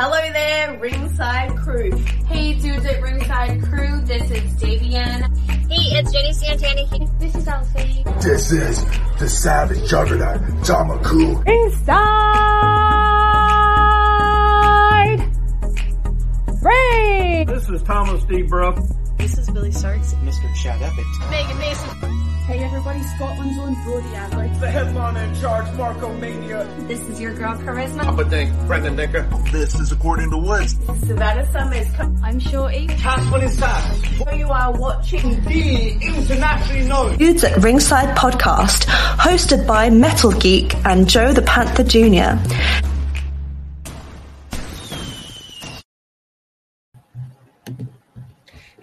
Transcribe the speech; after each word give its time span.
Hello 0.00 0.14
there, 0.32 0.78
ringside 0.78 1.56
crew. 1.56 1.90
Hey 2.28 2.54
dudes 2.54 2.86
at 2.86 3.02
ringside 3.02 3.60
crew, 3.64 4.00
this 4.02 4.30
is 4.30 4.54
Davian. 4.54 5.26
Hey, 5.68 5.98
it's 5.98 6.12
Jenny 6.12 6.32
Santana. 6.32 6.86
This 7.18 7.34
is 7.34 7.48
Alfie. 7.48 8.04
This 8.20 8.52
is 8.52 8.84
the 9.18 9.28
savage 9.28 9.90
juggernaut, 9.90 10.40
Damaku. 10.62 11.44
Inside 11.48 11.98
Ring! 16.62 17.46
This 17.48 17.68
is 17.68 17.82
Thomas 17.82 18.22
D. 18.22 18.42
Bruff. 18.42 18.78
This 19.16 19.36
is 19.36 19.50
Billy 19.50 19.72
Starks. 19.72 20.14
Mr. 20.22 20.54
Chad 20.54 20.80
Epic. 20.80 21.06
Megan 21.28 21.58
Mason. 21.58 22.27
Hey 22.48 22.64
everybody, 22.64 23.02
Scotland's 23.02 23.58
own 23.58 23.74
Brody 23.84 24.08
Adler. 24.14 24.48
The 24.58 24.70
headliner 24.70 25.20
in 25.20 25.34
charge, 25.34 25.70
Marco 25.76 26.10
Mania. 26.14 26.66
This 26.86 26.98
is 27.00 27.20
your 27.20 27.34
girl 27.34 27.54
Charisma. 27.56 28.06
I'm 28.06 28.18
a 28.18 28.24
Dink, 28.24 28.56
Brendan 28.66 28.96
Dicker. 28.96 29.28
This 29.52 29.74
is 29.74 29.92
According 29.92 30.30
to 30.30 30.38
Woods. 30.38 30.72
Savannah 31.06 31.52
Summers. 31.52 31.88
I'm 32.22 32.40
Shorty. 32.40 32.86
Tasman 32.86 33.42
inside. 33.42 34.34
You 34.34 34.48
are 34.48 34.72
watching 34.72 35.44
The 35.44 35.90
internationally 36.00 36.88
known. 36.88 37.18
Dudes 37.18 37.44
at 37.44 37.62
Ringside 37.62 38.16
podcast, 38.16 38.86
hosted 38.86 39.66
by 39.66 39.90
Metal 39.90 40.32
Geek 40.32 40.74
and 40.86 41.06
Joe 41.06 41.34
the 41.34 41.42
Panther 41.42 41.84
Jr. 41.84 42.87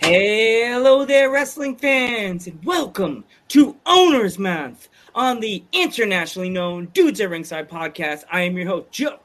Hello 0.07 1.03
there, 1.03 1.31
wrestling 1.31 1.75
fans, 1.75 2.45
and 2.45 2.63
welcome 2.63 3.23
to 3.47 3.75
Owners 3.87 4.37
Month 4.37 4.89
on 5.15 5.39
the 5.39 5.63
internationally 5.71 6.47
known 6.47 6.85
Dudes 6.93 7.19
at 7.21 7.31
Ringside 7.31 7.67
podcast. 7.67 8.23
I 8.31 8.41
am 8.41 8.55
your 8.55 8.67
host, 8.67 8.91
Joe, 8.91 9.17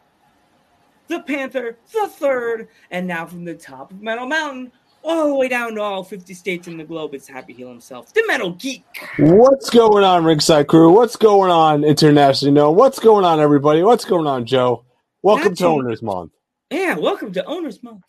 the 1.09 1.21
Panther, 1.21 1.77
the 1.93 2.09
third, 2.09 2.69
and 2.91 3.07
now 3.07 3.27
from 3.27 3.45
the 3.45 3.53
top 3.53 3.93
of 3.93 4.01
Metal 4.01 4.25
Mountain, 4.25 4.73
all 5.05 5.29
the 5.29 5.35
way 5.35 5.49
down 5.49 5.75
to 5.75 5.83
all 5.83 6.03
50 6.03 6.33
states 6.33 6.67
in 6.67 6.79
the 6.79 6.85
globe, 6.85 7.13
it's 7.13 7.29
Happy 7.29 7.53
Heel 7.53 7.69
himself, 7.69 8.15
the 8.15 8.25
Metal 8.27 8.53
Geek. 8.53 8.87
What's 9.19 9.69
going 9.69 10.03
on, 10.03 10.25
Ringside 10.25 10.67
Crew? 10.67 10.91
What's 10.91 11.17
going 11.17 11.51
on, 11.51 11.85
internationally 11.85 12.55
known? 12.55 12.75
What's 12.75 12.99
going 12.99 13.27
on, 13.27 13.39
everybody? 13.39 13.83
What's 13.83 14.07
going 14.07 14.27
on, 14.27 14.47
Joe? 14.47 14.87
Welcome 15.21 15.49
That's 15.49 15.59
to 15.59 15.67
it. 15.67 15.73
Owners 15.73 16.01
Month. 16.01 16.33
Yeah, 16.71 16.97
welcome 16.97 17.35
to 17.35 17.45
Owners 17.45 17.83
Month. 17.83 18.05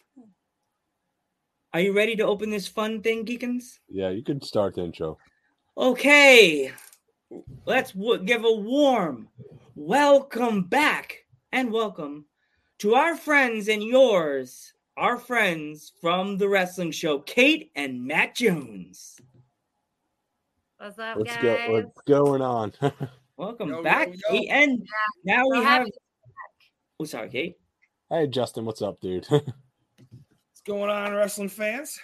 Are 1.73 1.79
you 1.79 1.93
ready 1.93 2.15
to 2.17 2.23
open 2.25 2.49
this 2.49 2.67
fun 2.67 3.01
thing, 3.01 3.25
Geekins? 3.25 3.79
Yeah, 3.87 4.09
you 4.09 4.23
can 4.23 4.41
start 4.41 4.75
the 4.75 4.83
intro. 4.83 5.17
Okay, 5.77 6.71
let's 7.65 7.91
w- 7.93 8.21
give 8.23 8.43
a 8.43 8.51
warm 8.51 9.29
welcome 9.75 10.63
back 10.63 11.25
and 11.53 11.71
welcome 11.71 12.25
to 12.79 12.95
our 12.95 13.15
friends 13.15 13.69
and 13.69 13.81
yours, 13.81 14.73
our 14.97 15.17
friends 15.17 15.93
from 16.01 16.37
the 16.37 16.49
wrestling 16.49 16.91
show, 16.91 17.19
Kate 17.19 17.71
and 17.75 18.03
Matt 18.05 18.35
Jones. 18.35 19.17
What's 20.77 20.99
up, 20.99 21.17
What's 21.19 21.37
guys? 21.37 21.59
go 21.67 21.73
What's 21.73 22.01
going 22.07 22.41
on? 22.41 22.73
Welcome 23.37 23.69
Yo, 23.69 23.77
yo, 23.77 23.81
back, 23.81 24.09
yo. 24.09 24.13
Kate. 24.29 24.49
And 24.51 24.85
now 25.23 25.43
we 25.49 25.57
So 25.57 25.63
have. 25.63 25.79
happy- 25.79 25.91
Oh, 26.99 27.05
sorry, 27.05 27.29
Kate. 27.29 27.57
hey, 28.09 28.27
Justin, 28.27 28.65
what's 28.65 28.81
up, 28.81 28.99
dude? 28.99 29.25
What's 30.63 30.77
going 30.77 30.91
on, 30.91 31.15
wrestling 31.15 31.49
fans? 31.49 31.99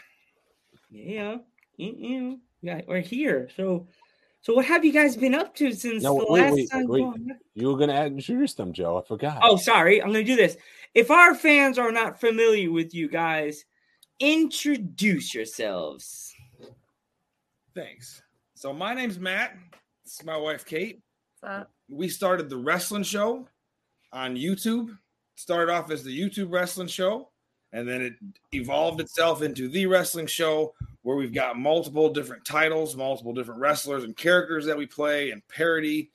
Yeah, 0.90 1.38
you, 1.76 1.94
you, 1.96 2.40
yeah, 2.64 2.82
we're 2.88 3.02
here. 3.02 3.50
So, 3.56 3.88
so 4.42 4.56
what 4.56 4.66
have 4.66 4.84
you 4.84 4.92
guys 4.92 5.16
been 5.16 5.36
up 5.36 5.54
to 5.58 5.72
since 5.74 6.02
No, 6.02 6.18
the 6.18 6.26
wait, 6.28 6.42
last 6.42 6.54
wait, 6.56 6.72
time? 6.72 6.88
wait. 6.88 7.38
You 7.54 7.68
were 7.68 7.78
gonna 7.78 8.06
introduce 8.06 8.56
them, 8.56 8.74
Joe. 8.74 8.98
I 8.98 9.08
forgot. 9.08 9.42
Oh, 9.44 9.58
sorry. 9.58 10.02
I'm 10.02 10.12
going 10.12 10.26
to 10.26 10.32
do 10.32 10.36
this. 10.36 10.58
If 10.96 11.12
our 11.12 11.36
fans 11.36 11.78
are 11.78 11.92
not 11.92 12.20
familiar 12.20 12.72
with 12.72 12.96
you 12.96 13.08
guys, 13.10 13.64
introduce 14.20 15.36
yourselves. 15.36 16.34
Thanks. 17.76 18.24
So 18.56 18.74
my 18.74 18.96
name's 18.96 19.20
Matt. 19.20 19.56
This 20.04 20.16
is 20.20 20.26
my 20.26 20.38
wife 20.38 20.66
Kate. 20.66 21.04
What's 21.42 21.58
up? 21.62 21.72
We 21.90 22.10
started 22.10 22.50
the 22.50 22.58
wrestling 22.58 23.04
show 23.04 23.48
on 24.12 24.36
YouTube. 24.36 24.98
Started 25.36 25.72
off 25.72 25.92
as 25.92 26.04
the 26.04 26.20
YouTube 26.20 26.52
wrestling 26.52 26.88
show, 26.88 27.30
and 27.74 27.88
then 27.88 28.02
it 28.02 28.14
evolved 28.54 29.02
itself 29.02 29.42
into 29.42 29.68
the 29.68 29.86
wrestling 29.86 30.28
show, 30.28 30.74
where 31.04 31.18
we've 31.18 31.34
got 31.34 31.58
multiple 31.58 32.10
different 32.10 32.46
titles, 32.46 32.96
multiple 32.96 33.34
different 33.34 33.60
wrestlers 33.60 34.04
and 34.04 34.16
characters 34.16 34.66
that 34.66 34.78
we 34.78 34.86
play, 34.86 35.32
and 35.32 35.48
parody. 35.48 36.10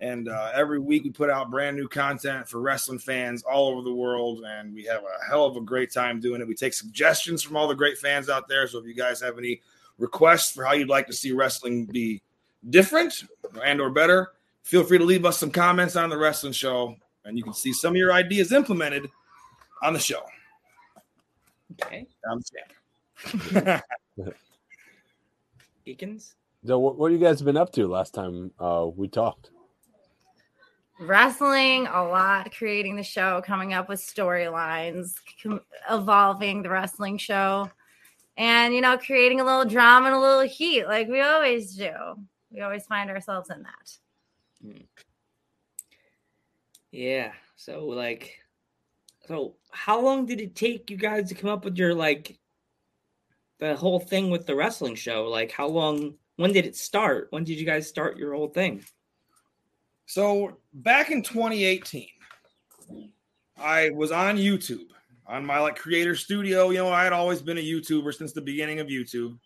And 0.00 0.28
uh, 0.28 0.50
every 0.52 0.80
week 0.80 1.04
we 1.04 1.10
put 1.10 1.30
out 1.30 1.50
brand 1.50 1.76
new 1.76 1.86
content 1.86 2.48
for 2.48 2.60
wrestling 2.60 2.98
fans 2.98 3.44
all 3.44 3.68
over 3.68 3.82
the 3.82 3.94
world, 3.94 4.42
and 4.44 4.74
we 4.74 4.84
have 4.84 5.02
a 5.02 5.24
hell 5.24 5.44
of 5.46 5.56
a 5.56 5.60
great 5.60 5.92
time 5.92 6.18
doing 6.18 6.40
it. 6.40 6.48
We 6.48 6.54
take 6.54 6.74
suggestions 6.74 7.42
from 7.42 7.56
all 7.56 7.68
the 7.68 7.74
great 7.74 7.98
fans 7.98 8.28
out 8.28 8.48
there. 8.48 8.66
So 8.66 8.78
if 8.78 8.86
you 8.86 8.94
guys 8.94 9.20
have 9.20 9.38
any 9.38 9.60
requests 9.98 10.50
for 10.50 10.64
how 10.64 10.72
you'd 10.72 10.88
like 10.88 11.06
to 11.06 11.12
see 11.12 11.30
wrestling 11.30 11.86
be 11.86 12.20
different 12.70 13.24
and 13.64 13.80
or 13.80 13.90
better, 13.90 14.32
feel 14.62 14.82
free 14.82 14.98
to 14.98 15.04
leave 15.04 15.24
us 15.24 15.38
some 15.38 15.50
comments 15.50 15.94
on 15.94 16.10
the 16.10 16.18
wrestling 16.18 16.52
show, 16.52 16.96
and 17.24 17.36
you 17.36 17.44
can 17.44 17.54
see 17.54 17.72
some 17.72 17.92
of 17.92 17.96
your 17.96 18.12
ideas 18.12 18.50
implemented 18.50 19.08
on 19.82 19.92
the 19.92 20.00
show. 20.00 20.22
Okay. 21.80 22.06
Down 22.24 22.40
the 22.40 23.52
stamp. 23.54 23.84
Deacons? 25.84 26.34
So, 26.64 26.78
what, 26.78 26.96
what 26.96 27.10
you 27.10 27.18
guys 27.18 27.42
been 27.42 27.56
up 27.56 27.72
to 27.72 27.88
last 27.88 28.14
time 28.14 28.52
uh, 28.58 28.86
we 28.94 29.08
talked? 29.08 29.50
Wrestling 31.00 31.88
a 31.88 32.04
lot, 32.04 32.54
creating 32.54 32.94
the 32.96 33.02
show, 33.02 33.42
coming 33.44 33.72
up 33.72 33.88
with 33.88 34.00
storylines, 34.00 35.14
com- 35.42 35.62
evolving 35.90 36.62
the 36.62 36.70
wrestling 36.70 37.18
show, 37.18 37.68
and 38.36 38.72
you 38.74 38.80
know, 38.80 38.96
creating 38.96 39.40
a 39.40 39.44
little 39.44 39.64
drama 39.64 40.06
and 40.06 40.14
a 40.14 40.20
little 40.20 40.46
heat 40.46 40.86
like 40.86 41.08
we 41.08 41.20
always 41.20 41.74
do. 41.74 41.92
We 42.50 42.60
always 42.60 42.84
find 42.86 43.10
ourselves 43.10 43.50
in 43.50 43.64
that. 43.64 44.82
Yeah. 46.92 47.32
So, 47.56 47.86
like, 47.86 48.41
so 49.26 49.56
how 49.70 50.00
long 50.00 50.26
did 50.26 50.40
it 50.40 50.54
take 50.54 50.90
you 50.90 50.96
guys 50.96 51.28
to 51.28 51.34
come 51.34 51.50
up 51.50 51.64
with 51.64 51.76
your, 51.76 51.94
like, 51.94 52.38
the 53.58 53.76
whole 53.76 54.00
thing 54.00 54.30
with 54.30 54.46
the 54.46 54.54
wrestling 54.54 54.94
show? 54.94 55.24
Like, 55.24 55.52
how 55.52 55.68
long, 55.68 56.14
when 56.36 56.52
did 56.52 56.66
it 56.66 56.76
start? 56.76 57.28
When 57.30 57.44
did 57.44 57.58
you 57.58 57.66
guys 57.66 57.88
start 57.88 58.18
your 58.18 58.34
whole 58.34 58.48
thing? 58.48 58.84
So 60.06 60.58
back 60.74 61.10
in 61.10 61.22
2018, 61.22 62.06
I 63.56 63.90
was 63.90 64.12
on 64.12 64.36
YouTube 64.36 64.88
on 65.26 65.46
my 65.46 65.58
like 65.58 65.76
creator 65.76 66.16
studio. 66.16 66.70
You 66.70 66.78
know, 66.78 66.90
I 66.90 67.04
had 67.04 67.12
always 67.12 67.40
been 67.40 67.58
a 67.58 67.62
YouTuber 67.62 68.14
since 68.14 68.32
the 68.32 68.40
beginning 68.40 68.80
of 68.80 68.88
YouTube, 68.88 69.38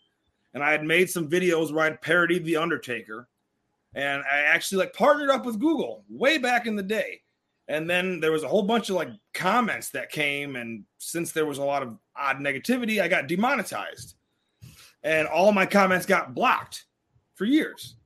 and 0.55 0.65
I 0.65 0.73
had 0.73 0.83
made 0.83 1.11
some 1.11 1.29
videos 1.29 1.73
where 1.73 1.85
I'd 1.85 2.01
parodied 2.01 2.45
The 2.45 2.57
Undertaker, 2.57 3.29
and 3.95 4.23
I 4.23 4.39
actually 4.39 4.79
like 4.79 4.95
partnered 4.95 5.31
up 5.31 5.45
with 5.45 5.61
Google 5.61 6.05
way 6.09 6.39
back 6.39 6.67
in 6.67 6.77
the 6.77 6.83
day. 6.83 7.21
And 7.69 7.91
then 7.91 8.21
there 8.21 8.33
was 8.33 8.45
a 8.45 8.49
whole 8.49 8.63
bunch 8.63 8.91
of 8.91 8.97
like 8.97 9.09
comments 9.35 9.91
that 9.91 10.11
came, 10.11 10.57
and 10.57 10.85
since 10.99 11.33
there 11.33 11.47
was 11.47 11.59
a 11.59 11.65
lot 11.65 11.83
of 11.83 11.99
odd 12.15 12.37
negativity, 12.37 13.03
I 13.03 13.09
got 13.09 13.27
demonetized, 13.27 14.15
and 15.03 15.27
all 15.27 15.53
my 15.53 15.67
comments 15.67 16.07
got 16.07 16.35
blocked 16.35 16.85
for 17.35 17.45
years. 17.45 17.97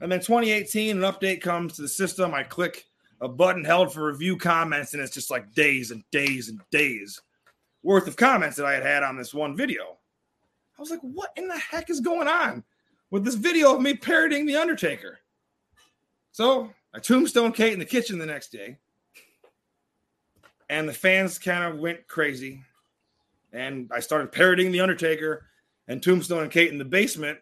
And 0.00 0.12
then 0.12 0.20
2018, 0.20 1.02
an 1.02 1.12
update 1.12 1.40
comes 1.40 1.74
to 1.76 1.82
the 1.82 1.88
system. 1.88 2.34
I 2.34 2.42
click 2.42 2.84
a 3.20 3.28
button 3.28 3.64
held 3.64 3.92
for 3.92 4.06
review 4.06 4.36
comments, 4.36 4.92
and 4.92 5.02
it's 5.02 5.14
just 5.14 5.30
like 5.30 5.54
days 5.54 5.90
and 5.90 6.04
days 6.12 6.48
and 6.48 6.60
days 6.70 7.20
worth 7.82 8.06
of 8.06 8.16
comments 8.16 8.56
that 8.56 8.66
I 8.66 8.74
had 8.74 8.82
had 8.82 9.02
on 9.02 9.16
this 9.16 9.32
one 9.32 9.56
video. 9.56 9.96
I 10.76 10.80
was 10.80 10.90
like, 10.90 11.00
what 11.00 11.30
in 11.36 11.48
the 11.48 11.58
heck 11.58 11.90
is 11.90 12.00
going 12.00 12.28
on 12.28 12.62
with 13.10 13.24
this 13.24 13.34
video 13.34 13.74
of 13.74 13.82
me 13.82 13.94
parodying 13.94 14.46
The 14.46 14.56
Undertaker? 14.56 15.18
So 16.30 16.70
I 16.94 17.00
tombstone 17.00 17.52
Kate 17.52 17.72
in 17.72 17.78
the 17.80 17.84
kitchen 17.84 18.18
the 18.18 18.26
next 18.26 18.52
day, 18.52 18.78
and 20.68 20.88
the 20.88 20.92
fans 20.92 21.38
kind 21.38 21.64
of 21.64 21.78
went 21.78 22.06
crazy. 22.08 22.62
And 23.52 23.90
I 23.92 24.00
started 24.00 24.32
parodying 24.32 24.72
The 24.72 24.80
Undertaker 24.80 25.46
and 25.86 26.02
Tombstone 26.02 26.42
and 26.42 26.52
Kate 26.52 26.70
in 26.70 26.78
the 26.78 26.84
basement 26.84 27.38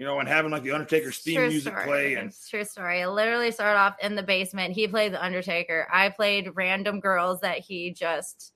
you 0.00 0.06
know, 0.06 0.18
and 0.18 0.26
having 0.26 0.50
like 0.50 0.62
the 0.62 0.72
Undertaker's 0.72 1.18
theme 1.18 1.36
True 1.36 1.48
music 1.50 1.74
story. 1.74 1.86
play 1.86 2.14
and 2.14 2.30
It's 2.30 2.48
true 2.48 2.64
story. 2.64 3.02
I 3.02 3.06
literally 3.06 3.50
started 3.50 3.78
off 3.78 3.96
in 4.00 4.14
the 4.14 4.22
basement. 4.22 4.72
He 4.72 4.88
played 4.88 5.12
the 5.12 5.22
Undertaker. 5.22 5.86
I 5.92 6.08
played 6.08 6.52
random 6.54 7.00
girls 7.00 7.40
that 7.42 7.58
he 7.58 7.90
just 7.90 8.54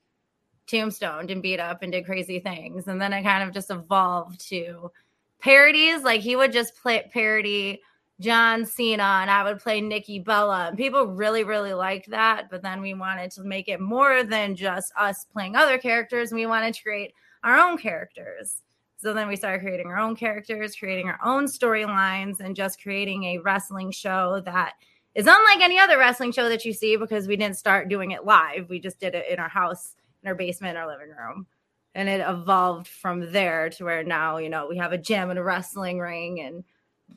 tombstoned 0.66 1.30
and 1.30 1.42
beat 1.42 1.60
up 1.60 1.82
and 1.82 1.92
did 1.92 2.06
crazy 2.06 2.40
things. 2.40 2.88
And 2.88 2.98
then 2.98 3.12
it 3.12 3.24
kind 3.24 3.46
of 3.46 3.52
just 3.52 3.70
evolved 3.70 4.40
to 4.48 4.90
parodies. 5.38 6.02
Like 6.02 6.22
he 6.22 6.34
would 6.34 6.50
just 6.50 6.80
play 6.80 7.06
parody 7.12 7.82
John 8.20 8.64
Cena 8.64 9.20
and 9.22 9.30
I 9.30 9.42
would 9.42 9.58
play 9.58 9.80
Nikki 9.80 10.18
Bella. 10.18 10.68
And 10.68 10.76
people 10.76 11.06
really, 11.06 11.44
really 11.44 11.74
liked 11.74 12.10
that. 12.10 12.48
But 12.50 12.62
then 12.62 12.80
we 12.80 12.94
wanted 12.94 13.30
to 13.32 13.42
make 13.42 13.68
it 13.68 13.80
more 13.80 14.22
than 14.22 14.54
just 14.54 14.92
us 14.98 15.26
playing 15.32 15.56
other 15.56 15.78
characters. 15.78 16.32
We 16.32 16.46
wanted 16.46 16.74
to 16.74 16.82
create 16.82 17.12
our 17.42 17.58
own 17.58 17.76
characters. 17.76 18.62
So 18.96 19.12
then 19.12 19.28
we 19.28 19.36
started 19.36 19.60
creating 19.60 19.88
our 19.88 19.98
own 19.98 20.16
characters, 20.16 20.76
creating 20.76 21.08
our 21.08 21.18
own 21.22 21.46
storylines, 21.46 22.40
and 22.40 22.56
just 22.56 22.80
creating 22.82 23.24
a 23.24 23.38
wrestling 23.38 23.90
show 23.90 24.40
that 24.46 24.74
is 25.14 25.26
unlike 25.26 25.60
any 25.60 25.78
other 25.78 25.98
wrestling 25.98 26.32
show 26.32 26.48
that 26.48 26.64
you 26.64 26.72
see 26.72 26.96
because 26.96 27.28
we 27.28 27.36
didn't 27.36 27.58
start 27.58 27.88
doing 27.88 28.12
it 28.12 28.24
live. 28.24 28.68
We 28.68 28.80
just 28.80 28.98
did 28.98 29.14
it 29.14 29.26
in 29.30 29.38
our 29.38 29.48
house 29.48 29.94
in 30.22 30.28
our 30.28 30.34
basement, 30.34 30.76
in 30.76 30.82
our 30.82 30.88
living 30.88 31.10
room. 31.10 31.46
And 31.94 32.08
it 32.08 32.24
evolved 32.26 32.88
from 32.88 33.30
there 33.30 33.68
to 33.70 33.84
where 33.84 34.02
now, 34.02 34.38
you 34.38 34.48
know, 34.48 34.66
we 34.66 34.78
have 34.78 34.92
a 34.92 34.98
gym 34.98 35.30
and 35.30 35.38
a 35.38 35.42
wrestling 35.42 35.98
ring 35.98 36.40
and 36.40 36.64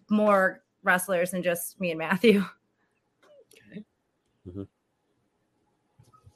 more 0.09 0.61
wrestlers 0.87 1.33
and 1.33 1.43
just 1.43 1.79
me 1.79 1.91
and 1.91 1.99
Matthew. 1.99 2.43
Okay. 3.69 3.83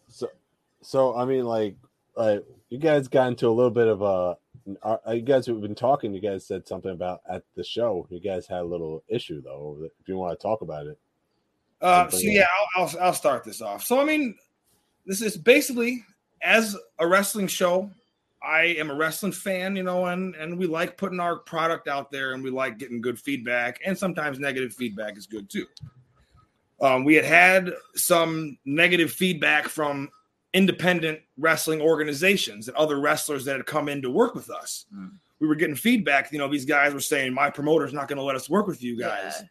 So, 0.09 0.27
so 0.81 1.15
I 1.15 1.23
mean, 1.23 1.45
like, 1.45 1.75
like 2.17 2.43
you 2.69 2.77
guys 2.77 3.07
got 3.07 3.27
into 3.27 3.47
a 3.47 3.51
little 3.51 3.71
bit 3.71 3.87
of 3.87 4.01
a. 4.01 4.37
Uh, 4.83 4.97
you 5.13 5.21
guys 5.21 5.45
have 5.45 5.61
been 5.61 5.75
talking. 5.75 6.13
You 6.13 6.21
guys 6.21 6.45
said 6.45 6.67
something 6.67 6.91
about 6.91 7.21
at 7.29 7.43
the 7.55 7.63
show. 7.63 8.05
You 8.09 8.19
guys 8.19 8.47
had 8.47 8.59
a 8.59 8.65
little 8.65 9.03
issue 9.07 9.41
though. 9.41 9.77
If 10.01 10.07
you 10.07 10.17
want 10.17 10.37
to 10.37 10.41
talk 10.41 10.61
about 10.61 10.87
it. 10.87 10.99
Uh, 11.81 12.09
so 12.09 12.19
yeah, 12.19 12.45
I'll, 12.75 12.83
I'll 12.83 12.99
I'll 13.01 13.13
start 13.13 13.43
this 13.43 13.61
off. 13.61 13.83
So 13.83 13.99
I 13.99 14.03
mean, 14.03 14.35
this 15.05 15.21
is 15.21 15.37
basically 15.37 16.03
as 16.43 16.75
a 16.99 17.07
wrestling 17.07 17.47
show. 17.47 17.89
I 18.43 18.63
am 18.63 18.89
a 18.89 18.95
wrestling 18.95 19.31
fan, 19.31 19.75
you 19.75 19.83
know, 19.83 20.07
and 20.07 20.35
and 20.35 20.57
we 20.57 20.65
like 20.65 20.97
putting 20.97 21.19
our 21.19 21.37
product 21.37 21.87
out 21.87 22.11
there, 22.11 22.33
and 22.33 22.43
we 22.43 22.49
like 22.49 22.77
getting 22.77 23.01
good 23.01 23.19
feedback, 23.19 23.79
and 23.85 23.97
sometimes 23.97 24.39
negative 24.39 24.73
feedback 24.73 25.17
is 25.17 25.27
good 25.27 25.49
too. 25.49 25.67
Um, 26.81 27.03
we 27.03 27.13
had 27.15 27.25
had 27.25 27.73
some 27.95 28.57
negative 28.65 29.11
feedback 29.11 29.67
from 29.67 30.09
independent 30.53 31.19
wrestling 31.37 31.79
organizations 31.79 32.67
and 32.67 32.75
other 32.75 32.99
wrestlers 32.99 33.45
that 33.45 33.57
had 33.57 33.65
come 33.67 33.87
in 33.87 34.01
to 34.01 34.09
work 34.09 34.33
with 34.33 34.49
us. 34.49 34.85
Mm. 34.93 35.11
We 35.39 35.47
were 35.47 35.55
getting 35.55 35.75
feedback. 35.75 36.31
You 36.31 36.39
know, 36.39 36.49
these 36.49 36.65
guys 36.65 36.93
were 36.93 36.99
saying, 36.99 37.33
"My 37.33 37.49
promoter's 37.49 37.93
not 37.93 38.07
going 38.07 38.17
to 38.17 38.23
let 38.23 38.35
us 38.35 38.49
work 38.49 38.67
with 38.67 38.81
you 38.83 38.97
guys." 38.97 39.35
Yeah. 39.39 39.47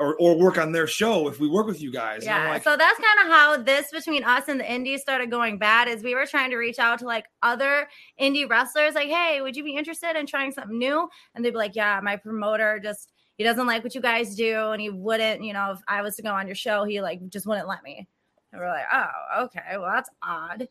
Or, 0.00 0.16
or 0.18 0.38
work 0.38 0.56
on 0.56 0.72
their 0.72 0.86
show 0.86 1.28
if 1.28 1.38
we 1.38 1.46
work 1.46 1.66
with 1.66 1.82
you 1.82 1.92
guys. 1.92 2.24
Yeah. 2.24 2.48
like, 2.48 2.64
so 2.64 2.74
that's 2.74 2.98
kind 2.98 3.20
of 3.28 3.36
how 3.36 3.58
this 3.58 3.90
between 3.90 4.24
us 4.24 4.48
and 4.48 4.58
the 4.58 4.72
indies 4.72 5.02
started 5.02 5.30
going 5.30 5.58
bad 5.58 5.88
is 5.88 6.02
we 6.02 6.14
were 6.14 6.24
trying 6.24 6.48
to 6.50 6.56
reach 6.56 6.78
out 6.78 7.00
to 7.00 7.04
like 7.04 7.26
other 7.42 7.86
indie 8.18 8.48
wrestlers, 8.48 8.94
like, 8.94 9.10
hey, 9.10 9.42
would 9.42 9.56
you 9.56 9.62
be 9.62 9.76
interested 9.76 10.16
in 10.16 10.24
trying 10.24 10.52
something 10.52 10.78
new? 10.78 11.06
And 11.34 11.44
they'd 11.44 11.50
be 11.50 11.58
like, 11.58 11.76
Yeah, 11.76 12.00
my 12.02 12.16
promoter 12.16 12.80
just 12.82 13.12
he 13.36 13.44
doesn't 13.44 13.66
like 13.66 13.84
what 13.84 13.94
you 13.94 14.00
guys 14.00 14.34
do, 14.36 14.70
and 14.70 14.80
he 14.80 14.90
wouldn't, 14.90 15.42
you 15.42 15.52
know, 15.52 15.72
if 15.72 15.80
I 15.88 16.02
was 16.02 16.16
to 16.16 16.22
go 16.22 16.30
on 16.30 16.46
your 16.46 16.54
show, 16.54 16.84
he 16.84 17.02
like 17.02 17.26
just 17.28 17.46
wouldn't 17.46 17.68
let 17.68 17.82
me. 17.82 18.08
And 18.52 18.60
we're 18.60 18.68
like, 18.68 18.86
Oh, 18.90 19.44
okay, 19.44 19.76
well, 19.76 19.90
that's 19.92 20.10
odd. 20.22 20.66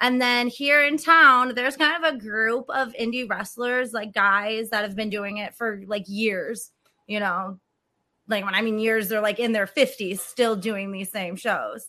And 0.00 0.20
then 0.20 0.48
here 0.48 0.82
in 0.84 0.98
town, 0.98 1.52
there's 1.54 1.76
kind 1.76 2.04
of 2.04 2.14
a 2.14 2.18
group 2.18 2.66
of 2.68 2.92
indie 2.94 3.28
wrestlers, 3.28 3.92
like 3.92 4.12
guys 4.12 4.70
that 4.70 4.82
have 4.82 4.96
been 4.96 5.10
doing 5.10 5.38
it 5.38 5.54
for 5.54 5.82
like 5.86 6.04
years, 6.06 6.72
you 7.06 7.20
know, 7.20 7.58
like 8.28 8.44
when 8.44 8.54
I 8.54 8.62
mean 8.62 8.78
years, 8.78 9.08
they're 9.08 9.20
like 9.20 9.38
in 9.38 9.52
their 9.52 9.66
50s 9.66 10.20
still 10.20 10.56
doing 10.56 10.92
these 10.92 11.10
same 11.10 11.36
shows. 11.36 11.88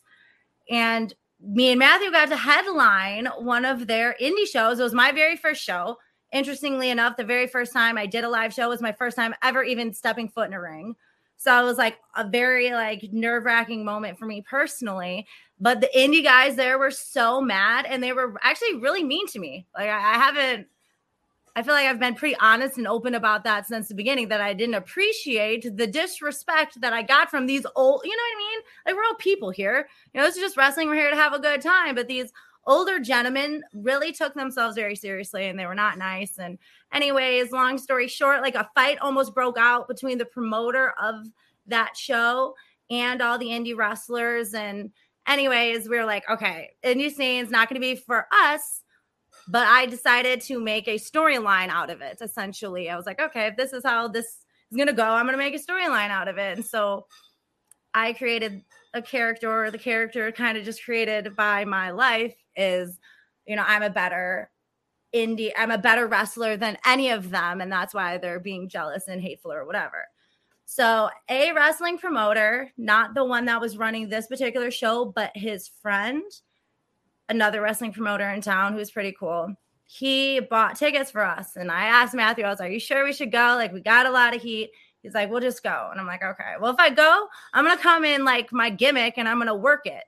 And 0.69 1.13
me 1.41 1.69
and 1.71 1.79
Matthew 1.79 2.11
got 2.11 2.29
to 2.29 2.37
headline 2.37 3.27
one 3.39 3.65
of 3.65 3.87
their 3.87 4.15
indie 4.21 4.47
shows. 4.47 4.79
It 4.79 4.83
was 4.83 4.93
my 4.93 5.11
very 5.11 5.37
first 5.37 5.61
show. 5.61 5.97
Interestingly 6.31 6.89
enough, 6.89 7.17
the 7.17 7.23
very 7.23 7.47
first 7.47 7.71
time 7.71 7.97
I 7.97 8.05
did 8.05 8.23
a 8.23 8.29
live 8.29 8.53
show 8.53 8.69
was 8.69 8.81
my 8.81 8.91
first 8.91 9.15
time 9.15 9.33
ever 9.43 9.63
even 9.63 9.93
stepping 9.93 10.27
foot 10.27 10.47
in 10.47 10.53
a 10.53 10.61
ring. 10.61 10.95
So 11.37 11.59
it 11.59 11.63
was 11.65 11.77
like 11.77 11.97
a 12.15 12.27
very 12.27 12.71
like 12.71 13.09
nerve-wracking 13.11 13.83
moment 13.85 14.17
for 14.17 14.25
me 14.25 14.41
personally. 14.41 15.27
But 15.59 15.81
the 15.81 15.89
indie 15.95 16.23
guys 16.23 16.55
there 16.55 16.79
were 16.79 16.91
so 16.91 17.41
mad 17.41 17.85
and 17.85 18.01
they 18.01 18.13
were 18.13 18.35
actually 18.41 18.75
really 18.75 19.03
mean 19.03 19.27
to 19.27 19.39
me. 19.39 19.67
Like 19.75 19.89
I, 19.89 20.15
I 20.15 20.17
haven't 20.17 20.67
I 21.55 21.63
feel 21.63 21.73
like 21.73 21.87
I've 21.87 21.99
been 21.99 22.15
pretty 22.15 22.35
honest 22.41 22.77
and 22.77 22.87
open 22.87 23.15
about 23.15 23.45
that 23.45 23.65
since 23.65 23.87
the 23.87 23.95
beginning 23.95 24.27
that 24.27 24.41
I 24.41 24.53
didn't 24.53 24.75
appreciate 24.75 25.77
the 25.77 25.87
disrespect 25.87 26.81
that 26.81 26.91
I 26.91 27.01
got 27.01 27.31
from 27.31 27.45
these 27.45 27.65
old, 27.77 28.01
you 28.03 28.11
know 28.11 28.23
what 28.23 28.35
I 28.35 28.37
mean? 28.37 28.59
Like 28.85 28.95
we're 28.95 29.05
all 29.05 29.15
people 29.15 29.51
here. 29.51 29.87
You 30.13 30.19
know, 30.19 30.27
this 30.27 30.35
is 30.35 30.41
just 30.41 30.57
wrestling. 30.57 30.89
We're 30.89 30.95
here 30.95 31.09
to 31.09 31.15
have 31.15 31.33
a 31.33 31.39
good 31.39 31.61
time. 31.61 31.95
But 31.95 32.09
these 32.09 32.33
older 32.67 32.99
gentlemen 32.99 33.63
really 33.73 34.11
took 34.11 34.33
themselves 34.33 34.75
very 34.75 34.97
seriously 34.97 35.47
and 35.47 35.57
they 35.57 35.65
were 35.65 35.75
not 35.75 35.97
nice. 35.97 36.39
And 36.39 36.57
anyways, 36.91 37.51
long 37.51 37.77
story 37.77 38.09
short, 38.09 38.41
like 38.41 38.55
a 38.55 38.69
fight 38.75 38.99
almost 38.99 39.33
broke 39.33 39.57
out 39.57 39.87
between 39.87 40.17
the 40.17 40.25
promoter 40.25 40.93
of 41.01 41.25
that 41.67 41.95
show 41.95 42.53
and 42.89 43.21
all 43.21 43.37
the 43.37 43.47
indie 43.47 43.77
wrestlers. 43.77 44.53
And 44.53 44.91
anyways, 45.25 45.87
we 45.87 45.97
were 45.97 46.05
like, 46.05 46.29
okay, 46.29 46.71
indie 46.83 47.13
scene's 47.13 47.49
not 47.49 47.69
going 47.69 47.79
to 47.79 47.87
be 47.87 47.95
for 47.95 48.27
us 48.31 48.81
but 49.47 49.68
I 49.68 49.86
decided 49.86 50.42
to 50.42 50.59
make 50.59 50.88
a 50.88 50.95
storyline 50.95 51.69
out 51.69 51.89
of 51.89 52.01
it. 52.01 52.18
Essentially, 52.21 52.89
I 52.89 52.95
was 52.95 53.06
like, 53.06 53.21
okay, 53.21 53.47
if 53.47 53.57
this 53.57 53.74
is 53.74 53.83
how 53.83 54.07
this 54.07 54.25
is 54.71 54.86
to 54.88 54.94
go, 54.94 55.03
I'm 55.03 55.27
to 55.27 55.38
make 55.38 55.56
a 55.56 55.59
storyline 55.59 56.09
out 56.09 56.27
of 56.27 56.38
it. 56.38 56.57
And 56.57 56.65
so 56.65 57.06
I 57.94 58.13
created 58.13 58.63
a 58.94 59.01
character, 59.01 59.65
or 59.65 59.71
the 59.71 59.77
character 59.77 60.31
kind 60.31 60.57
of 60.57 60.65
just 60.65 60.83
created 60.83 61.36
by 61.36 61.65
my 61.65 61.92
life 61.92 62.36
is, 62.56 63.00
you 63.45 63.56
know, 63.56 63.63
I'm 63.65 63.83
a 63.83 63.89
better 63.89 64.50
indie, 65.13 65.51
I'm 65.57 65.71
a 65.71 65.77
better 65.77 66.07
wrestler 66.07 66.57
than 66.57 66.77
any 66.86 67.09
of 67.09 67.30
them. 67.30 67.62
And 67.62 67.71
that's 67.71 67.94
why 67.94 68.18
they're 68.18 68.39
being 68.39 68.68
jealous 68.68 69.07
and 69.07 69.21
hateful 69.21 69.51
or 69.51 69.65
whatever. 69.65 70.06
So, 70.65 71.09
a 71.30 71.51
wrestling 71.51 72.00
promoter, 72.00 72.71
not 72.75 73.13
the 73.13 73.24
one 73.24 73.45
that 73.45 73.62
was 73.62 73.77
running 73.77 74.09
this 74.09 74.25
particular 74.25 74.71
show, 74.71 75.06
but 75.06 75.31
his 75.36 75.68
friend 75.68 76.24
another 77.30 77.62
wrestling 77.62 77.94
promoter 77.94 78.30
in 78.30 78.42
town 78.42 78.74
who 78.74 78.80
was 78.80 78.92
pretty 78.92 79.16
cool. 79.18 79.56
He 79.86 80.39
bought 80.39 80.77
tickets 80.77 81.12
for 81.12 81.24
us. 81.24 81.56
And 81.56 81.72
I 81.72 81.86
asked 81.86 82.13
Matthew, 82.13 82.44
I 82.44 82.50
was 82.50 82.62
Are 82.62 82.69
you 82.69 82.80
sure 82.80 83.04
we 83.04 83.13
should 83.13 83.31
go? 83.31 83.56
Like, 83.56 83.74
we 83.74 83.81
got 83.81 84.06
a 84.06 84.12
lot 84.12 84.36
of 84.36 84.42
heat. 84.42 84.72
He's 85.01 85.13
like, 85.13 85.30
We'll 85.30 85.42
just 85.42 85.63
go. 85.63 85.89
And 85.92 86.00
I'm 86.00 86.07
like, 86.07 86.24
Okay. 86.24 86.54
Well, 86.60 86.74
if 86.74 86.80
I 86.80 86.89
go, 86.89 87.27
I'm 87.54 87.66
going 87.66 87.77
to 87.77 87.83
come 87.83 88.04
in 88.04 88.25
like 88.25 88.51
my 88.51 88.69
gimmick 88.69 89.16
and 89.18 89.27
I'm 89.27 89.38
going 89.38 89.48
to 89.48 89.56
work 89.56 89.86
it. 89.86 90.04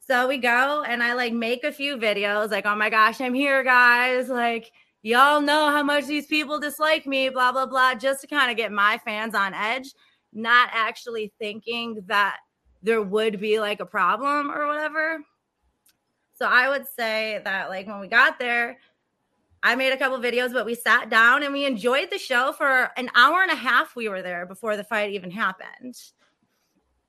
So 0.00 0.28
we 0.28 0.38
go 0.38 0.82
and 0.82 1.02
I 1.02 1.14
like 1.14 1.32
make 1.32 1.64
a 1.64 1.72
few 1.72 1.96
videos 1.96 2.50
like, 2.50 2.66
Oh 2.66 2.76
my 2.76 2.90
gosh, 2.90 3.20
I'm 3.20 3.34
here, 3.34 3.64
guys. 3.64 4.28
Like, 4.28 4.72
y'all 5.02 5.40
know 5.40 5.70
how 5.70 5.82
much 5.82 6.06
these 6.06 6.26
people 6.26 6.60
dislike 6.60 7.06
me, 7.06 7.28
blah, 7.28 7.52
blah, 7.52 7.66
blah, 7.66 7.94
just 7.94 8.20
to 8.22 8.26
kind 8.26 8.50
of 8.50 8.56
get 8.56 8.72
my 8.72 9.00
fans 9.04 9.34
on 9.34 9.54
edge, 9.54 9.92
not 10.32 10.70
actually 10.72 11.32
thinking 11.38 12.02
that 12.06 12.38
there 12.82 13.02
would 13.02 13.40
be 13.40 13.60
like 13.60 13.80
a 13.80 13.86
problem 13.86 14.50
or 14.50 14.66
whatever. 14.66 15.18
So 16.34 16.46
I 16.46 16.68
would 16.68 16.86
say 16.86 17.40
that 17.44 17.68
like 17.68 17.86
when 17.86 18.00
we 18.00 18.08
got 18.08 18.38
there, 18.38 18.78
I 19.62 19.76
made 19.76 19.92
a 19.92 19.96
couple 19.96 20.18
videos, 20.18 20.52
but 20.52 20.66
we 20.66 20.74
sat 20.74 21.08
down 21.08 21.42
and 21.42 21.52
we 21.52 21.64
enjoyed 21.64 22.10
the 22.10 22.18
show 22.18 22.52
for 22.52 22.90
an 22.96 23.10
hour 23.14 23.42
and 23.42 23.50
a 23.50 23.56
half. 23.56 23.94
We 23.94 24.08
were 24.08 24.22
there 24.22 24.44
before 24.44 24.76
the 24.76 24.84
fight 24.84 25.12
even 25.12 25.30
happened. 25.30 25.94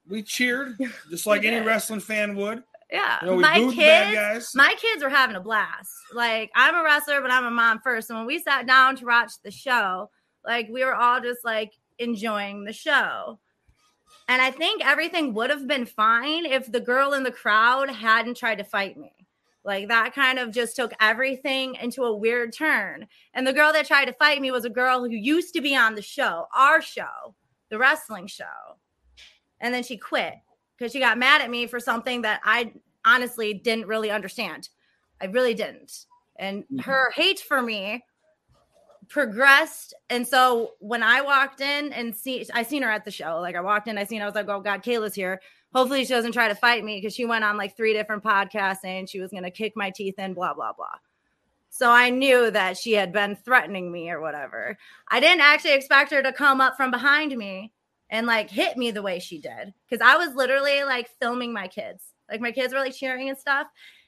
We 0.07 0.21
cheered 0.21 0.77
just 1.09 1.25
like 1.25 1.45
any 1.45 1.65
wrestling 1.65 2.01
fan 2.01 2.35
would. 2.35 2.63
Yeah, 2.91 3.17
You 3.23 3.27
know, 3.31 3.37
my 3.37 3.57
booed 3.57 3.73
the 3.73 3.77
bad 3.77 4.33
kids, 4.33 4.51
my 4.53 4.75
kids 4.77 5.03
were 5.03 5.09
having 5.09 5.35
a 5.35 5.39
blast. 5.39 5.89
Like 6.13 6.51
I'm 6.53 6.75
a 6.75 6.83
wrestler, 6.83 7.21
but 7.21 7.31
I'm 7.31 7.45
a 7.45 7.51
mom 7.51 7.79
first. 7.79 8.11
And 8.11 8.19
when 8.19 8.27
we 8.27 8.37
sat 8.37 8.67
down 8.67 8.95
to 8.97 9.05
watch 9.05 9.31
the 9.43 9.49
show, 9.49 10.11
like 10.45 10.67
we 10.69 10.85
were 10.85 10.93
all 10.93 11.19
just 11.19 11.43
like 11.43 11.73
enjoying 11.97 12.65
the 12.65 12.73
show. 12.73 13.39
And 14.27 14.41
I 14.41 14.51
think 14.51 14.85
everything 14.85 15.33
would 15.33 15.49
have 15.49 15.67
been 15.67 15.85
fine 15.85 16.45
if 16.45 16.71
the 16.71 16.79
girl 16.79 17.13
in 17.13 17.23
the 17.23 17.31
crowd 17.31 17.89
hadn't 17.89 18.37
tried 18.37 18.59
to 18.59 18.63
fight 18.63 18.97
me. 18.97 19.11
Like 19.65 19.87
that 19.87 20.13
kind 20.13 20.39
of 20.39 20.51
just 20.51 20.75
took 20.75 20.93
everything 20.99 21.75
into 21.75 22.03
a 22.03 22.15
weird 22.15 22.53
turn. 22.53 23.07
And 23.33 23.47
the 23.47 23.53
girl 23.53 23.71
that 23.73 23.87
tried 23.87 24.05
to 24.05 24.13
fight 24.13 24.41
me 24.41 24.51
was 24.51 24.65
a 24.65 24.69
girl 24.69 24.99
who 24.99 25.11
used 25.11 25.53
to 25.53 25.61
be 25.61 25.75
on 25.75 25.95
the 25.95 26.01
show, 26.01 26.47
our 26.55 26.81
show, 26.81 27.33
the 27.69 27.77
wrestling 27.77 28.27
show. 28.27 28.77
And 29.61 29.73
then 29.73 29.83
she 29.83 29.97
quit 29.97 30.33
because 30.77 30.91
she 30.91 30.99
got 30.99 31.17
mad 31.17 31.41
at 31.41 31.49
me 31.49 31.67
for 31.67 31.79
something 31.79 32.23
that 32.23 32.41
I 32.43 32.73
honestly 33.05 33.53
didn't 33.53 33.87
really 33.87 34.11
understand. 34.11 34.69
I 35.21 35.25
really 35.25 35.53
didn't. 35.53 36.05
And 36.37 36.63
mm-hmm. 36.63 36.79
her 36.79 37.11
hate 37.15 37.39
for 37.39 37.61
me 37.61 38.03
progressed. 39.09 39.93
And 40.09 40.27
so 40.27 40.71
when 40.79 41.03
I 41.03 41.21
walked 41.21 41.61
in 41.61 41.93
and 41.93 42.15
see, 42.15 42.45
I 42.53 42.63
seen 42.63 42.83
her 42.83 42.91
at 42.91 43.05
the 43.05 43.11
show. 43.11 43.39
Like 43.39 43.55
I 43.55 43.61
walked 43.61 43.87
in, 43.87 43.97
I 43.97 44.03
seen, 44.03 44.21
I 44.21 44.25
was 44.25 44.35
like, 44.35 44.49
oh 44.49 44.61
God, 44.61 44.83
Kayla's 44.83 45.15
here. 45.15 45.41
Hopefully 45.73 46.05
she 46.05 46.13
doesn't 46.13 46.33
try 46.33 46.47
to 46.47 46.55
fight 46.55 46.83
me 46.83 46.97
because 46.97 47.15
she 47.15 47.25
went 47.25 47.43
on 47.43 47.57
like 47.57 47.75
three 47.75 47.93
different 47.93 48.23
podcasts 48.23 48.79
saying 48.81 49.07
she 49.07 49.19
was 49.19 49.31
going 49.31 49.43
to 49.43 49.51
kick 49.51 49.73
my 49.75 49.89
teeth 49.89 50.19
in, 50.19 50.33
blah, 50.33 50.53
blah, 50.53 50.73
blah. 50.73 50.97
So 51.69 51.89
I 51.89 52.11
knew 52.11 52.51
that 52.51 52.77
she 52.77 52.93
had 52.93 53.11
been 53.11 53.35
threatening 53.35 53.91
me 53.91 54.11
or 54.11 54.21
whatever. 54.21 54.77
I 55.09 55.19
didn't 55.19 55.41
actually 55.41 55.73
expect 55.73 56.11
her 56.11 56.21
to 56.21 56.31
come 56.31 56.61
up 56.61 56.77
from 56.77 56.91
behind 56.91 57.35
me 57.35 57.73
and 58.11 58.27
like 58.27 58.51
hit 58.51 58.77
me 58.77 58.91
the 58.91 59.01
way 59.01 59.17
she 59.17 59.39
did 59.39 59.73
because 59.89 60.05
I 60.05 60.15
was 60.17 60.35
literally 60.35 60.83
like 60.83 61.09
filming 61.19 61.51
my 61.51 61.67
kids. 61.67 62.03
Like 62.29 62.41
my 62.41 62.51
kids 62.51 62.73
were 62.73 62.79
like 62.79 62.93
cheering 62.93 63.29
and 63.29 63.37
stuff. 63.37 63.65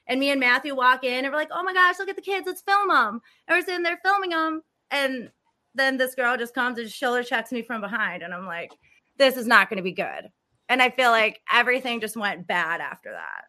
And 0.07 0.19
me 0.19 0.29
and 0.29 0.39
Matthew 0.39 0.75
walk 0.75 1.03
in 1.03 1.25
and 1.25 1.33
we're 1.33 1.39
like, 1.39 1.49
oh 1.51 1.63
my 1.63 1.73
gosh, 1.73 1.97
look 1.97 2.09
at 2.09 2.15
the 2.15 2.21
kids, 2.21 2.45
let's 2.45 2.61
film 2.61 2.89
them. 2.89 3.19
And 3.47 3.57
we're 3.57 3.65
sitting 3.65 3.81
there 3.81 3.99
filming 4.03 4.29
them. 4.29 4.61
And 4.91 5.31
then 5.73 5.97
this 5.97 6.15
girl 6.15 6.37
just 6.37 6.53
comes 6.53 6.79
and 6.79 6.89
shoulder 6.89 7.23
checks 7.23 7.51
me 7.51 7.61
from 7.61 7.81
behind. 7.81 8.23
And 8.23 8.33
I'm 8.33 8.45
like, 8.45 8.71
this 9.17 9.37
is 9.37 9.47
not 9.47 9.69
going 9.69 9.77
to 9.77 9.83
be 9.83 9.91
good. 9.91 10.29
And 10.69 10.81
I 10.81 10.89
feel 10.89 11.11
like 11.11 11.41
everything 11.51 12.01
just 12.01 12.17
went 12.17 12.47
bad 12.47 12.81
after 12.81 13.11
that. 13.11 13.45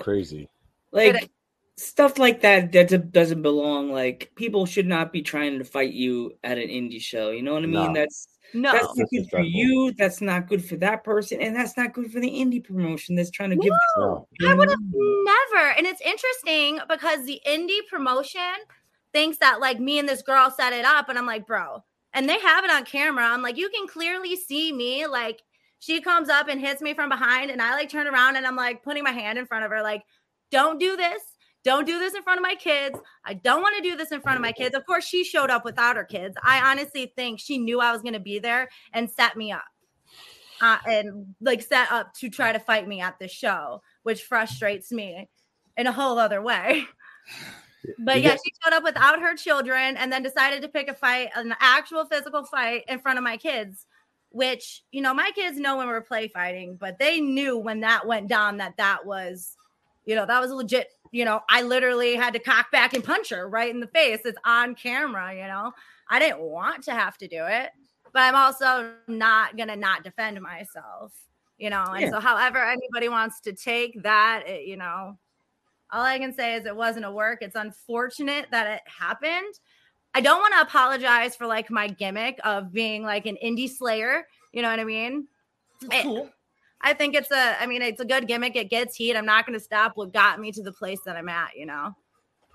Crazy. 0.00 0.48
Like 0.92 1.30
stuff 1.76 2.18
like 2.18 2.42
that 2.42 2.72
that 2.72 3.12
doesn't 3.12 3.42
belong. 3.42 3.90
Like 3.90 4.30
people 4.36 4.66
should 4.66 4.86
not 4.86 5.12
be 5.12 5.22
trying 5.22 5.58
to 5.58 5.64
fight 5.64 5.92
you 5.92 6.38
at 6.44 6.58
an 6.58 6.68
indie 6.68 7.00
show. 7.00 7.30
You 7.30 7.42
know 7.42 7.54
what 7.54 7.64
I 7.64 7.66
mean? 7.66 7.92
No. 7.92 7.94
That's 7.94 8.28
No. 8.54 8.72
That's 8.72 8.96
not 8.96 9.08
good 9.10 9.30
for 9.30 9.40
you. 9.40 9.92
That's 9.98 10.20
not 10.20 10.48
good 10.48 10.64
for 10.64 10.76
that 10.76 11.04
person, 11.04 11.40
and 11.40 11.56
that's 11.56 11.76
not 11.76 11.92
good 11.92 12.12
for 12.12 12.20
the 12.20 12.30
indie 12.30 12.62
promotion 12.62 13.16
that's 13.16 13.30
trying 13.30 13.50
to 13.50 13.56
give. 13.56 13.72
No. 13.96 14.26
I 14.46 14.54
would 14.54 14.68
have 14.68 14.78
mm. 14.78 15.24
never. 15.24 15.70
And 15.76 15.86
it's 15.86 16.00
interesting 16.00 16.80
because 16.88 17.24
the 17.24 17.40
indie 17.46 17.86
promotion 17.88 18.40
thinks 19.12 19.38
that 19.38 19.60
like 19.60 19.80
me 19.80 19.98
and 19.98 20.08
this 20.08 20.22
girl 20.22 20.50
set 20.50 20.72
it 20.72 20.84
up, 20.84 21.08
and 21.08 21.18
I'm 21.18 21.26
like, 21.26 21.46
bro, 21.46 21.82
and 22.12 22.28
they 22.28 22.38
have 22.40 22.64
it 22.64 22.70
on 22.70 22.84
camera. 22.84 23.24
I'm 23.24 23.42
like, 23.42 23.56
you 23.56 23.68
can 23.70 23.86
clearly 23.86 24.36
see 24.36 24.72
me. 24.72 25.06
Like, 25.06 25.42
she 25.78 26.00
comes 26.00 26.28
up 26.28 26.48
and 26.48 26.60
hits 26.60 26.82
me 26.82 26.94
from 26.94 27.08
behind, 27.08 27.50
and 27.50 27.60
I 27.60 27.74
like 27.74 27.88
turn 27.88 28.06
around 28.06 28.36
and 28.36 28.46
I'm 28.46 28.56
like 28.56 28.82
putting 28.82 29.02
my 29.02 29.12
hand 29.12 29.38
in 29.38 29.46
front 29.46 29.64
of 29.64 29.70
her, 29.70 29.82
like, 29.82 30.02
don't 30.50 30.78
do 30.78 30.96
this. 30.96 31.22
Don't 31.64 31.86
do 31.86 31.98
this 31.98 32.14
in 32.14 32.22
front 32.22 32.38
of 32.38 32.42
my 32.42 32.56
kids. 32.56 32.98
I 33.24 33.34
don't 33.34 33.62
want 33.62 33.76
to 33.76 33.82
do 33.82 33.96
this 33.96 34.10
in 34.10 34.20
front 34.20 34.36
of 34.36 34.42
my 34.42 34.52
kids. 34.52 34.74
Of 34.74 34.84
course, 34.84 35.04
she 35.04 35.22
showed 35.22 35.50
up 35.50 35.64
without 35.64 35.96
her 35.96 36.04
kids. 36.04 36.36
I 36.42 36.70
honestly 36.70 37.12
think 37.14 37.38
she 37.38 37.58
knew 37.58 37.80
I 37.80 37.92
was 37.92 38.02
going 38.02 38.14
to 38.14 38.20
be 38.20 38.38
there 38.38 38.68
and 38.92 39.10
set 39.10 39.36
me 39.36 39.52
up. 39.52 39.64
Uh, 40.60 40.78
and 40.86 41.34
like 41.40 41.60
set 41.60 41.90
up 41.90 42.14
to 42.14 42.30
try 42.30 42.52
to 42.52 42.60
fight 42.60 42.86
me 42.86 43.00
at 43.00 43.18
the 43.18 43.26
show, 43.26 43.82
which 44.04 44.22
frustrates 44.22 44.92
me 44.92 45.28
in 45.76 45.86
a 45.86 45.92
whole 45.92 46.18
other 46.18 46.42
way. 46.42 46.84
But 47.98 48.22
yeah, 48.22 48.36
she 48.36 48.52
showed 48.62 48.74
up 48.74 48.84
without 48.84 49.20
her 49.20 49.34
children 49.34 49.96
and 49.96 50.12
then 50.12 50.22
decided 50.22 50.62
to 50.62 50.68
pick 50.68 50.86
a 50.86 50.94
fight, 50.94 51.30
an 51.34 51.52
actual 51.58 52.04
physical 52.04 52.44
fight 52.44 52.84
in 52.86 53.00
front 53.00 53.18
of 53.18 53.24
my 53.24 53.36
kids, 53.36 53.86
which, 54.30 54.84
you 54.92 55.02
know, 55.02 55.12
my 55.12 55.32
kids 55.34 55.58
know 55.58 55.76
when 55.76 55.88
we're 55.88 56.00
play 56.00 56.28
fighting, 56.28 56.76
but 56.78 57.00
they 57.00 57.20
knew 57.20 57.58
when 57.58 57.80
that 57.80 58.06
went 58.06 58.28
down 58.28 58.58
that 58.58 58.76
that 58.76 59.04
was, 59.04 59.56
you 60.04 60.14
know, 60.14 60.26
that 60.26 60.40
was 60.40 60.50
legit. 60.50 60.88
You 61.10 61.24
know, 61.24 61.40
I 61.50 61.62
literally 61.62 62.14
had 62.14 62.32
to 62.32 62.38
cock 62.38 62.70
back 62.70 62.94
and 62.94 63.04
punch 63.04 63.30
her 63.30 63.48
right 63.48 63.72
in 63.72 63.80
the 63.80 63.86
face. 63.88 64.20
It's 64.24 64.38
on 64.44 64.74
camera, 64.74 65.34
you 65.34 65.46
know. 65.46 65.72
I 66.08 66.18
didn't 66.18 66.40
want 66.40 66.84
to 66.84 66.92
have 66.92 67.18
to 67.18 67.28
do 67.28 67.44
it, 67.46 67.70
but 68.12 68.20
I'm 68.20 68.34
also 68.34 68.92
not 69.08 69.56
going 69.56 69.68
to 69.68 69.76
not 69.76 70.04
defend 70.04 70.40
myself, 70.40 71.12
you 71.58 71.70
know. 71.70 71.84
And 71.84 72.02
Yeah. 72.02 72.10
so, 72.10 72.20
however, 72.20 72.58
anybody 72.64 73.08
wants 73.08 73.40
to 73.42 73.52
take 73.52 74.02
that, 74.02 74.44
it, 74.46 74.66
you 74.66 74.76
know, 74.76 75.18
all 75.90 76.02
I 76.02 76.18
can 76.18 76.32
say 76.32 76.54
is 76.54 76.64
it 76.64 76.74
wasn't 76.74 77.04
a 77.04 77.10
work. 77.10 77.40
It's 77.42 77.56
unfortunate 77.56 78.46
that 78.50 78.66
it 78.66 78.82
happened. 78.86 79.54
I 80.14 80.20
don't 80.22 80.40
want 80.40 80.54
to 80.54 80.62
apologize 80.62 81.36
for 81.36 81.46
like 81.46 81.70
my 81.70 81.88
gimmick 81.88 82.38
of 82.44 82.72
being 82.72 83.02
like 83.02 83.26
an 83.26 83.36
indie 83.44 83.70
slayer. 83.70 84.26
You 84.52 84.62
know 84.62 84.70
what 84.70 84.80
I 84.80 84.84
mean? 84.84 85.28
Cool. 86.02 86.30
I 86.82 86.94
think 86.94 87.14
it's 87.14 87.30
a, 87.30 87.60
I 87.62 87.66
mean, 87.66 87.82
it's 87.82 88.00
a 88.00 88.04
good 88.04 88.26
gimmick. 88.26 88.56
It 88.56 88.70
gets 88.70 88.96
heat. 88.96 89.16
I'm 89.16 89.26
not 89.26 89.46
going 89.46 89.58
to 89.58 89.64
stop 89.64 89.92
what 89.94 90.12
got 90.12 90.40
me 90.40 90.50
to 90.52 90.62
the 90.62 90.72
place 90.72 90.98
that 91.06 91.16
I'm 91.16 91.28
at, 91.28 91.56
you 91.56 91.66
know? 91.66 91.94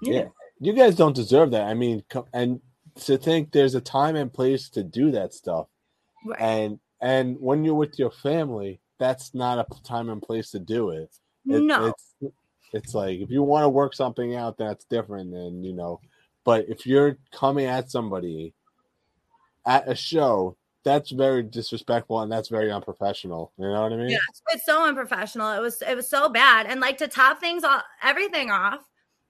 Yeah. 0.02 0.26
You 0.60 0.74
guys 0.74 0.96
don't 0.96 1.16
deserve 1.16 1.52
that. 1.52 1.64
I 1.68 1.74
mean, 1.74 2.04
and 2.34 2.60
to 3.06 3.18
think 3.18 3.52
there's 3.52 3.76
a 3.76 3.82
time 3.82 4.16
and 4.16 4.32
place 4.34 4.70
to 4.70 4.84
do 4.84 5.12
that 5.12 5.34
stuff, 5.34 5.68
Right. 6.26 6.42
and 6.42 6.80
and 7.00 7.40
when 7.40 7.64
you're 7.64 7.76
with 7.76 8.00
your 8.00 8.10
family, 8.10 8.80
that's 8.98 9.34
not 9.36 9.60
a 9.60 9.84
time 9.84 10.10
and 10.10 10.22
place 10.22 10.50
to 10.52 10.60
do 10.60 10.90
it. 10.90 11.10
It- 11.46 11.62
no. 11.62 11.86
it's 11.88 12.34
it's 12.74 12.94
like 12.96 13.20
if 13.20 13.30
you 13.30 13.44
want 13.44 13.64
to 13.64 13.70
work 13.70 13.94
something 13.94 14.36
out, 14.36 14.58
that's 14.58 14.84
different 14.86 15.32
than 15.32 15.64
you 15.64 15.74
know. 15.74 16.02
But 16.44 16.68
if 16.70 16.86
you're 16.88 17.18
coming 17.32 17.66
at 17.66 17.92
somebody 17.92 18.54
at 19.66 19.88
a 19.88 19.96
show, 19.96 20.58
that's 20.88 21.12
very 21.12 21.44
disrespectful 21.44 22.22
and 22.22 22.32
that's 22.32 22.48
very 22.48 22.72
unprofessional. 22.72 23.52
You 23.58 23.66
know 23.66 23.82
what 23.82 23.92
I 23.92 23.98
mean? 23.98 24.10
Yeah, 24.10 24.18
it's 24.54 24.66
so 24.66 24.86
unprofessional. 24.86 25.52
It 25.52 25.62
was 25.62 25.82
it 25.82 25.96
was 25.96 26.10
so 26.10 26.30
bad. 26.30 26.66
And 26.66 26.80
like 26.80 26.98
to 27.00 27.08
top 27.08 27.40
things 27.40 27.66
all 27.66 27.82
everything 28.02 28.50
off, 28.50 28.80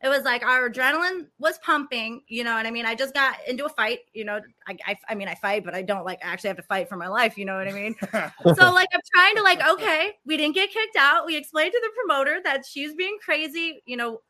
it 0.04 0.10
was 0.10 0.22
like 0.22 0.44
our 0.44 0.70
adrenaline 0.70 1.26
was 1.40 1.58
pumping. 1.60 2.22
You 2.28 2.44
know 2.44 2.54
what 2.54 2.68
I 2.68 2.72
mean? 2.72 2.86
I 2.86 2.94
just 2.94 3.16
got 3.16 3.38
into 3.48 3.66
a 3.66 3.70
fight. 3.70 4.02
You 4.14 4.26
know, 4.26 4.40
I 4.68 4.78
I, 4.86 4.98
I 5.10 5.16
mean 5.16 5.28
I 5.28 5.34
fight, 5.34 5.66
but 5.66 5.74
I 5.74 5.82
don't 5.82 6.06
like 6.06 6.20
actually 6.22 6.50
have 6.50 6.58
to 6.58 6.64
fight 6.64 6.88
for 6.90 6.96
my 6.96 7.08
life. 7.08 7.40
You 7.40 7.46
know 7.46 7.58
what 7.58 7.68
I 7.68 7.72
mean? 7.72 7.96
so 8.12 8.72
like 8.72 8.90
I'm 8.94 9.02
trying 9.14 9.36
to 9.38 9.42
like 9.42 9.68
okay, 9.68 10.12
we 10.28 10.38
didn't 10.38 10.54
get 10.54 10.70
kicked 10.70 10.96
out. 10.96 11.26
We 11.26 11.36
explained 11.36 11.72
to 11.72 11.82
the 11.82 11.92
promoter 12.04 12.40
that 12.44 12.68
she's 12.68 12.94
being 12.94 13.18
crazy. 13.20 13.82
You 13.88 13.98
know, 13.98 14.22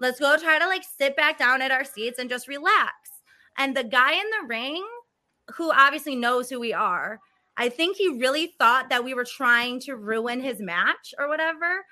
let's 0.00 0.18
go 0.18 0.36
try 0.36 0.58
to 0.58 0.66
like 0.66 0.82
sit 0.98 1.16
back 1.16 1.38
down 1.38 1.62
at 1.62 1.70
our 1.70 1.84
seats 1.84 2.18
and 2.18 2.28
just 2.28 2.48
relax. 2.48 2.92
And 3.56 3.76
the 3.76 3.84
guy 3.84 4.12
in 4.12 4.26
the 4.40 4.48
ring, 4.48 4.84
who 5.54 5.72
obviously 5.72 6.16
knows 6.16 6.48
who 6.48 6.60
we 6.60 6.72
are, 6.72 7.20
I 7.56 7.68
think 7.68 7.96
he 7.96 8.08
really 8.08 8.54
thought 8.58 8.88
that 8.90 9.04
we 9.04 9.14
were 9.14 9.24
trying 9.24 9.80
to 9.80 9.96
ruin 9.96 10.40
his 10.40 10.60
match 10.60 11.12
or 11.18 11.28
whatever 11.28 11.84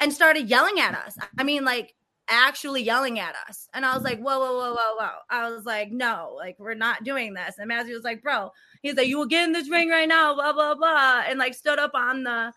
and 0.00 0.12
started 0.12 0.48
yelling 0.48 0.80
at 0.80 0.94
us. 0.94 1.16
I 1.38 1.44
mean, 1.44 1.64
like 1.64 1.94
actually 2.28 2.82
yelling 2.82 3.18
at 3.18 3.34
us. 3.48 3.68
And 3.72 3.86
I 3.86 3.94
was 3.94 4.02
like, 4.02 4.18
whoa, 4.18 4.38
whoa, 4.38 4.56
whoa, 4.56 4.74
whoa, 4.74 4.96
whoa. 4.98 5.18
I 5.30 5.48
was 5.48 5.64
like, 5.64 5.92
no, 5.92 6.34
like 6.36 6.56
we're 6.58 6.74
not 6.74 7.04
doing 7.04 7.34
this. 7.34 7.56
And 7.58 7.68
Matthew 7.68 7.94
was 7.94 8.04
like, 8.04 8.22
bro, 8.22 8.50
he's 8.82 8.94
like, 8.94 9.06
you 9.06 9.16
will 9.18 9.26
get 9.26 9.44
in 9.44 9.52
this 9.52 9.70
ring 9.70 9.90
right 9.90 10.08
now, 10.08 10.34
blah, 10.34 10.52
blah, 10.52 10.74
blah. 10.74 11.22
And 11.26 11.38
like 11.38 11.54
stood 11.54 11.78
up 11.78 11.92
on 11.94 12.24
the 12.24 12.52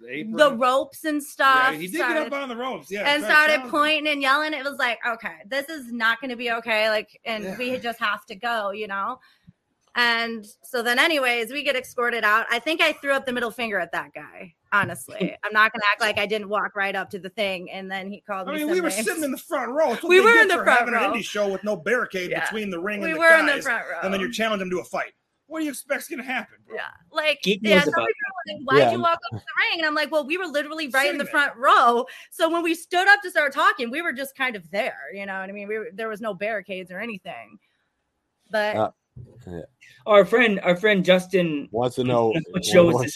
The 0.00 0.24
the 0.32 0.56
ropes 0.56 1.04
and 1.04 1.22
stuff. 1.22 1.72
Yeah, 1.72 1.78
he 1.78 1.86
did 1.86 1.96
started- 1.96 2.24
get 2.24 2.32
up 2.32 2.42
on 2.42 2.48
the 2.48 2.56
ropes. 2.56 2.90
Yeah, 2.90 3.02
and 3.12 3.22
started 3.24 3.62
pointing 3.70 4.08
and 4.12 4.20
yelling. 4.22 4.52
It 4.52 4.64
was 4.64 4.78
like, 4.78 4.98
okay, 5.06 5.36
this 5.46 5.68
is 5.68 5.92
not 5.92 6.20
going 6.20 6.30
to 6.30 6.36
be 6.36 6.50
okay. 6.52 6.88
Like, 6.90 7.20
and 7.24 7.44
Yeah. 7.44 7.56
we 7.58 7.78
just 7.78 7.98
have 8.00 8.24
to 8.26 8.34
go, 8.34 8.70
you 8.72 8.86
know? 8.88 9.18
And 9.96 10.44
so 10.64 10.82
then, 10.82 10.98
anyways, 10.98 11.52
we 11.52 11.62
get 11.62 11.76
escorted 11.76 12.24
out. 12.24 12.46
I 12.50 12.58
think 12.58 12.80
I 12.80 12.92
threw 12.94 13.12
up 13.12 13.26
the 13.26 13.32
middle 13.32 13.52
finger 13.52 13.78
at 13.78 13.92
that 13.92 14.12
guy. 14.12 14.54
Honestly, 14.72 15.36
I'm 15.44 15.52
not 15.52 15.70
going 15.72 15.80
to 15.82 15.86
act 15.92 16.00
like 16.00 16.18
I 16.18 16.26
didn't 16.26 16.48
walk 16.48 16.74
right 16.74 16.96
up 16.96 17.10
to 17.10 17.20
the 17.20 17.28
thing 17.28 17.70
and 17.70 17.88
then 17.88 18.10
he 18.10 18.20
called 18.20 18.48
I 18.48 18.52
me. 18.52 18.58
mean, 18.58 18.66
some 18.66 18.70
we 18.74 18.80
were 18.80 18.88
names. 18.88 19.04
sitting 19.04 19.22
in 19.22 19.30
the 19.30 19.38
front 19.38 19.70
row. 19.70 19.96
We 20.02 20.20
were 20.20 20.34
in 20.36 20.48
the 20.48 20.54
front 20.54 20.80
having 20.80 20.94
row. 20.94 21.12
an 21.12 21.16
indie 21.16 21.22
show 21.22 21.48
with 21.48 21.62
no 21.62 21.76
barricade 21.76 22.30
Yeah. 22.32 22.40
between 22.40 22.70
the 22.70 22.80
ring 22.80 22.96
and 23.04 23.04
We 23.04 23.12
the 23.12 23.18
were 23.20 23.28
guys, 23.28 23.40
in 23.40 23.46
the 23.56 23.62
front 23.62 23.84
row. 23.88 23.98
and 24.02 24.12
then 24.12 24.20
you're 24.20 24.30
challenging 24.32 24.68
them 24.68 24.76
to 24.76 24.80
a 24.82 24.84
fight. 24.84 25.12
What 25.54 25.60
do 25.60 25.66
you 25.66 25.70
expect's 25.70 26.08
going 26.08 26.18
to 26.18 26.24
happen? 26.24 26.56
Bro? 26.66 26.74
Yeah, 26.78 26.82
like 27.12 27.40
Geek 27.42 27.60
yeah, 27.62 27.84
some 27.84 27.92
people 27.92 28.02
were 28.02 28.54
like, 28.54 28.62
"Why'd 28.64 28.78
Yeah. 28.80 28.90
you 28.92 29.00
walk 29.00 29.20
up 29.26 29.30
to 29.30 29.36
the 29.36 29.42
ring?" 29.70 29.78
And 29.78 29.86
I'm 29.86 29.94
like, 29.94 30.10
"Well, 30.10 30.26
we 30.26 30.36
were 30.36 30.46
literally 30.46 30.88
right 30.88 31.08
in 31.10 31.16
the 31.16 31.24
Sitting 31.24 31.38
there. 31.40 31.46
front 31.54 31.56
row. 31.56 32.06
So 32.32 32.50
when 32.50 32.64
we 32.64 32.74
stood 32.74 33.06
up 33.06 33.22
to 33.22 33.30
start 33.30 33.52
talking, 33.52 33.88
we 33.88 34.02
were 34.02 34.12
just 34.12 34.36
kind 34.36 34.56
of 34.56 34.68
there. 34.72 34.98
You 35.14 35.26
know 35.26 35.38
what 35.38 35.48
I 35.48 35.52
mean? 35.52 35.68
We 35.68 35.78
were, 35.78 35.88
there 35.94 36.08
was 36.08 36.20
no 36.20 36.34
barricades 36.34 36.90
or 36.90 36.98
anything. 36.98 37.56
But 38.50 38.76
Uh, 38.76 38.90
Our 40.06 40.24
friend, 40.24 40.58
our 40.64 40.74
friend 40.74 41.04
Justin. 41.04 41.68
Wants 41.70 41.94
to 41.96 42.04
know 42.12 42.34
What 42.50 42.64
show 42.64 42.88
is 42.88 42.94
what's- 42.94 43.14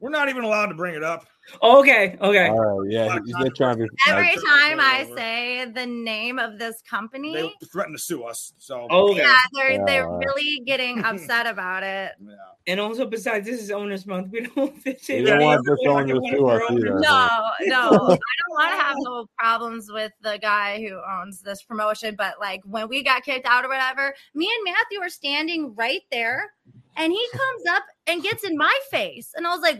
this 0.00 0.16
at? 0.16 0.20
what's 0.20 0.24
this 0.24 0.24
at? 0.24 0.24
We're 0.24 0.24
not 0.24 0.28
even 0.28 0.44
allowed 0.44 0.66
to 0.66 0.74
bring 0.74 0.94
it 0.94 1.02
up. 1.02 1.26
Oh, 1.62 1.80
okay, 1.80 2.16
okay. 2.20 2.48
All 2.48 2.78
right, 2.78 2.90
yeah, 2.90 3.18
he's 3.24 3.34
they're 3.34 3.50
trying 3.50 3.78
to 3.78 3.84
be. 3.84 3.88
every 4.08 4.34
time 4.34 4.78
I 4.80 5.10
say 5.16 5.64
the 5.64 5.86
name 5.86 6.38
of 6.38 6.58
this 6.58 6.82
company, 6.88 7.34
They 7.34 7.66
threatened 7.72 7.96
to 7.96 8.02
sue 8.02 8.22
us. 8.24 8.52
So 8.58 8.86
Oh, 8.90 9.10
okay. 9.10 9.22
yeah, 9.22 9.36
they're 9.54 9.86
they're 9.86 10.08
really 10.08 10.62
getting 10.66 11.04
upset 11.04 11.46
about 11.46 11.82
it. 11.82 12.12
yeah. 12.20 12.34
And 12.66 12.78
also, 12.78 13.06
besides, 13.06 13.46
this 13.46 13.60
is 13.60 13.70
Owner's 13.70 14.06
Month. 14.06 14.30
We 14.30 14.42
don't 14.54 14.80
fit 14.82 15.08
in. 15.10 15.24
don't 15.24 15.42
want 15.42 15.64
this 15.64 15.78
yeah, 15.82 16.02
to 16.02 16.08
yeah, 16.22 16.30
sue 16.30 16.46
us 16.46 16.62
either. 16.70 17.00
No, 17.00 17.00
no, 17.00 17.80
I 17.80 17.88
don't 17.96 18.18
want 18.50 18.70
to 18.70 18.82
have 18.82 18.96
no 19.00 19.26
problems 19.38 19.90
with 19.90 20.12
the 20.22 20.38
guy 20.40 20.80
who 20.80 21.00
owns 21.10 21.40
this 21.40 21.62
promotion. 21.62 22.14
But 22.16 22.38
like 22.40 22.60
when 22.64 22.88
we 22.88 23.02
got 23.02 23.24
kicked 23.24 23.46
out 23.46 23.64
or 23.64 23.68
whatever, 23.68 24.14
me 24.34 24.46
and 24.54 24.64
Matthew 24.64 25.00
are 25.00 25.08
standing 25.08 25.74
right 25.74 26.02
there, 26.12 26.52
and 26.96 27.12
he 27.12 27.28
comes 27.32 27.66
up 27.70 27.84
and 28.10 28.22
gets 28.22 28.44
in 28.44 28.56
my 28.56 28.76
face, 28.90 29.32
and 29.36 29.46
I 29.46 29.50
was 29.50 29.60
like, 29.60 29.78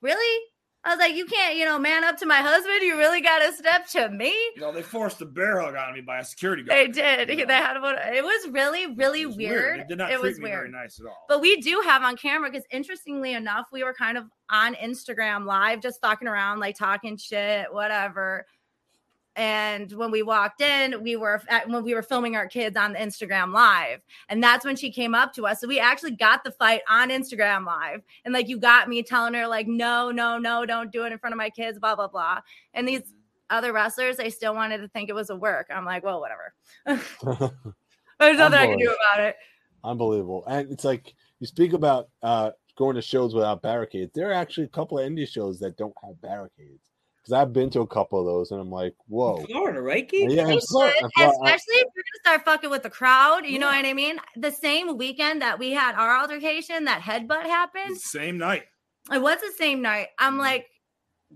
"Really?" 0.00 0.44
I 0.84 0.90
was 0.90 0.98
like, 1.00 1.16
"You 1.16 1.26
can't, 1.26 1.56
you 1.56 1.64
know, 1.64 1.78
man 1.78 2.04
up 2.04 2.16
to 2.18 2.26
my 2.26 2.36
husband. 2.36 2.82
You 2.82 2.96
really 2.96 3.20
got 3.20 3.40
to 3.40 3.52
step 3.52 3.88
to 3.88 4.08
me." 4.10 4.32
You 4.54 4.60
know, 4.62 4.72
they 4.72 4.82
forced 4.82 5.20
a 5.20 5.26
bear 5.26 5.60
hug 5.60 5.74
on 5.74 5.92
me 5.94 6.00
by 6.00 6.18
a 6.18 6.24
security 6.24 6.62
guard. 6.62 6.78
They 6.78 6.86
did. 6.86 7.28
Yeah. 7.38 7.44
They 7.44 7.54
had 7.54 7.80
one. 7.82 7.96
It 7.98 8.22
was 8.24 8.48
really, 8.50 8.94
really 8.94 9.22
It 9.22 9.26
was 9.26 9.36
weird. 9.36 9.80
It 9.80 9.88
did 9.88 9.98
not 9.98 10.12
it 10.12 10.20
was 10.20 10.38
weird. 10.38 10.70
very 10.70 10.70
nice 10.70 11.00
at 11.00 11.06
all. 11.06 11.24
But 11.28 11.40
we 11.40 11.60
do 11.60 11.82
have 11.84 12.02
on 12.02 12.16
camera 12.16 12.50
because 12.50 12.64
interestingly 12.70 13.34
enough, 13.34 13.66
we 13.72 13.82
were 13.82 13.92
kind 13.94 14.16
of 14.16 14.24
on 14.50 14.74
Instagram 14.76 15.44
live, 15.44 15.82
just 15.82 16.00
fucking 16.00 16.28
around, 16.28 16.60
like 16.60 16.76
talking 16.76 17.16
shit, 17.16 17.72
whatever. 17.72 18.46
And 19.38 19.92
when 19.92 20.10
we 20.10 20.24
walked 20.24 20.60
in, 20.60 21.00
we 21.00 21.14
were 21.14 21.40
at, 21.48 21.68
when 21.68 21.84
we 21.84 21.94
were 21.94 22.02
filming 22.02 22.34
our 22.34 22.48
kids 22.48 22.76
on 22.76 22.92
the 22.92 22.98
Instagram 22.98 23.52
live, 23.52 24.00
and 24.28 24.42
that's 24.42 24.64
when 24.64 24.74
she 24.74 24.90
came 24.90 25.14
up 25.14 25.32
to 25.34 25.46
us. 25.46 25.60
So 25.60 25.68
we 25.68 25.78
actually 25.78 26.16
got 26.16 26.42
the 26.42 26.50
fight 26.50 26.80
on 26.90 27.10
Instagram 27.10 27.64
live, 27.64 28.02
and 28.24 28.34
like 28.34 28.48
you 28.48 28.58
got 28.58 28.88
me 28.88 29.00
telling 29.04 29.34
her 29.34 29.46
like, 29.46 29.68
no, 29.68 30.10
no, 30.10 30.38
no, 30.38 30.66
don't 30.66 30.90
do 30.90 31.04
it 31.04 31.12
in 31.12 31.18
front 31.18 31.34
of 31.34 31.38
my 31.38 31.50
kids, 31.50 31.78
blah 31.78 31.94
blah 31.94 32.08
blah. 32.08 32.40
And 32.74 32.86
these 32.86 33.14
other 33.48 33.72
wrestlers, 33.72 34.16
they 34.16 34.28
still 34.28 34.56
wanted 34.56 34.78
to 34.78 34.88
think 34.88 35.08
it 35.08 35.14
was 35.14 35.30
a 35.30 35.36
work. 35.36 35.68
I'm 35.72 35.84
like, 35.84 36.02
well, 36.02 36.20
whatever. 36.20 36.52
There's 38.18 38.38
nothing 38.38 38.58
I 38.58 38.66
can 38.66 38.78
do 38.78 38.92
about 38.92 39.24
it. 39.24 39.36
Unbelievable. 39.84 40.42
And 40.48 40.68
it's 40.72 40.84
like 40.84 41.14
you 41.38 41.46
speak 41.46 41.74
about 41.74 42.08
uh 42.24 42.50
going 42.76 42.96
to 42.96 43.02
shows 43.02 43.36
without 43.36 43.62
barricades. 43.62 44.10
There 44.14 44.30
are 44.30 44.34
actually 44.34 44.64
a 44.64 44.70
couple 44.70 44.98
of 44.98 45.08
indie 45.08 45.28
shows 45.28 45.60
that 45.60 45.76
don't 45.76 45.94
have 46.04 46.20
barricades. 46.20 46.90
Because 47.28 47.42
I've 47.42 47.52
been 47.52 47.68
to 47.70 47.80
a 47.80 47.86
couple 47.86 48.18
of 48.18 48.24
those 48.24 48.52
and 48.52 48.60
I'm 48.60 48.70
like, 48.70 48.94
whoa. 49.06 49.44
Florida, 49.44 49.82
right, 49.82 50.08
Keith? 50.08 50.30
Yeah, 50.30 50.48
in 50.48 50.60
Florida- 50.60 50.94
should, 50.96 51.04
in 51.04 51.10
Florida- 51.10 51.36
especially 51.44 51.74
if 51.74 51.88
you're 51.94 52.04
gonna 52.04 52.20
start 52.36 52.44
fucking 52.46 52.70
with 52.70 52.82
the 52.82 52.88
crowd. 52.90 53.44
You 53.44 53.58
know 53.58 53.66
what 53.66 53.84
I 53.84 53.92
mean? 53.92 54.18
The 54.36 54.50
same 54.50 54.96
weekend 54.96 55.42
that 55.42 55.58
we 55.58 55.72
had 55.72 55.94
our 55.94 56.16
altercation, 56.16 56.84
that 56.84 57.02
headbutt 57.02 57.42
happened. 57.42 57.98
Same 57.98 58.38
night. 58.38 58.64
It 59.12 59.20
was 59.20 59.40
the 59.42 59.52
same 59.58 59.82
night. 59.82 60.08
I'm 60.18 60.32
Mm-hmm. 60.34 60.40
like, 60.40 60.66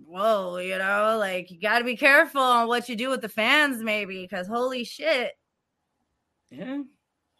whoa, 0.07 0.57
you 0.57 0.79
know, 0.79 1.17
like 1.19 1.51
you 1.51 1.61
got 1.61 1.81
to 1.81 1.85
be 1.85 1.97
careful 1.99 2.41
on 2.41 2.69
what 2.69 2.89
you 2.89 2.97
do 2.97 3.11
with 3.11 3.21
the 3.21 3.29
fans, 3.29 3.83
maybe, 3.83 4.23
because 4.23 4.47
holy 4.49 4.85
shit. 4.85 5.33
Yeah. 6.51 6.83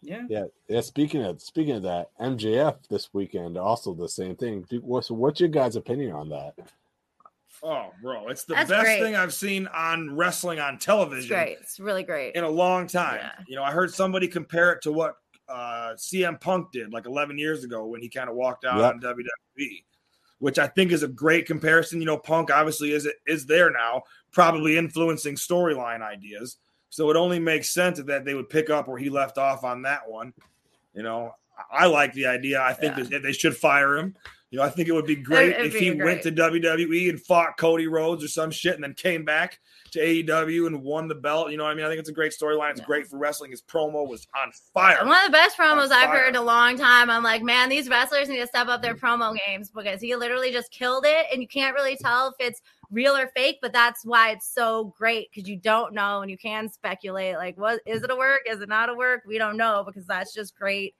Yeah. 0.03 0.23
Yeah, 0.29 0.45
yeah. 0.67 0.81
Speaking 0.81 1.23
of 1.23 1.41
speaking 1.41 1.75
of 1.75 1.83
that, 1.83 2.09
MJF 2.19 2.87
this 2.89 3.11
weekend 3.13 3.57
also 3.57 3.95
the 3.95 4.09
same 4.09 4.35
thing. 4.35 4.61
Do- 4.69 4.81
What's 4.81 5.09
what's 5.09 5.39
your 5.39 5.49
guys' 5.49 5.75
opinion 5.75 6.11
on 6.11 6.29
that? 6.29 6.53
Oh, 7.63 7.91
bro, 8.01 8.27
it's 8.27 8.43
the 8.43 8.55
That's 8.55 8.69
best 8.69 8.83
great. 8.83 8.99
thing 9.01 9.15
I've 9.15 9.33
seen 9.33 9.67
on 9.67 10.15
wrestling 10.17 10.59
on 10.59 10.75
It's 10.75 10.85
television 10.85 11.29
great. 11.29 11.57
It's 11.61 11.79
really 11.79 12.03
great. 12.03 12.35
in 12.35 12.43
a 12.43 12.49
long 12.49 12.87
time. 12.87 13.19
Yeah. 13.21 13.31
You 13.47 13.55
know, 13.55 13.63
I 13.63 13.71
heard 13.71 13.93
somebody 13.93 14.27
compare 14.27 14.73
it 14.73 14.81
to 14.83 14.91
what 14.91 15.15
uh, 15.47 15.93
CM 15.95 16.39
Punk 16.41 16.71
did 16.73 16.91
like 16.91 17.05
11 17.05 17.37
years 17.37 17.63
ago 17.63 17.85
when 17.85 18.01
he 18.01 18.09
kind 18.09 18.29
of 18.29 18.35
walked 18.35 18.65
out 18.65 18.77
Yep. 18.79 18.93
on 18.95 18.99
WWE, 19.01 19.83
which 20.39 20.59
I 20.59 20.67
think 20.67 20.91
is 20.91 21.03
a 21.03 21.07
great 21.07 21.45
comparison. 21.45 21.99
You 22.01 22.05
know, 22.05 22.17
Punk 22.17 22.51
obviously 22.51 22.91
is 22.91 23.07
is 23.27 23.45
there 23.45 23.69
now, 23.71 24.03
probably 24.33 24.77
influencing 24.77 25.35
storyline 25.35 26.01
ideas. 26.01 26.57
So 26.89 27.09
it 27.11 27.15
only 27.15 27.39
makes 27.39 27.69
sense 27.71 27.99
that 28.01 28.25
they 28.25 28.33
would 28.33 28.49
pick 28.49 28.69
up 28.69 28.87
where 28.89 28.97
he 28.99 29.09
left 29.09 29.37
off 29.37 29.63
on 29.63 29.81
that 29.83 30.01
one. 30.09 30.33
You 30.93 31.03
know, 31.03 31.31
I 31.71 31.83
I 31.83 31.85
like 31.85 32.13
the 32.13 32.25
idea. 32.25 32.61
I 32.61 32.73
think 32.73 32.97
Yeah. 32.97 33.03
that 33.05 33.23
they 33.23 33.31
should 33.31 33.55
fire 33.55 33.95
him. 33.97 34.15
You 34.53 34.59
know, 34.59 34.65
I 34.65 34.69
think 34.69 34.87
it 34.87 34.91
would 34.91 35.07
be 35.07 35.15
great 35.15 35.55
if 35.57 35.73
be 35.73 35.79
he 35.79 35.95
great. 35.95 36.03
went 36.03 36.21
to 36.21 36.31
WWE 36.31 37.09
and 37.09 37.19
fought 37.19 37.57
Cody 37.57 37.87
Rhodes 37.87 38.23
or 38.23 38.27
some 38.27 38.51
shit 38.51 38.75
and 38.75 38.83
then 38.83 38.93
came 38.93 39.25
back 39.25 39.57
to 39.93 39.99
AEW 39.99 40.67
and 40.67 40.83
won 40.83 41.07
the 41.07 41.15
belt. 41.15 41.49
You 41.49 41.57
know 41.57 41.63
what 41.63 41.71
I 41.71 41.73
mean? 41.73 41.85
I 41.85 41.89
think 41.89 41.99
it's 41.99 42.09
a 42.09 42.13
great 42.13 42.33
storyline. 42.39 42.69
It's 42.69 42.79
Yeah. 42.81 42.85
great 42.85 43.07
for 43.07 43.17
wrestling. 43.17 43.49
His 43.49 43.63
promo 43.63 44.07
was 44.07 44.27
on 44.39 44.51
fire. 44.71 45.03
One 45.03 45.17
of 45.17 45.25
the 45.25 45.31
best 45.31 45.57
promos 45.57 45.89
I've 45.89 46.11
heard 46.11 46.29
in 46.29 46.35
a 46.35 46.41
long 46.43 46.77
time. 46.77 47.09
I'm 47.09 47.23
like, 47.23 47.41
man, 47.41 47.67
these 47.67 47.89
wrestlers 47.89 48.29
need 48.29 48.41
to 48.41 48.47
step 48.47 48.67
up 48.67 48.83
their 48.83 48.93
promo 48.93 49.35
games 49.47 49.71
because 49.71 49.99
he 49.99 50.15
literally 50.15 50.51
just 50.51 50.69
killed 50.71 51.05
it, 51.07 51.25
and 51.33 51.41
you 51.41 51.47
can't 51.47 51.73
really 51.73 51.95
tell 51.97 52.27
if 52.27 52.35
it's 52.37 52.61
real 52.91 53.17
or 53.17 53.31
fake. 53.35 53.57
But 53.59 53.73
that's 53.73 54.05
why 54.05 54.33
it's 54.33 54.53
so 54.53 54.93
great 54.95 55.31
because 55.33 55.49
you 55.49 55.57
don't 55.57 55.95
know 55.95 56.21
and 56.21 56.29
you 56.29 56.37
can 56.37 56.69
speculate. 56.69 57.37
Like, 57.37 57.57
what 57.57 57.81
is 57.87 58.03
it 58.03 58.11
a 58.11 58.15
work? 58.15 58.41
Is 58.47 58.61
it 58.61 58.69
not 58.69 58.89
a 58.89 58.93
work? 58.93 59.23
We 59.25 59.39
don't 59.39 59.57
know 59.57 59.83
because 59.83 60.05
that's 60.05 60.31
just 60.31 60.55
great 60.55 60.93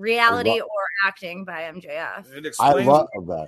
reality 0.00 0.50
lo- 0.50 0.56
or 0.66 1.06
acting 1.06 1.44
by 1.44 1.62
MJF. 1.72 2.32
It 2.34 2.54
I 2.58 2.72
love 2.72 3.08
that. 3.26 3.46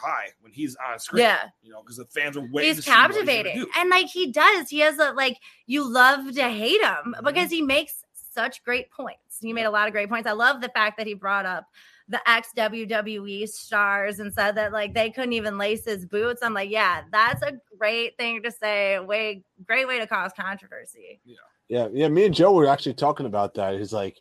high 0.00 0.28
when 0.40 0.52
he's 0.52 0.76
on 0.76 0.98
screen. 0.98 1.22
Yeah. 1.22 1.48
You 1.62 1.72
know, 1.72 1.80
because 1.82 1.96
the 1.96 2.04
fans 2.06 2.36
are 2.36 2.40
waiting. 2.52 2.70
to 2.70 2.76
He's 2.76 2.84
see 2.84 2.90
what 2.90 2.96
gonna 2.96 3.14
captivating. 3.14 3.56
do. 3.60 3.66
And 3.76 3.90
like 3.90 4.06
he 4.06 4.30
does, 4.30 4.68
he 4.70 4.78
has 4.80 4.98
a 4.98 5.12
like 5.12 5.38
you 5.66 5.82
love 5.90 6.32
to 6.34 6.48
hate 6.48 6.80
him 6.80 7.14
Mhm. 7.18 7.24
because 7.24 7.50
he 7.50 7.62
makes 7.62 8.04
such 8.12 8.62
great 8.64 8.90
points. 8.90 9.38
He 9.40 9.52
made 9.52 9.64
a 9.64 9.70
lot 9.70 9.86
of 9.88 9.92
great 9.92 10.08
points. 10.08 10.28
I 10.28 10.32
love 10.32 10.60
the 10.60 10.68
fact 10.68 10.96
that 10.98 11.06
he 11.06 11.14
brought 11.14 11.46
up 11.46 11.64
the 12.10 12.20
ex 12.30 12.52
WWE 12.56 13.46
stars 13.48 14.18
and 14.20 14.32
said 14.32 14.52
that 14.54 14.72
like 14.72 14.94
they 14.94 15.10
couldn't 15.10 15.32
even 15.34 15.58
lace 15.58 15.84
his 15.84 16.06
boots. 16.06 16.42
I'm 16.42 16.54
like, 16.54 16.70
yeah, 16.70 17.02
that's 17.12 17.42
a 17.42 17.52
great 17.76 18.16
thing 18.16 18.42
to 18.44 18.50
say. 18.50 18.98
Way 19.00 19.42
great 19.66 19.86
way 19.88 19.98
to 19.98 20.06
cause 20.06 20.30
controversy. 20.38 21.20
Yeah. 21.24 21.36
Yeah, 21.68 21.88
yeah. 21.92 22.08
Me 22.08 22.24
and 22.24 22.34
Joe 22.34 22.52
were 22.52 22.66
actually 22.66 22.94
talking 22.94 23.26
about 23.26 23.52
that. 23.54 23.74
He's 23.78 23.92
like, 23.92 24.18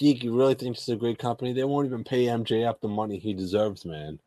"Geek, 0.00 0.24
you 0.24 0.34
really 0.34 0.54
think 0.54 0.76
this 0.76 0.84
is 0.84 0.94
a 0.94 0.96
great 0.96 1.18
company? 1.18 1.52
They 1.52 1.62
won't 1.62 1.86
even 1.86 2.02
pay 2.02 2.24
MJF 2.24 2.80
the 2.80 2.88
money 2.88 3.18
he 3.18 3.34
deserves, 3.34 3.84
man." 3.84 4.18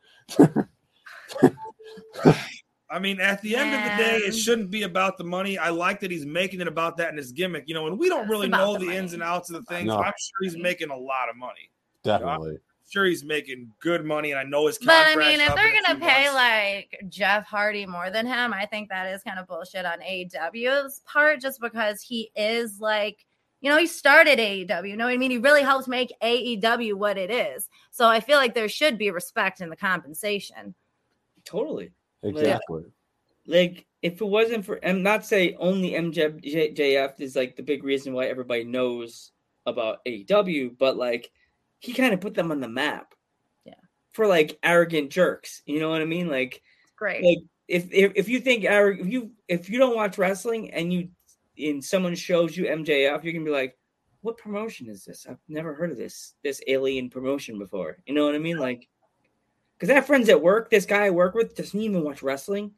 I 2.92 3.00
mean, 3.00 3.20
at 3.20 3.42
the 3.42 3.56
end 3.56 3.74
of 3.74 3.82
the 3.82 4.04
day, 4.04 4.18
it 4.18 4.34
shouldn't 4.34 4.70
be 4.70 4.84
about 4.84 5.18
the 5.18 5.24
money. 5.24 5.58
I 5.58 5.70
like 5.70 6.00
that 6.02 6.12
he's 6.12 6.28
making 6.28 6.62
it 6.62 6.68
about 6.68 6.98
that 6.98 7.10
in 7.10 7.18
his 7.18 7.32
gimmick. 7.32 7.64
You 7.66 7.74
know, 7.74 7.88
and 7.88 7.98
we 7.98 8.08
don't 8.08 8.30
really 8.30 8.48
know 8.48 8.78
the 8.78 8.86
the, 8.86 8.96
ins 8.96 9.14
and 9.14 9.24
outs 9.24 9.50
of 9.50 9.56
the 9.56 9.64
things. 9.74 9.88
No. 9.88 9.98
I'm 9.98 10.14
sure 10.16 10.44
he's 10.44 10.58
making 10.58 10.92
a 10.92 10.96
lot 10.96 11.28
of 11.28 11.36
money. 11.36 11.72
Definitely. 12.04 12.60
sure 12.88 13.06
he's 13.06 13.26
making 13.26 13.72
good 13.80 14.06
money, 14.06 14.30
and 14.30 14.40
I 14.40 14.44
know 14.44 14.68
his. 14.68 14.78
But 14.78 15.08
I 15.08 15.16
mean, 15.16 15.40
if 15.42 15.56
they're 15.56 15.74
gonna 15.74 16.00
pay 16.00 16.26
months. 16.26 16.36
like 16.36 17.04
Jeff 17.10 17.48
Hardy 17.48 17.88
more 17.88 18.12
than 18.12 18.28
him, 18.28 18.54
I 18.54 18.68
think 18.68 18.90
that 18.90 19.12
is 19.12 19.24
kind 19.24 19.40
of 19.40 19.48
bullshit 19.48 19.86
on 19.86 20.00
AEW's 20.02 21.02
part, 21.08 21.42
just 21.42 21.60
because 21.60 22.00
he 22.04 22.30
is 22.36 22.80
like, 22.80 23.26
you 23.64 23.70
know, 23.70 23.78
he 23.78 23.88
started 23.88 24.40
AEW. 24.40 24.90
You 24.90 24.98
know 24.98 25.06
what 25.06 25.14
I 25.14 25.18
mean? 25.18 25.32
He 25.32 25.38
really 25.38 25.64
helped 25.64 25.88
make 25.88 26.14
AEW 26.22 26.96
what 26.96 27.18
it 27.18 27.32
is. 27.32 27.70
So 27.92 28.10
I 28.10 28.20
feel 28.20 28.38
like 28.38 28.54
there 28.54 28.68
should 28.68 28.98
be 28.98 29.10
respect 29.10 29.62
in 29.62 29.70
the 29.70 29.78
compensation. 29.78 30.76
Totally. 31.46 31.92
Exactly. 32.24 32.84
Like 33.48 33.86
if 34.02 34.20
it 34.20 34.26
wasn't 34.26 34.66
for 34.66 34.86
I'm 34.86 35.02
not 35.02 35.26
say 35.26 35.56
only 35.60 35.92
MJF 35.92 37.22
is 37.22 37.38
like 37.38 37.56
the 37.56 37.64
big 37.64 37.86
reason 37.86 38.14
why 38.14 38.26
everybody 38.26 38.66
knows 38.66 39.32
about 39.66 40.04
AEW, 40.06 40.78
but 40.78 40.98
like 40.98 41.32
he 41.80 41.94
kind 41.94 42.14
of 42.14 42.20
put 42.20 42.34
them 42.34 42.52
on 42.52 42.60
the 42.60 42.68
map. 42.68 43.14
Yeah. 43.64 43.76
For 44.12 44.28
like 44.28 44.60
arrogant 44.62 45.10
jerks. 45.10 45.62
You 45.66 45.80
know 45.80 45.90
what 45.90 46.02
I 46.02 46.06
mean? 46.06 46.28
Like 46.28 46.62
Great. 46.98 47.24
like 47.24 47.38
if 47.70 47.94
if, 47.94 48.12
if 48.16 48.28
you 48.28 48.42
think 48.42 48.66
arrog- 48.66 49.00
if 49.00 49.08
you 49.08 49.32
if 49.48 49.70
you 49.70 49.80
don't 49.80 49.96
watch 49.96 50.18
wrestling 50.18 50.72
and 50.72 50.92
you 50.92 51.08
and 51.58 51.84
someone 51.84 52.16
shows 52.16 52.56
you 52.58 52.66
MJF, 52.66 53.24
you're 53.24 53.34
gonna 53.34 53.46
be 53.46 53.52
like, 53.52 53.78
what 54.22 54.38
promotion 54.38 54.88
is 54.88 55.04
this? 55.04 55.26
I've 55.30 55.38
never 55.48 55.74
heard 55.74 55.92
of 55.92 55.98
this 55.98 56.34
this 56.44 56.62
alien 56.68 57.10
promotion 57.10 57.60
before. 57.60 57.98
You 58.06 58.14
know 58.14 58.26
what 58.26 58.36
I 58.36 58.40
mean? 58.40 58.58
Like, 58.58 58.88
because 59.78 59.90
I 59.90 59.96
have 59.96 60.06
friends 60.08 60.30
at 60.30 60.42
work. 60.42 60.70
This 60.70 60.86
guy 60.86 61.06
I 61.06 61.10
work 61.10 61.36
with 61.36 61.56
doesn't 61.56 61.80
even 61.80 62.04
watch 62.04 62.24
wrestling. 62.24 62.72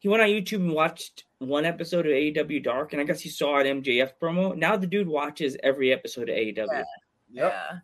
He 0.00 0.08
went 0.08 0.22
on 0.22 0.28
YouTube 0.28 0.56
and 0.56 0.72
watched 0.72 1.24
one 1.38 1.64
episode 1.64 2.06
of 2.06 2.12
AEW 2.12 2.62
Dark, 2.64 2.92
and 2.92 3.00
I 3.00 3.04
guess 3.04 3.20
he 3.20 3.28
saw 3.28 3.60
an 3.60 3.82
MJF 3.82 4.14
promo. 4.20 4.56
Now 4.56 4.76
the 4.76 4.86
dude 4.88 5.06
watches 5.06 5.56
every 5.62 5.92
episode 5.92 6.28
of 6.28 6.34
AEW, 6.34 6.56
Yep. 6.56 6.86
Yeah. 7.30 7.78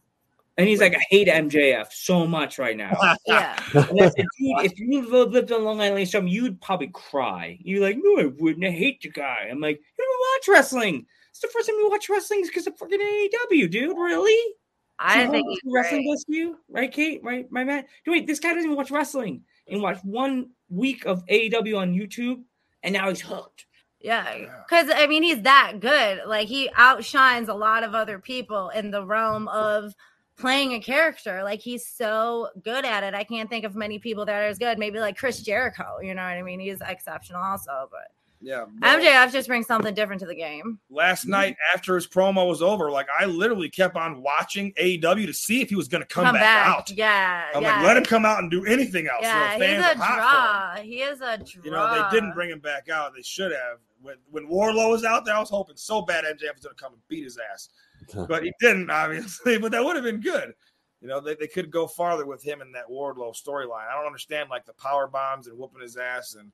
And 0.59 0.69
he's 0.69 0.81
like, 0.81 0.95
"I 0.95 1.01
hate 1.09 1.29
MJF 1.29 1.91
so 1.93 2.27
much 2.27 2.59
right 2.59 2.77
now." 2.77 2.95
Yeah. 3.27 3.57
Said, 3.73 3.89
dude, 3.95 4.27
if 4.65 4.79
you 4.79 5.03
lived 5.09 5.51
on 5.53 5.65
Long 5.65 5.81
Island 5.81 6.03
Extreme, 6.03 6.29
you'd 6.29 6.61
probably 6.61 6.89
cry. 6.89 7.57
You're 7.61 7.81
like, 7.81 7.97
no, 7.99 8.21
I 8.21 8.27
wouldn't. 8.39 8.65
I 8.67 8.71
hate 8.71 9.01
the 9.01 9.09
guy. 9.11 9.49
I'm 9.51 9.61
like, 9.61 9.77
you 9.79 10.05
don't 10.05 10.53
watch 10.55 10.57
wrestling. 10.57 11.07
It's 11.31 11.41
the 11.41 11.49
first 11.49 11.69
time 11.69 11.77
you 11.77 11.89
watch 11.89 12.09
wrestling 12.09 12.41
is 12.41 12.49
because 12.49 12.67
of 12.67 12.77
fucking 12.77 12.99
AEW, 13.01 13.71
dude. 13.71 13.97
Really? 13.97 14.55
I 14.99 15.27
So 15.27 15.31
think 15.31 15.47
he's 15.49 15.61
wrestling 15.73 16.03
great. 16.03 16.13
does 16.13 16.25
to 16.25 16.35
you, 16.35 16.59
right, 16.69 16.91
Kate? 16.93 17.21
Right, 17.23 17.47
my 17.53 17.63
man. 17.65 17.85
Do 18.05 18.11
wait, 18.11 18.27
this 18.27 18.41
guy 18.41 18.49
doesn't 18.49 18.65
even 18.65 18.77
watch 18.77 18.91
wrestling 18.91 19.43
and 19.69 19.81
watch 19.81 19.99
one 20.03 20.51
week 20.69 21.07
of 21.07 21.25
AEW 21.27 21.79
on 21.79 21.95
YouTube, 21.95 22.43
and 22.83 22.95
now 22.95 23.09
he's 23.09 23.21
hooked. 23.21 23.67
Yeah, 24.01 24.63
because 24.69 24.91
I 24.95 25.07
mean, 25.07 25.23
he's 25.23 25.43
that 25.43 25.75
good. 25.81 26.23
Like 26.27 26.49
he 26.49 26.71
outshines 26.77 27.49
a 27.49 27.55
lot 27.55 27.85
of 27.85 27.95
other 27.95 28.19
people 28.19 28.71
in 28.71 28.91
the 28.91 29.05
realm 29.05 29.47
of 29.49 29.95
playing 30.39 30.73
a 30.73 30.81
character. 30.81 31.43
Like 31.43 31.61
he's 31.61 31.87
so 31.87 32.49
good 32.63 32.85
at 32.85 33.05
it. 33.05 33.15
I 33.15 33.25
can't 33.25 33.51
think 33.51 33.65
of 33.65 33.75
many 33.75 33.99
people 33.99 34.25
that 34.25 34.35
are 34.35 34.47
as 34.47 34.59
good. 34.59 34.79
Maybe 34.79 35.01
like 35.01 35.19
Chris 35.19 35.43
Jericho. 35.43 35.99
You 36.01 36.15
know 36.15 36.23
what 36.23 36.33
I 36.33 36.43
mean? 36.43 36.61
He's 36.61 36.81
exceptional 36.81 37.43
also. 37.43 37.89
But 37.91 38.13
yeah, 38.41 38.67
bro. 38.79 38.89
MJF 38.89 39.33
just 39.33 39.49
brings 39.49 39.67
something 39.67 39.93
different 39.95 40.21
to 40.21 40.27
the 40.27 40.35
game. 40.35 40.79
last 40.91 41.23
mm-hmm. 41.23 41.33
night 41.33 41.57
after 41.75 41.97
his 41.97 42.07
promo 42.07 42.47
was 42.49 42.63
over, 42.63 42.91
like 42.91 43.09
I 43.19 43.25
literally 43.27 43.69
kept 43.69 43.97
on 43.97 44.23
watching 44.23 44.73
AEW 44.75 45.27
to 45.27 45.33
see 45.35 45.61
if 45.61 45.69
he 45.69 45.75
was 45.75 45.89
going 45.89 46.03
to 46.03 46.07
come, 46.07 46.35
back, 46.35 46.67
out. 46.67 46.91
Yeah, 46.91 47.47
I'm 47.55 47.63
yeah. 47.63 47.77
like, 47.77 47.87
let 47.87 47.97
him 47.97 48.05
come 48.05 48.25
out 48.25 48.39
and 48.39 48.51
do 48.51 48.65
anything 48.65 49.09
else. 49.09 49.23
Yeah, 49.23 49.59
so 49.59 49.65
he's 49.65 49.79
a 49.79 49.91
are 49.91 49.95
hot 49.97 50.77
for 50.77 50.83
him. 50.83 50.85
draw. 50.85 50.91
He 50.95 51.03
is 51.03 51.21
a 51.21 51.39
draw. 51.39 51.65
You 51.65 51.71
know, 51.73 52.11
they 52.11 52.17
didn't 52.17 52.33
bring 52.33 52.51
him 52.51 52.61
back 52.61 52.89
out. 52.89 53.13
They 53.15 53.23
should 53.23 53.53
have. 53.53 53.79
When 54.01 54.17
when 54.31 54.47
Wardlow 54.49 54.91
was 54.91 55.05
out 55.05 55.25
there, 55.25 55.35
I 55.35 55.41
was 55.41 55.51
hoping 55.51 55.77
so 55.77 56.03
bad 56.03 56.25
MJF 56.25 56.55
was 56.55 56.65
going 56.65 56.77
to 56.77 56.81
come 56.81 56.93
and 56.93 57.03
beat 57.09 57.25
his 57.25 57.39
ass, 57.53 57.71
but 58.29 58.45
he 58.45 58.53
didn't, 58.61 58.91
obviously. 58.91 59.59
But 59.59 59.73
that 59.73 59.85
would 59.85 59.97
have 59.97 60.05
been 60.05 60.21
good. 60.21 60.53
You 61.01 61.09
know, 61.09 61.21
they, 61.21 61.35
they 61.35 61.47
could 61.47 61.71
go 61.71 61.87
farther 61.87 62.27
with 62.27 62.43
him 62.43 62.61
in 62.61 62.73
that 62.73 62.89
Wardlow 62.91 63.35
storyline. 63.37 63.89
I 63.89 63.95
don't 63.95 64.07
understand 64.07 64.51
like 64.51 64.67
the 64.67 64.73
power 64.75 65.07
bombs 65.07 65.47
and 65.47 65.57
whooping 65.57 65.81
his 65.81 65.97
ass, 65.97 66.35
and 66.35 66.51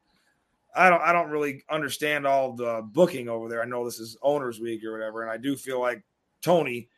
I 0.74 0.90
don't 0.90 1.00
I 1.00 1.12
don't 1.12 1.30
really 1.30 1.62
understand 1.70 2.26
all 2.26 2.52
the 2.52 2.82
booking 2.92 3.28
over 3.28 3.48
there. 3.48 3.62
I 3.62 3.66
know 3.66 3.84
this 3.84 4.00
is 4.00 4.18
owners 4.22 4.60
week 4.60 4.84
or 4.84 4.92
whatever, 4.92 5.22
and 5.22 5.30
I 5.30 5.38
do 5.38 5.56
feel 5.56 5.80
like 5.80 6.02
Tony 6.42 6.88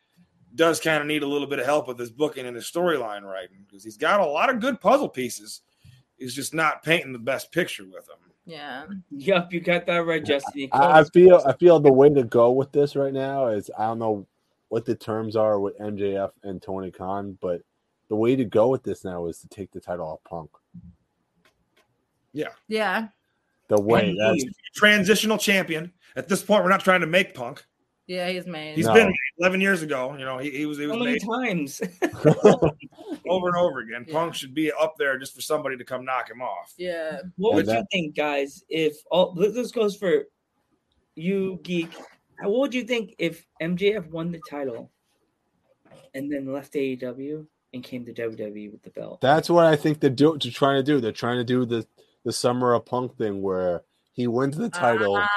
does 0.55 0.79
kind 0.79 1.01
of 1.01 1.07
need 1.07 1.23
a 1.23 1.27
little 1.27 1.47
bit 1.47 1.59
of 1.59 1.65
help 1.65 1.87
with 1.87 1.99
his 1.99 2.11
booking 2.11 2.45
and 2.45 2.55
his 2.55 2.69
storyline 2.69 3.23
writing 3.23 3.65
because 3.65 3.83
he's 3.83 3.97
got 3.97 4.19
a 4.19 4.25
lot 4.25 4.49
of 4.49 4.59
good 4.59 4.81
puzzle 4.81 5.09
pieces. 5.09 5.61
He's 6.17 6.33
just 6.33 6.53
not 6.53 6.83
painting 6.83 7.13
the 7.13 7.19
best 7.19 7.51
picture 7.51 7.85
with 7.85 8.07
them. 8.07 8.17
Yeah. 8.45 8.85
Yep, 9.11 9.53
you 9.53 9.59
got 9.59 9.85
that 9.85 10.05
right, 10.05 10.23
Justin. 10.23 10.69
I, 10.71 11.01
I 11.01 11.03
feel 11.03 11.41
I 11.45 11.53
feel 11.53 11.79
the 11.79 11.93
way 11.93 12.09
to 12.09 12.23
go 12.23 12.51
with 12.51 12.71
this 12.71 12.95
right 12.95 13.13
now 13.13 13.47
is 13.47 13.69
I 13.77 13.85
don't 13.85 13.99
know 13.99 14.25
what 14.69 14.85
the 14.85 14.95
terms 14.95 15.35
are 15.35 15.59
with 15.59 15.77
MJF 15.79 16.31
and 16.43 16.61
Tony 16.61 16.91
Khan, 16.91 17.37
but 17.41 17.61
the 18.09 18.15
way 18.15 18.35
to 18.35 18.45
go 18.45 18.67
with 18.69 18.83
this 18.83 19.03
now 19.03 19.27
is 19.27 19.39
to 19.39 19.47
take 19.47 19.71
the 19.71 19.79
title 19.79 20.07
off 20.07 20.23
Punk. 20.23 20.49
Yeah. 22.33 22.49
Yeah. 22.67 23.07
The 23.69 23.81
way 23.81 24.09
And 24.09 24.19
that's 24.19 24.43
leave. 24.43 24.53
Transitional 24.75 25.37
champion. 25.37 25.91
At 26.15 26.27
this 26.29 26.41
point, 26.41 26.63
we're 26.63 26.69
not 26.69 26.81
trying 26.83 27.01
to 27.01 27.07
make 27.07 27.33
Punk. 27.33 27.65
Yeah, 28.07 28.29
he's 28.29 28.45
made. 28.47 28.77
He's 28.77 28.85
No. 28.85 28.93
been 28.93 29.13
11 29.39 29.59
years 29.59 29.81
ago. 29.81 30.15
You 30.17 30.23
know, 30.23 30.37
he, 30.37 30.49
he 30.51 30.65
was, 30.65 30.77
he 30.77 30.85
How 30.85 30.91
was 30.91 30.99
many 30.99 31.11
made 31.13 31.21
times? 31.25 31.81
over 33.27 33.47
and 33.49 33.57
over 33.57 33.79
again. 33.79 34.05
Yeah. 34.07 34.13
Punk 34.13 34.33
should 34.33 34.53
be 34.53 34.71
up 34.71 34.95
there 34.97 35.17
just 35.17 35.35
for 35.35 35.41
somebody 35.41 35.75
to 35.75 35.83
come 35.83 36.05
knock 36.05 36.29
him 36.29 36.41
off. 36.41 36.73
yeah. 36.77 37.19
What 37.35 37.57
And 37.57 37.67
would 37.67 37.75
you 37.75 37.83
think, 37.91 38.15
guys, 38.15 38.63
if 38.69 38.95
all 39.11 39.33
this 39.33 39.71
goes 39.71 39.97
for 39.97 40.23
you, 41.15 41.59
geek? 41.63 41.89
What 42.41 42.59
would 42.59 42.73
you 42.73 42.83
think 42.83 43.15
if 43.17 43.45
MJF 43.61 44.09
won 44.09 44.31
the 44.31 44.41
title 44.49 44.91
and 46.13 46.31
then 46.31 46.51
left 46.51 46.73
AEW 46.73 47.45
and 47.73 47.83
came 47.83 48.05
to 48.05 48.13
WWE 48.13 48.71
with 48.71 48.83
the 48.83 48.89
belt? 48.91 49.21
that's 49.21 49.49
what 49.49 49.65
I 49.65 49.75
think 49.75 49.99
they're, 49.99 50.09
do, 50.09 50.37
they're 50.41 50.51
trying 50.51 50.77
to 50.77 50.83
do. 50.83 50.99
They're 50.99 51.11
trying 51.11 51.37
to 51.37 51.43
do 51.43 51.65
the 51.65 51.85
the 52.23 52.33
summer 52.33 52.73
of 52.73 52.85
Punk 52.85 53.17
thing 53.17 53.41
where 53.41 53.83
he 54.11 54.27
wins 54.27 54.57
the 54.57 54.69
title, 54.69 55.15
Ah, 55.15 55.29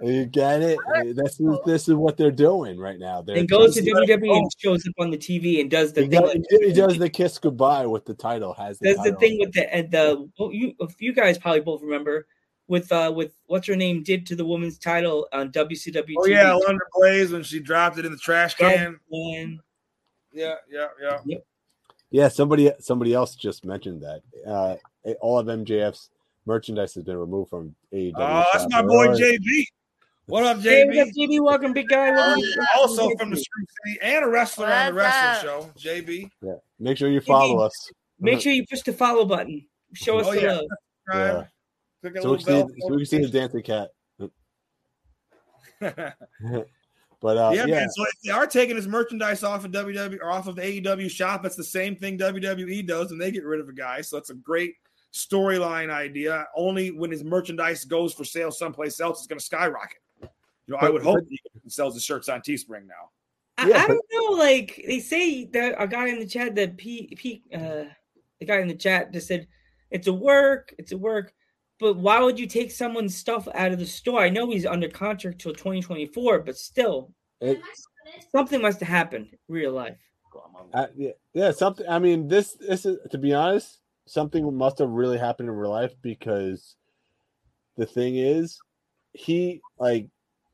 You 0.00 0.26
get 0.26 0.62
it? 0.62 0.78
This 1.16 1.40
is 1.40 1.58
this 1.66 1.88
is 1.88 1.94
what 1.94 2.16
they're 2.16 2.30
doing 2.30 2.78
right 2.78 2.98
now. 3.00 3.20
They're 3.20 3.38
And 3.38 3.48
goes 3.48 3.74
to 3.74 3.82
just- 3.82 3.96
WWE 4.08 4.36
and 4.36 4.50
shows 4.58 4.86
up 4.86 4.94
on 4.98 5.10
the 5.10 5.16
TV 5.18 5.60
and 5.60 5.68
does 5.68 5.92
the 5.92 6.02
He 6.02 6.08
thing. 6.08 6.20
does, 6.20 6.34
like- 6.34 6.44
he 6.62 6.72
does 6.72 6.98
the 6.98 7.10
kiss 7.10 7.38
goodbye 7.38 7.86
with 7.86 8.04
the 8.04 8.14
title. 8.14 8.52
Has 8.54 8.78
the 8.78 8.94
There's 8.94 9.04
the 9.04 9.16
thing 9.16 9.38
with 9.40 9.52
the 9.54 9.74
and 9.74 9.90
the 9.90 10.30
well, 10.38 10.52
you 10.52 10.74
you 11.00 11.12
guys 11.12 11.36
probably 11.38 11.60
both 11.62 11.82
remember 11.82 12.26
with 12.68 12.90
uh 12.92 13.12
with 13.14 13.32
what's 13.46 13.66
her 13.66 13.76
name 13.76 14.02
did 14.02 14.26
to 14.26 14.36
the 14.36 14.44
woman's 14.44 14.78
title 14.78 15.28
on 15.32 15.50
WCW. 15.52 16.14
Oh 16.18 16.26
yeah, 16.26 16.44
Alundra 16.58 16.78
Blayze 16.96 17.32
when 17.32 17.42
she 17.42 17.60
dropped 17.60 17.98
it 17.98 18.06
in 18.06 18.12
the 18.12 18.18
trash 18.18 18.54
can. 18.54 18.98
And 19.12 19.60
Yeah, 20.32 20.54
yeah, 20.70 20.86
yeah. 21.26 21.36
Yeah, 22.10 22.28
somebody 22.28 22.70
somebody 22.80 23.12
else 23.12 23.34
just 23.34 23.64
mentioned 23.64 24.02
that. 24.02 24.22
Uh, 24.46 24.76
all 25.20 25.38
of 25.38 25.46
MJF's 25.46 26.10
merchandise 26.46 26.94
has 26.94 27.04
been 27.04 27.16
removed 27.16 27.50
from 27.50 27.74
AEW. 27.92 28.12
Oh, 28.16 28.44
that's 28.52 28.62
shop. 28.64 28.70
my 28.70 28.82
boy 28.82 29.08
Right. 29.08 29.20
JB. 29.20 29.64
What 30.26 30.44
up, 30.44 30.60
Hey, 30.60 30.84
JB? 30.86 30.96
what 30.96 31.08
JB? 31.08 31.40
Welcome, 31.44 31.72
big 31.74 31.88
guy. 31.88 32.10
Welcome. 32.12 32.42
also 32.76 33.10
from 33.18 33.30
the 33.30 33.36
Street 33.36 33.66
City 33.84 33.98
and 34.00 34.24
a 34.24 34.28
wrestler 34.28 34.68
on 34.68 34.86
the 34.86 34.92
wrestling 34.94 35.30
up? 35.30 35.42
show. 35.42 35.70
JB. 35.78 36.30
Yeah. 36.40 36.52
Make 36.78 36.96
sure 36.96 37.10
you 37.10 37.20
follow 37.20 37.58
us. 37.58 37.72
Make 38.20 38.40
sure 38.40 38.52
you 38.52 38.64
push 38.70 38.80
the 38.82 38.92
follow 38.94 39.24
button. 39.26 39.66
Show 39.92 40.18
us 40.18 40.26
Oh, 40.28 40.32
the 40.34 40.40
yeah. 40.40 40.52
love. 40.52 40.64
Subscribe. 41.06 41.46
Click 42.04 42.22
So 42.22 42.32
we, 42.32 42.36
little 42.36 42.66
can 42.66 42.68
see, 42.68 42.80
so 42.80 42.88
we 42.88 42.96
can 42.98 43.06
see 43.06 43.18
the 43.18 43.28
dancing 43.28 43.62
cat. 43.62 43.88
but 47.20 47.36
uh, 47.36 47.50
yeah, 47.54 47.64
yeah, 47.64 47.66
man. 47.66 47.88
So 47.90 48.02
if 48.04 48.20
they 48.22 48.30
are 48.30 48.46
taking 48.46 48.76
his 48.76 48.86
merchandise 48.86 49.42
off 49.42 49.64
of 49.64 49.70
WWE 49.70 50.18
or 50.20 50.30
off 50.30 50.46
of 50.46 50.56
the 50.56 50.62
AEW 50.62 51.10
shop, 51.10 51.42
that's 51.42 51.56
the 51.56 51.64
same 51.64 51.96
thing 51.96 52.18
WWE 52.18 52.86
does, 52.86 53.10
and 53.10 53.18
they 53.18 53.30
get 53.30 53.44
rid 53.44 53.60
of 53.60 53.70
a 53.70 53.72
guy. 53.72 54.02
So 54.02 54.18
it's 54.18 54.28
a 54.28 54.34
great 54.34 54.74
storyline 55.14 55.90
idea. 55.90 56.46
Only 56.54 56.90
when 56.90 57.10
his 57.10 57.24
merchandise 57.24 57.86
goes 57.86 58.12
for 58.12 58.24
sale 58.24 58.50
someplace 58.50 59.00
else, 59.00 59.20
it's 59.20 59.26
going 59.26 59.38
to 59.38 59.44
skyrocket. 59.44 59.98
You 60.20 60.28
know, 60.68 60.76
I 60.76 60.90
would 60.90 61.02
hope 61.02 61.20
but- 61.20 61.28
he 61.28 61.70
sells 61.70 61.94
the 61.94 62.00
shirts 62.00 62.28
on 62.28 62.40
Teespring 62.40 62.86
now. 62.86 63.10
I, 63.56 63.68
Yeah, 63.68 63.82
I 63.82 63.86
don't 63.86 64.04
know. 64.12 64.36
Like 64.36 64.84
they 64.86 65.00
say 65.00 65.46
that 65.46 65.76
a 65.78 65.88
guy 65.88 66.08
in 66.08 66.18
the 66.18 66.26
chat 66.26 66.54
that 66.56 66.76
P 66.76 67.14
P 67.16 67.42
uh 67.54 67.84
the 68.40 68.46
guy 68.46 68.58
in 68.58 68.68
the 68.68 68.74
chat 68.74 69.12
just 69.12 69.28
said 69.28 69.46
it's 69.90 70.08
a 70.08 70.12
work, 70.12 70.74
it's 70.76 70.92
a 70.92 70.98
work. 70.98 71.32
But 71.80 71.96
why 71.96 72.20
would 72.20 72.38
you 72.38 72.46
take 72.46 72.70
someone's 72.70 73.16
stuff 73.16 73.48
out 73.54 73.72
of 73.72 73.78
the 73.78 73.86
store? 73.86 74.20
I 74.20 74.30
know 74.30 74.50
he's 74.50 74.66
under 74.66 74.88
contract 74.88 75.40
till 75.40 75.52
2024, 75.52 76.40
but 76.40 76.56
still, 76.56 77.12
it, 77.40 77.60
something 78.30 78.62
must 78.62 78.80
have 78.80 78.88
happened 78.88 79.28
in 79.32 79.38
real 79.54 79.72
life. 79.72 79.98
uh, 80.72 80.86
yeah, 80.96 81.10
yeah, 81.32 81.50
something. 81.50 81.86
I 81.88 81.98
mean, 81.98 82.28
this 82.28 82.54
this 82.54 82.86
is 82.86 82.98
to 83.10 83.18
be 83.18 83.34
honest, 83.34 83.80
something 84.06 84.56
must 84.56 84.78
have 84.78 84.90
really 84.90 85.18
happened 85.18 85.48
in 85.48 85.54
real 85.54 85.70
life 85.70 85.94
because 86.00 86.76
the 87.76 87.86
thing 87.86 88.16
is, 88.16 88.60
he 89.12 89.60
like 89.78 90.08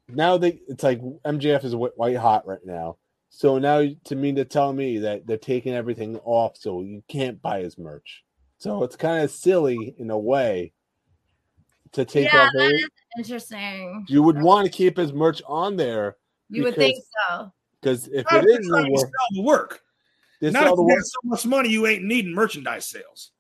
now 0.09 0.39
they 0.39 0.61
it's 0.69 0.83
like 0.83 1.01
MJF 1.01 1.65
is 1.65 1.77
white 1.77 2.17
hot 2.17 2.47
right 2.47 2.65
now. 2.65 2.97
So 3.29 3.59
now 3.59 3.85
to 4.05 4.17
mean 4.17 4.37
to 4.37 4.45
tell 4.45 4.73
me 4.73 4.99
that 4.99 5.27
they're 5.27 5.37
taking 5.37 5.75
everything 5.75 6.17
off, 6.25 6.57
so 6.57 6.83
you 6.83 7.03
can't 7.09 7.41
buy 7.41 7.61
his 7.61 7.79
merch. 7.79 8.25
So 8.59 8.83
it's 8.85 8.97
kind 8.97 9.23
of 9.23 9.31
silly 9.31 9.95
in 9.99 10.11
a 10.11 10.19
way 10.19 10.73
to 11.93 12.05
take 12.05 12.33
yeah, 12.33 12.43
off. 12.47 12.51
that 12.55 12.63
every- 12.65 12.85
interesting. 13.19 14.05
you 14.09 14.23
would 14.23 14.41
want 14.41 14.65
to 14.67 14.71
keep 14.71 14.97
his 14.97 15.13
merch 15.13 15.43
on 15.47 15.77
there 15.77 16.17
You 16.49 16.65
would 16.65 16.77
think 16.77 17.03
so. 17.29 17.53
because 17.81 18.09
if 18.09 18.25
Not 18.31 18.45
it 18.45 18.51
if 18.51 18.61
is 18.61 18.67
you're 18.67 18.77
trying 18.77 18.85
the 18.87 18.93
work, 18.93 19.01
sell 19.01 19.29
the 19.33 19.43
work. 19.43 19.81
this 20.41 20.53
Not 20.53 20.65
if 20.65 20.71
the 20.71 20.77
you 20.77 20.83
work. 20.89 20.99
got 20.99 21.05
so 21.07 21.19
much 21.25 21.47
money 21.47 21.69
you 21.71 21.87
ain't 21.87 22.05
needing 22.05 22.33
merchandise 22.35 22.87
sales. 22.87 23.33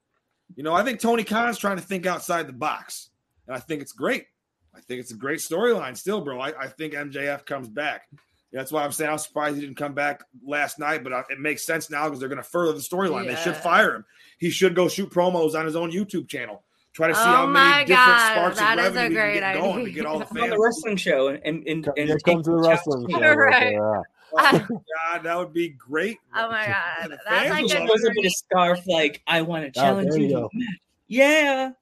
You 0.56 0.64
know, 0.64 0.74
I 0.74 0.82
think 0.82 1.00
Tony 1.00 1.22
Khan's 1.24 1.58
trying 1.58 1.76
to 1.76 1.82
think 1.82 2.06
outside 2.06 2.48
the 2.48 2.52
box, 2.52 3.10
and 3.46 3.56
I 3.56 3.60
think 3.60 3.82
it's 3.82 3.92
great. 3.92 4.26
I 4.74 4.80
think 4.80 5.00
it's 5.00 5.12
a 5.12 5.16
great 5.16 5.38
storyline 5.38 5.96
still, 5.96 6.20
bro. 6.20 6.40
I, 6.40 6.48
I 6.60 6.66
think 6.66 6.94
MJF 6.94 7.44
comes 7.46 7.68
back. 7.68 8.08
That's 8.52 8.72
why 8.72 8.82
I'm 8.84 8.90
saying 8.90 9.10
I'm 9.12 9.18
surprised 9.18 9.56
he 9.56 9.60
didn't 9.62 9.76
come 9.76 9.94
back 9.94 10.24
last 10.44 10.80
night, 10.80 11.04
but 11.04 11.12
uh, 11.12 11.22
it 11.30 11.38
makes 11.38 11.64
sense 11.64 11.88
now 11.88 12.06
because 12.06 12.18
they're 12.18 12.28
going 12.28 12.42
to 12.42 12.48
further 12.48 12.72
the 12.72 12.80
storyline. 12.80 13.28
They 13.28 13.36
should 13.36 13.56
fire 13.56 13.94
him. 13.94 14.04
He 14.38 14.50
should 14.50 14.74
go 14.74 14.88
shoot 14.88 15.08
promos 15.10 15.54
on 15.56 15.66
his 15.66 15.76
own 15.76 15.92
YouTube 15.92 16.28
channel. 16.28 16.64
Try 16.92 17.09
to 17.09 17.14
see 17.14 17.20
Oh 17.20 17.24
how 17.24 17.46
my 17.46 17.70
many 17.70 17.85
different 17.87 18.07
God, 18.18 18.33
sparks 18.33 18.59
that 18.59 18.79
of 18.79 18.85
a 18.85 18.98
revenue 18.98 19.03
he 19.03 19.14
can 19.14 19.14
great 19.14 19.35
get 19.40 19.55
going 19.55 19.85
to 19.85 19.90
get 19.92 20.07
all 20.07 20.18
the 20.18 20.24
Come 20.24 20.42
on 20.42 20.50
the 20.50 20.59
wrestling 20.59 20.96
show 20.96 21.29
and 21.29 21.40
and, 21.44 21.66
and, 21.68 21.85
Come, 21.85 21.94
and 21.96 22.09
yeah, 22.09 22.14
come 22.24 22.42
to 22.42 22.50
the 22.50 22.57
wrestling 22.59 23.09
show. 23.09 23.18
Right. 23.20 23.37
Right 23.37 23.61
there. 23.70 24.03
Oh, 24.33 24.68
God, 25.12 25.22
that 25.24 25.37
would 25.38 25.53
be 25.53 25.68
great. 25.70 26.18
Oh 26.35 26.48
my 26.50 26.66
god, 26.66 27.05
The 27.11 27.18
that's 27.29 27.48
fans 27.48 27.50
like 27.50 27.62
will 27.62 27.68
She 27.68 27.76
a 27.76 27.81
love 27.81 27.88
goes 27.88 28.05
up 28.05 28.12
great- 28.12 28.26
a 28.26 28.31
scarf 28.31 28.87
like 28.87 29.22
I 29.26 29.42
want 29.42 29.62
to 29.72 29.81
Oh, 29.81 29.83
challenge 29.83 30.11
there 30.11 30.18
you. 30.18 30.22
you 30.24 30.29
to 30.29 30.35
go. 30.35 30.50
a 30.53 30.59
match." 30.59 30.79
Yeah. 31.09 31.72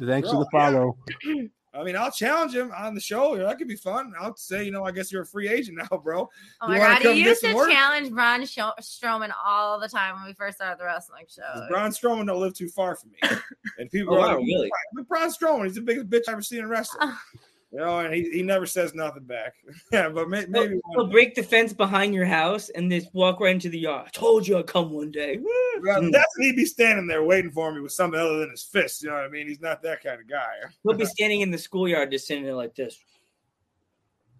Thanks 0.00 0.28
Bro, 0.30 0.38
for 0.38 0.44
the 0.44 0.50
follow. 0.50 0.96
I 1.74 1.82
mean, 1.84 1.96
I'll 1.96 2.10
challenge 2.10 2.54
him 2.54 2.70
on 2.76 2.94
the 2.94 3.00
show. 3.00 3.36
That 3.36 3.56
could 3.56 3.66
be 3.68 3.76
fun. 3.76 4.12
I'll 4.20 4.36
say, 4.36 4.64
you 4.64 4.70
know, 4.70 4.84
I 4.84 4.92
guess 4.92 5.10
you're 5.10 5.22
a 5.22 5.26
free 5.26 5.48
agent 5.48 5.78
now, 5.90 5.96
bro. 5.98 6.28
Oh 6.60 6.66
You 6.66 6.74
my 6.74 6.78
wanna 6.78 6.94
god, 6.94 7.02
come 7.02 7.14
he 7.14 7.22
used 7.24 7.42
to 7.42 7.54
work? 7.54 7.70
challenge 7.70 8.10
Braun 8.10 8.44
Sho- 8.44 8.72
Strowman 8.80 9.32
all 9.42 9.80
the 9.80 9.88
time 9.88 10.16
when 10.16 10.24
we 10.26 10.34
first 10.34 10.56
started 10.58 10.78
the 10.78 10.84
wrestling 10.84 11.24
show. 11.28 11.66
Braun 11.70 11.90
Strowman 11.90 12.26
don't 12.26 12.40
live 12.40 12.54
too 12.54 12.68
far 12.68 12.94
from 12.96 13.10
me, 13.12 13.18
and 13.78 13.90
people 13.90 14.14
Oh, 14.14 14.18
are 14.18 14.20
wow, 14.20 14.36
like, 14.38 14.46
really? 14.46 14.70
But 14.94 15.08
Braun 15.08 15.30
Strowman, 15.30 15.64
he's 15.64 15.76
the 15.76 15.80
biggest 15.80 16.10
bitch 16.10 16.28
I've 16.28 16.34
ever 16.34 16.42
seen 16.42 16.58
in 16.60 16.68
wrestling. 16.68 17.12
you 17.72 17.78
know, 17.78 18.00
and 18.00 18.12
he, 18.14 18.28
he 18.30 18.42
never 18.42 18.66
says 18.66 18.94
nothing 18.94 19.24
back. 19.24 19.54
yeah, 19.92 20.08
but 20.10 20.28
may, 20.28 20.44
maybe 20.46 20.74
He'll 20.74 20.80
one 21.04 21.06
day. 21.08 21.12
break 21.12 21.34
the 21.34 21.42
fence 21.42 21.72
behind 21.72 22.14
your 22.14 22.26
house 22.26 22.68
and 22.68 22.90
just 22.90 23.12
walk 23.14 23.40
right 23.40 23.54
into 23.54 23.68
the 23.70 23.78
yard. 23.78 24.04
I 24.08 24.10
told 24.10 24.46
you 24.46 24.58
I'd 24.58 24.66
come 24.66 24.90
one 24.90 25.10
day. 25.10 25.38
Well, 25.38 25.48
Mm. 26.00 26.12
that's 26.12 26.36
when 26.38 26.46
he'd 26.48 26.56
be 26.56 26.64
standing 26.66 27.06
there 27.08 27.24
waiting 27.24 27.50
for 27.50 27.72
me 27.72 27.80
with 27.80 27.90
something 27.92 28.20
other 28.20 28.38
than 28.38 28.50
his 28.50 28.62
fist. 28.62 29.02
You 29.02 29.08
know 29.08 29.16
what 29.16 29.24
I 29.24 29.28
mean? 29.28 29.48
He's 29.48 29.60
not 29.60 29.82
that 29.82 30.02
kind 30.02 30.20
of 30.20 30.28
guy. 30.28 30.52
He'll 30.84 30.92
be 30.96 31.06
standing 31.06 31.40
in 31.40 31.50
the 31.50 31.58
schoolyard 31.58 32.10
just 32.12 32.26
sitting 32.26 32.44
there 32.44 32.54
like 32.54 32.74
this. 32.76 32.98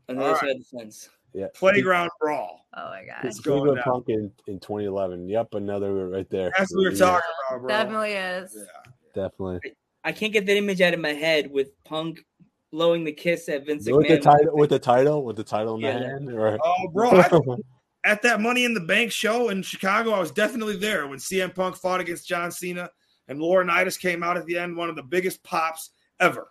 On 0.08 0.16
the 0.16 0.22
All 0.22 0.28
other 0.28 0.34
right. 0.34 0.40
side 0.40 0.50
of 0.50 0.58
the 0.58 0.78
fence. 0.78 1.08
Yeah. 1.32 1.46
Playground 1.54 2.10
brawl. 2.20 2.66
Oh 2.76 2.90
my 2.90 3.04
god, 3.06 3.24
It's 3.24 3.38
It's 3.38 3.46
going 3.46 3.64
going 3.64 3.76
down. 3.76 3.84
Punk 3.84 4.08
in, 4.08 4.30
in 4.46 4.60
2011. 4.60 5.28
Yep, 5.28 5.54
another 5.54 6.08
right 6.10 6.28
there. 6.30 6.52
That's 6.56 6.72
what 6.74 6.78
we 6.80 6.84
were 6.86 6.92
Yeah, 6.92 6.98
talking 6.98 7.30
about, 7.50 7.60
bro. 7.60 7.68
definitely 7.68 8.12
is. 8.12 8.56
Yeah. 8.58 8.92
Definitely. 9.14 9.72
I 10.04 10.12
can't 10.12 10.32
get 10.32 10.46
that 10.46 10.56
image 10.56 10.80
out 10.80 10.94
of 10.94 11.00
my 11.00 11.12
head 11.12 11.50
with 11.50 11.70
Punk 11.84 12.24
blowing 12.72 13.04
the 13.04 13.12
kiss 13.12 13.48
at 13.48 13.66
Vince 13.66 13.88
With 13.88 14.08
the 14.08 14.18
title, 14.18 14.56
with 14.56 14.70
the 14.70 14.78
title, 14.78 15.24
with 15.24 15.37
the 15.37 15.44
title 15.44 15.74
in 15.76 15.82
Yeah. 15.82 15.98
the 15.98 16.04
hand, 16.06 16.32
or 16.32 16.58
Oh, 16.64 16.88
bro, 16.92 17.11
I, 17.11 17.28
at 18.04 18.22
that 18.22 18.40
Money 18.40 18.64
in 18.64 18.74
the 18.74 18.80
Bank 18.80 19.12
show 19.12 19.50
in 19.50 19.62
Chicago, 19.62 20.11
I 20.12 20.18
was 20.20 20.32
definitely 20.32 20.76
there 20.76 21.06
when 21.06 21.18
CM 21.18 21.54
Punk 21.54 21.76
fought 21.76 22.00
against 22.00 22.26
John 22.26 22.50
Cena 22.50 22.90
and 23.28 23.38
Laurinaitis 23.38 24.00
came 24.00 24.22
out 24.22 24.37
at 24.37 24.46
the 24.46 24.58
end. 24.58 24.76
One 24.76 24.88
of 24.88 24.96
the 24.96 25.02
biggest 25.02 25.44
pops 25.44 25.90
ever 26.18 26.48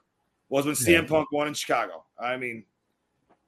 was 0.47 0.65
when 0.65 0.75
CM 0.75 1.01
Yeah. 1.03 1.07
Punk 1.07 1.31
won 1.31 1.47
in 1.47 1.53
Chicago. 1.53 2.05
I 2.19 2.37
mean, 2.37 2.65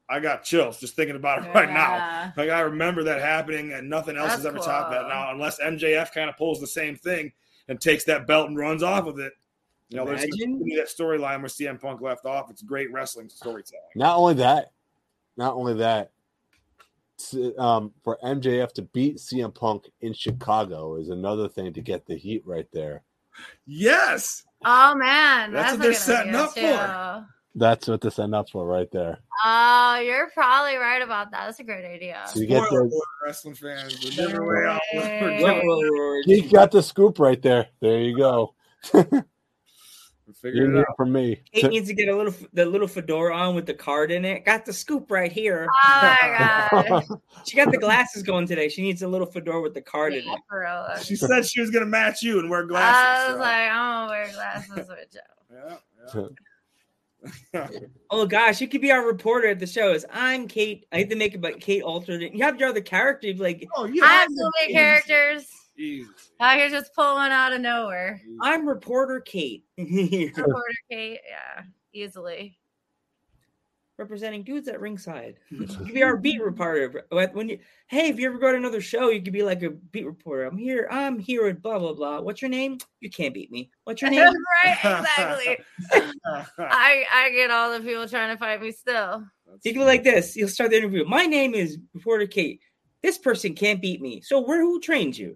I 0.09 0.19
got 0.19 0.43
chills 0.43 0.79
just 0.79 0.95
thinking 0.95 1.15
about 1.15 1.45
it 1.45 1.49
right 1.55 1.69
now. 1.71 2.33
Like 2.35 2.49
I 2.49 2.61
remember 2.61 3.03
that 3.03 3.21
happening, 3.21 3.71
and 3.71 3.89
nothing 3.89 4.17
else 4.17 4.29
That's 4.31 4.43
has 4.43 4.45
ever 4.47 4.57
topped 4.57 4.91
that 4.91 5.07
now, 5.07 5.31
unless 5.31 5.59
MJF 5.61 6.11
kind 6.11 6.29
of 6.29 6.37
pulls 6.37 6.59
the 6.59 6.67
same 6.67 6.95
thing 6.97 7.31
and 7.69 7.79
takes 7.79 8.03
that 8.05 8.27
belt 8.27 8.49
and 8.49 8.57
runs 8.57 8.83
off 8.83 9.05
of 9.07 9.19
it. 9.19 9.31
You 9.93 9.99
know, 9.99 10.05
there's 10.05 10.23
Imagine. 10.23 10.53
continue 10.57 10.77
that 10.77 10.87
storyline 10.87 11.39
where 11.41 11.49
CM 11.49 11.79
Punk 11.79 12.01
left 12.01 12.25
off. 12.25 12.49
It's 12.49 12.63
great 12.63 12.91
wrestling 12.91 13.29
storytelling. 13.29 13.83
not 13.95 14.17
only 14.17 14.33
that, 14.35 14.71
not 15.37 15.53
only 15.53 15.75
that, 15.75 16.09
um, 17.59 17.91
for 18.03 18.17
MJF 18.23 18.71
to 18.73 18.81
beat 18.81 19.17
CM 19.17 19.53
Punk 19.53 19.83
in 20.01 20.13
Chicago 20.13 20.95
is 20.95 21.09
another 21.09 21.47
thing 21.47 21.71
to 21.73 21.81
get 21.81 22.07
the 22.07 22.15
heat 22.15 22.41
right 22.43 22.65
there. 22.73 23.03
Yes. 23.67 24.43
Oh 24.65 24.95
man, 24.95 25.53
That's 25.53 25.77
that's, 25.77 25.77
what 25.77 25.85
a 25.85 25.89
they're 25.89 25.93
setting 25.93 26.35
up 26.35 26.55
too. 26.55 27.27
That's 27.55 27.87
what 27.87 28.01
to 28.01 28.09
send 28.09 28.33
up 28.33 28.49
for 28.49 28.65
right 28.65 28.89
there. 28.91 29.19
Oh, 29.45 29.99
you're 30.03 30.31
probably 30.31 30.77
right 30.77 31.03
about 31.03 31.29
that. 31.31 31.45
That's 31.45 31.59
a 31.59 31.63
great 31.63 31.85
idea. 31.85 32.23
So 32.33 32.39
you 32.39 32.47
get 32.47 32.63
Spoiler 32.65 32.87
the 32.89 32.95
alert, 32.95 33.03
wrestling 33.23 33.53
fans. 33.53 34.03
We're 34.03 34.09
giving 34.25 34.37
away 34.41 34.65
all- 34.65 34.79
we're 34.95 36.23
Hey. 36.23 36.41
he 36.41 36.49
got 36.49 36.71
the 36.71 36.81
scoop 36.81 37.19
right 37.19 37.39
there. 37.43 37.67
There 37.79 37.99
you 38.01 38.17
go. 38.17 38.55
we're 40.43 40.79
it 40.79 40.79
out. 40.79 40.95
from 40.97 41.11
me. 41.11 41.41
Kate 41.51 41.69
needs 41.69 41.87
to 41.87 41.93
get 41.93 42.07
a 42.07 42.15
little 42.15 42.33
the 42.53 42.65
little 42.65 42.87
fedora 42.87 43.35
on 43.35 43.55
with 43.55 43.65
the 43.65 43.73
card 43.73 44.11
in 44.11 44.25
it. 44.25 44.45
Got 44.45 44.65
the 44.65 44.73
scoop 44.73 45.11
right 45.11 45.31
here. 45.31 45.67
Oh 45.85 46.17
my 46.21 46.37
god. 46.79 47.05
She 47.45 47.57
got 47.57 47.71
the 47.71 47.77
glasses 47.77 48.23
going 48.23 48.47
today. 48.47 48.69
She 48.69 48.81
needs 48.81 49.01
a 49.01 49.07
little 49.07 49.27
fedora 49.27 49.61
with 49.61 49.73
the 49.73 49.81
card 49.81 50.13
in 50.13 50.27
it. 50.27 50.39
for 50.47 50.61
real. 50.61 50.87
She 51.01 51.15
said 51.15 51.45
she 51.45 51.59
was 51.59 51.69
going 51.69 51.83
to 51.83 51.89
match 51.89 52.21
you 52.23 52.39
and 52.39 52.49
wear 52.49 52.65
glasses. 52.65 52.95
I 52.97 53.03
glasses. 53.03 53.33
was 53.33 53.37
so- 53.37 53.41
like, 53.41 53.69
I'm 53.71 54.07
gonna 54.07 54.11
wear 54.11 54.31
glasses 54.33 54.89
with 54.89 55.13
Joe. 55.13 55.77
yeah, 56.13 56.27
yeah. 57.53 57.67
Oh 58.09 58.25
gosh, 58.25 58.59
you 58.61 58.67
could 58.67 58.81
be 58.81 58.91
our 58.91 59.05
reporter 59.05 59.47
at 59.47 59.59
the 59.59 59.65
shows. 59.67 60.05
I'm 60.11 60.47
Kate. 60.47 60.85
I 60.91 60.99
had 60.99 61.09
to 61.09 61.15
make 61.15 61.33
it, 61.33 61.41
but 61.41 61.59
Kate 61.59 61.81
altered 61.81 62.21
it. 62.21 62.33
You 62.33 62.43
have 62.43 62.59
your 62.59 62.69
other 62.69 62.81
character. 62.81 63.27
you'd 63.27 63.37
be 63.37 63.43
Like 63.43 63.67
oh, 63.75 63.85
yeah. 63.85 64.03
I 64.03 64.13
have 64.13 64.29
so 64.29 64.49
many 64.61 64.73
characters. 64.73 65.47
Easy. 65.77 66.07
I 66.39 66.57
could 66.59 66.71
just 66.71 66.93
pulling 66.93 67.31
out 67.31 67.53
of 67.53 67.61
nowhere. 67.61 68.21
I'm 68.41 68.67
reporter 68.67 69.19
Kate. 69.19 69.63
Reporter 69.77 70.63
Kate, 70.91 71.19
yeah, 71.27 71.63
easily. 71.93 72.57
representing 73.97 74.43
dudes 74.43 74.67
at 74.67 74.79
ringside. 74.79 75.35
you 75.49 75.65
could 75.65 75.93
be 75.93 76.03
our 76.03 76.15
beat 76.17 76.41
reporter. 76.43 77.05
When 77.33 77.49
you, 77.49 77.59
hey, 77.87 78.09
if 78.09 78.19
you 78.19 78.27
ever 78.27 78.37
go 78.37 78.51
to 78.51 78.57
another 78.57 78.81
show, 78.81 79.09
you 79.09 79.21
could 79.21 79.33
be 79.33 79.41
like 79.43 79.63
a 79.63 79.71
beat 79.71 80.05
reporter. 80.05 80.45
I'm 80.45 80.57
here. 80.57 80.87
I'm 80.91 81.17
here 81.17 81.47
at 81.47 81.61
blah 81.63 81.79
blah 81.79 81.93
blah. 81.93 82.21
What's 82.21 82.41
your 82.43 82.49
name? 82.49 82.77
You 82.99 83.09
can't 83.09 83.33
beat 83.33 83.51
me. 83.51 83.71
What's 83.85 84.01
your 84.03 84.11
name? 84.11 84.31
right, 84.63 84.73
exactly. 84.73 85.57
I 86.59 87.03
I 87.11 87.31
get 87.33 87.49
all 87.49 87.71
the 87.73 87.79
people 87.83 88.07
trying 88.07 88.31
to 88.31 88.37
fight 88.37 88.61
me 88.61 88.71
still. 88.71 89.23
You 89.63 89.71
can 89.73 89.81
be 89.81 89.85
like 89.85 90.03
this. 90.03 90.35
You'll 90.35 90.49
start 90.49 90.69
the 90.69 90.77
interview. 90.77 91.03
My 91.05 91.25
name 91.25 91.55
is 91.55 91.79
reporter 91.95 92.27
Kate. 92.27 92.59
This 93.01 93.17
person 93.17 93.53
can't 93.55 93.81
beat 93.81 94.01
me. 94.01 94.21
So 94.21 94.39
where 94.39 94.61
who 94.61 94.79
trained 94.79 95.17
you? 95.17 95.35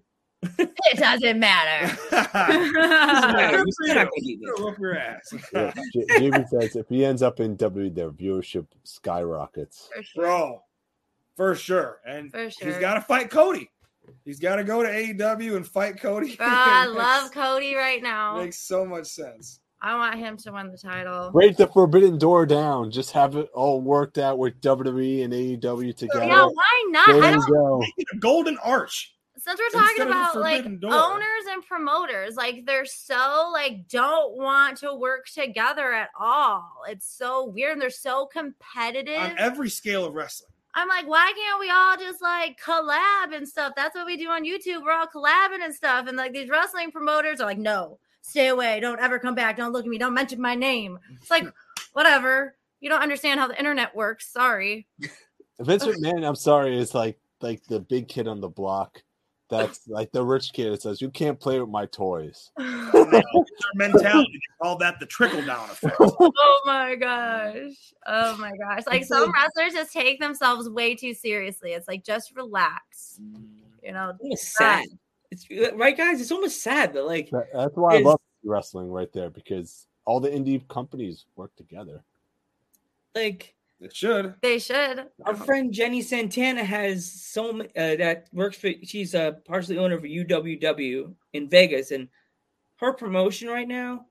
It 0.57 0.97
doesn't 0.97 1.39
matter. 1.39 1.97
Doesn't 2.12 2.73
matter. 2.73 3.57
Good 3.57 3.57
You're 3.57 3.65
for 3.65 3.71
still 3.71 3.95
not 3.95 3.95
you. 3.95 3.95
gonna 3.95 4.10
beat 4.15 4.39
me. 4.39 4.47
Whoop 4.57 4.79
your 4.79 4.97
ass. 4.97 5.33
Yeah, 5.53 5.73
J- 5.93 6.05
Jamie 6.19 6.45
says 6.49 6.75
if 6.75 6.88
he 6.89 7.05
ends 7.05 7.21
up 7.21 7.39
in 7.39 7.55
W, 7.55 7.89
their 7.89 8.12
viewership 8.12 8.65
skyrockets. 8.83 9.89
For 9.95 10.03
sure. 10.03 10.23
Bro, 10.23 10.62
for 11.36 11.55
sure. 11.55 11.99
And 12.05 12.31
For 12.31 12.43
he's 12.43 12.53
sure. 12.55 12.79
got 12.79 12.95
to 12.95 13.01
fight 13.01 13.29
Cody. 13.29 13.69
He's 14.23 14.39
got 14.39 14.55
to 14.57 14.63
go 14.63 14.81
to 14.83 14.89
AEW 14.89 15.55
and 15.57 15.67
fight 15.67 15.99
Cody. 15.99 16.36
Bro, 16.36 16.47
I 16.49 16.86
Makes- 16.88 16.97
love 16.97 17.31
Cody 17.31 17.75
right 17.75 18.01
now. 18.01 18.38
Makes 18.38 18.60
so 18.60 18.86
much 18.86 19.07
sense. 19.07 19.60
I 19.79 19.95
want 19.95 20.17
him 20.17 20.38
to 20.38 20.51
win 20.51 20.71
the 20.71 20.77
title. 20.77 21.29
Break 21.31 21.55
the 21.55 21.67
forbidden 21.67 22.17
door 22.17 22.47
down. 22.47 22.89
Just 22.89 23.12
have 23.12 23.36
it 23.36 23.47
all 23.53 23.79
worked 23.79 24.17
out 24.17 24.39
with 24.39 24.60
WWE 24.62 25.23
and 25.23 25.31
AEW 25.31 25.95
together. 25.95 26.25
Yeah, 26.25 26.45
why 26.47 26.86
not? 26.89 27.05
There 27.07 27.23
I 27.23 27.31
don't 27.33 27.47
go. 27.47 27.77
Make 27.79 27.93
it 27.97 28.07
a 28.12 28.17
golden 28.17 28.57
arch. 28.63 29.13
Since 29.47 29.60
we're 29.60 29.79
talking 29.79 30.01
Instead 30.01 30.07
about 30.07 30.36
like 30.36 30.79
door. 30.79 30.91
owners 30.93 31.45
and 31.49 31.65
promoters, 31.65 32.36
like 32.36 32.65
they're 32.65 32.86
so 32.86 33.49
like 33.53 33.88
don't 33.88 34.36
want 34.36 34.77
to 34.79 34.93
work 34.93 35.27
together 35.27 35.93
at 35.93 36.10
all. 36.19 36.69
It's 36.89 37.07
so 37.07 37.45
weird. 37.45 37.73
And 37.73 37.81
they're 37.81 37.89
so 37.89 38.25
competitive. 38.25 39.15
On 39.15 39.36
every 39.38 39.69
scale 39.69 40.05
of 40.05 40.13
wrestling. 40.13 40.51
I'm 40.73 40.89
like, 40.89 41.07
why 41.07 41.33
can't 41.36 41.60
we 41.60 41.69
all 41.69 41.97
just 41.97 42.21
like 42.21 42.60
collab 42.62 43.33
and 43.33 43.47
stuff? 43.47 43.73
That's 43.75 43.95
what 43.95 44.05
we 44.05 44.17
do 44.17 44.29
on 44.29 44.43
YouTube. 44.43 44.83
We're 44.83 44.91
all 44.91 45.07
collabing 45.07 45.63
and 45.63 45.73
stuff. 45.73 46.07
And 46.07 46.17
like 46.17 46.33
these 46.33 46.49
wrestling 46.49 46.91
promoters 46.91 47.39
are 47.39 47.45
like, 47.45 47.57
no, 47.57 47.99
stay 48.21 48.47
away. 48.47 48.79
Don't 48.79 48.99
ever 48.99 49.17
come 49.17 49.33
back. 49.33 49.57
Don't 49.57 49.71
look 49.71 49.86
at 49.86 49.89
me. 49.89 49.97
Don't 49.97 50.13
mention 50.13 50.41
my 50.41 50.55
name. 50.55 50.99
It's 51.21 51.31
like, 51.31 51.45
whatever. 51.93 52.55
You 52.79 52.89
don't 52.89 53.01
understand 53.01 53.39
how 53.39 53.47
the 53.47 53.57
internet 53.57 53.95
works. 53.95 54.31
Sorry. 54.31 54.88
Vince 55.60 55.86
McMahon, 55.86 56.27
I'm 56.27 56.36
sorry, 56.36 56.77
is 56.77 56.93
like 56.93 57.17
like 57.41 57.63
the 57.63 57.79
big 57.79 58.07
kid 58.07 58.27
on 58.27 58.41
the 58.41 58.49
block. 58.49 59.01
That's 59.49 59.88
like 59.88 60.12
the 60.12 60.23
rich 60.23 60.51
kid 60.51 60.73
that 60.73 60.81
says, 60.81 61.01
You 61.01 61.10
can't 61.10 61.39
play 61.39 61.60
with 61.60 61.69
my 61.69 61.86
toys. 61.88 62.51
It's 62.60 63.65
our 63.65 63.71
mentality. 63.75 64.29
They 64.33 64.63
call 64.65 64.77
that 64.77 64.99
the 64.99 65.05
trickle 65.05 65.43
down 65.45 65.69
effect. 65.69 65.95
oh 65.99 66.62
my 66.65 66.95
gosh. 66.95 67.93
Oh 68.05 68.38
my 68.38 68.51
gosh. 68.57 68.83
Like 68.88 69.05
some 69.05 69.31
wrestlers 69.31 69.73
just 69.73 69.93
take 69.93 70.19
themselves 70.19 70.69
way 70.69 70.95
too 70.95 71.13
seriously. 71.13 71.71
It's 71.71 71.88
like 71.88 72.03
just 72.03 72.36
relax. 72.36 73.19
Mm. 73.21 73.45
You 73.83 73.93
know, 73.93 74.13
Almost 74.19 74.53
sad. 74.53 74.86
It's 75.31 75.47
right, 75.75 75.95
guys. 75.95 76.21
It's 76.21 76.31
almost 76.31 76.62
sad 76.62 76.93
that 76.93 77.05
like 77.05 77.29
That's 77.53 77.75
why 77.75 77.97
I 77.97 77.99
love 77.99 78.19
wrestling 78.43 78.89
right 78.89 79.12
there 79.13 79.29
because 79.29 79.88
all 80.05 80.19
the 80.19 80.29
indie 80.29 80.65
companies 80.67 81.25
work 81.36 81.55
together. 81.55 82.03
like 83.15 83.55
It 83.80 83.96
should. 83.96 84.34
they 84.42 84.58
should. 84.58 85.06
our 85.26 85.36
friend 85.36 85.72
Jenny 85.72 86.02
Santana 86.02 86.63
has 86.63 87.12
so 87.12 87.62
uh, 87.62 87.66
that 87.76 88.28
works 88.34 88.58
for. 88.58 88.72
She's 88.84 89.13
a 89.13 89.38
partially 89.46 89.78
owner 89.78 90.00
for 90.00 90.08
UWW 90.08 91.13
in 91.34 91.50
Vegas, 91.50 91.92
and 91.92 92.08
her 92.78 92.94
promotion 92.94 93.50
right 93.50 93.68
now 93.68 94.06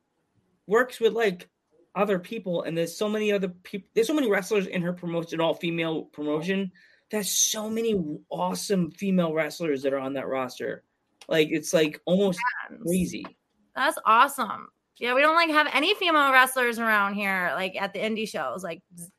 works 0.67 1.01
with 1.01 1.15
like 1.15 1.49
other 1.97 2.19
people. 2.19 2.63
And 2.63 2.79
there's 2.79 2.97
so 2.97 3.09
many 3.09 3.33
other 3.33 3.49
people. 3.49 3.89
There's 3.95 4.07
so 4.07 4.15
many 4.15 4.31
wrestlers 4.31 4.67
in 4.67 4.83
her 4.83 4.93
promotion, 4.93 5.41
all 5.41 5.55
female 5.55 6.05
promotion. 6.05 6.71
There's 7.11 7.31
so 7.31 7.69
many 7.69 8.01
awesome 8.31 8.91
female 8.93 9.33
wrestlers 9.33 9.83
that 9.83 9.93
are 9.93 9.99
on 9.99 10.15
that 10.15 10.29
roster. 10.29 10.85
Like 11.29 11.49
it's 11.51 11.75
like 11.75 12.01
almost 12.05 12.39
crazy. 12.83 13.27
That's 13.75 13.99
awesome. 14.05 14.69
Yeah, 14.99 15.15
we 15.15 15.21
don't 15.21 15.35
like 15.35 15.51
have 15.51 15.69
any 15.73 15.95
female 15.97 16.33
wrestlers 16.33 16.79
around 16.79 17.15
here, 17.15 17.53
like 17.55 17.75
at 17.81 17.93
the 17.93 17.99
indie 17.99 18.29
shows. 18.29 18.63
Like 18.65 18.81
z- 18.97 19.11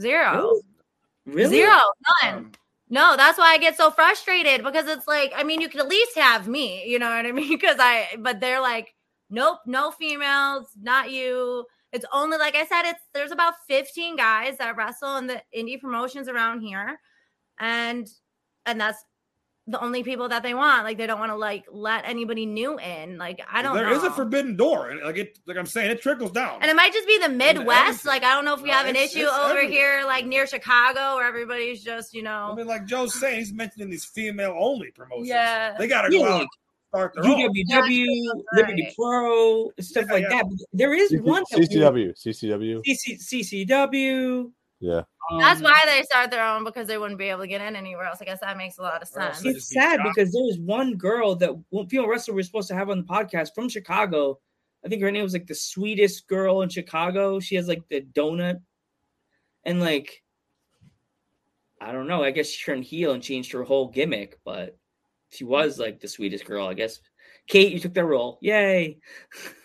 zero. 0.00 0.60
Really? 1.26 1.48
Zero. 1.56 1.78
None. 2.22 2.34
Um, 2.34 2.52
No, 2.88 3.16
that's 3.16 3.38
why 3.38 3.52
I 3.52 3.58
get 3.58 3.76
so 3.76 3.90
frustrated 3.90 4.62
because 4.62 4.86
it's 4.86 5.08
like, 5.08 5.32
I 5.34 5.42
mean, 5.42 5.60
you 5.60 5.68
could 5.68 5.80
at 5.80 5.88
least 5.88 6.16
have 6.16 6.46
me, 6.46 6.84
you 6.86 6.98
know 6.98 7.08
what 7.08 7.26
I 7.26 7.32
mean? 7.32 7.48
Because 7.58 7.76
I, 7.80 8.08
but 8.18 8.40
they're 8.40 8.60
like, 8.60 8.94
nope, 9.28 9.58
no 9.66 9.90
females, 9.90 10.68
not 10.80 11.10
you. 11.10 11.64
It's 11.92 12.04
only, 12.12 12.38
like 12.38 12.54
I 12.54 12.64
said, 12.66 12.82
it's 12.84 13.00
there's 13.12 13.32
about 13.32 13.54
15 13.68 14.16
guys 14.16 14.58
that 14.58 14.76
wrestle 14.76 15.16
in 15.16 15.26
the 15.26 15.42
indie 15.56 15.80
promotions 15.80 16.28
around 16.28 16.60
here. 16.60 17.00
And, 17.58 18.06
and 18.66 18.80
that's 18.80 19.02
the 19.68 19.80
only 19.82 20.02
people 20.04 20.28
that 20.28 20.42
they 20.44 20.54
want. 20.54 20.84
Like, 20.84 20.96
they 20.96 21.06
don't 21.08 21.18
want 21.18 21.32
to 21.32 21.36
like 21.36 21.64
let 21.72 22.04
anybody 22.06 22.46
new 22.46 22.78
in. 22.78 23.18
Like, 23.18 23.40
I 23.50 23.62
don't 23.62 23.74
There 23.74 23.86
know. 23.90 23.96
is 23.96 24.04
a 24.04 24.10
forbidden 24.12 24.56
door. 24.56 24.90
And 24.90 25.02
like 25.02 25.16
it 25.16 25.38
like 25.46 25.56
I'm 25.56 25.66
saying, 25.66 25.90
it 25.90 26.00
trickles 26.00 26.30
down. 26.30 26.58
And 26.62 26.70
it 26.70 26.76
might 26.76 26.92
just 26.92 27.06
be 27.08 27.18
the 27.18 27.28
Midwest. 27.28 27.80
everything. 27.80 28.08
Like, 28.08 28.22
I 28.24 28.34
don't 28.34 28.44
know 28.44 28.54
if 28.54 28.62
we 28.62 28.68
No, 28.68 28.74
have 28.76 28.86
an 28.86 28.94
issue 28.96 29.24
over 29.24 29.58
everywhere. 29.58 29.68
here, 29.70 30.02
like 30.06 30.24
near 30.26 30.46
Chicago, 30.46 31.16
where 31.16 31.26
everybody's 31.26 31.82
just, 31.82 32.14
you 32.14 32.22
know. 32.22 32.50
I 32.52 32.54
mean, 32.54 32.66
like 32.68 32.86
Joe's 32.86 33.18
saying, 33.18 33.38
he's 33.40 33.52
mentioning 33.52 33.90
these 33.90 34.04
female 34.04 34.54
only 34.56 34.92
promotions. 34.92 35.28
Yeah. 35.28 35.74
They 35.76 35.88
gotta 35.88 36.12
Yeah, 36.12 36.18
go 36.20 36.24
out 36.26 36.30
like 36.32 36.40
and 36.42 36.48
start. 36.92 37.16
UWW, 37.16 38.06
Liberty 38.52 38.82
Right. 38.84 38.94
Pro, 38.96 39.70
stuff 39.80 40.04
Yeah, 40.06 40.12
like 40.12 40.22
yeah. 40.22 40.28
that. 40.28 40.44
But 40.48 40.58
there 40.72 40.94
is 40.94 41.10
CC 41.10 41.20
one 41.22 41.42
that 41.50 41.58
we- 41.58 41.66
CCW. 41.66 42.14
CCW. 42.16 42.82
CC, 42.84 43.18
CCW. 43.66 44.52
Yeah. 44.80 45.02
That's 45.38 45.58
um, 45.58 45.64
why 45.64 45.82
they 45.86 46.02
start 46.02 46.30
their 46.30 46.44
own 46.44 46.64
because 46.64 46.86
they 46.86 46.98
wouldn't 46.98 47.18
be 47.18 47.26
able 47.26 47.40
to 47.40 47.48
get 47.48 47.60
in 47.60 47.74
anywhere 47.74 48.04
else. 48.04 48.18
I 48.20 48.24
guess 48.24 48.40
that 48.40 48.56
makes 48.56 48.78
a 48.78 48.82
lot 48.82 49.02
of 49.02 49.08
sense. 49.08 49.44
It's 49.44 49.72
sad 49.72 50.00
because 50.04 50.32
there 50.32 50.42
was 50.42 50.58
one 50.58 50.94
girl 50.94 51.34
that 51.36 51.52
one 51.70 51.88
female 51.88 52.08
wrestler 52.08 52.34
we 52.34 52.40
are 52.40 52.44
supposed 52.44 52.68
to 52.68 52.74
have 52.74 52.90
on 52.90 52.98
the 52.98 53.04
podcast 53.04 53.54
from 53.54 53.68
Chicago. 53.68 54.38
I 54.84 54.88
think 54.88 55.02
her 55.02 55.10
name 55.10 55.24
was 55.24 55.32
like 55.32 55.46
the 55.46 55.54
sweetest 55.54 56.28
girl 56.28 56.62
in 56.62 56.68
Chicago. 56.68 57.40
She 57.40 57.56
has 57.56 57.66
like 57.66 57.82
the 57.88 58.02
donut, 58.02 58.60
and 59.64 59.80
like 59.80 60.22
I 61.80 61.90
don't 61.90 62.06
know. 62.06 62.22
I 62.22 62.30
guess 62.30 62.48
she 62.48 62.64
turned 62.64 62.84
heel 62.84 63.12
and 63.12 63.22
changed 63.22 63.52
her 63.52 63.64
whole 63.64 63.88
gimmick, 63.88 64.38
but 64.44 64.76
she 65.30 65.44
was 65.44 65.78
like 65.78 66.00
the 66.00 66.08
sweetest 66.08 66.44
girl. 66.44 66.68
I 66.68 66.74
guess 66.74 67.00
Kate, 67.48 67.72
you 67.72 67.78
took 67.78 67.94
that 67.94 68.04
role. 68.04 68.38
Yay! 68.40 68.98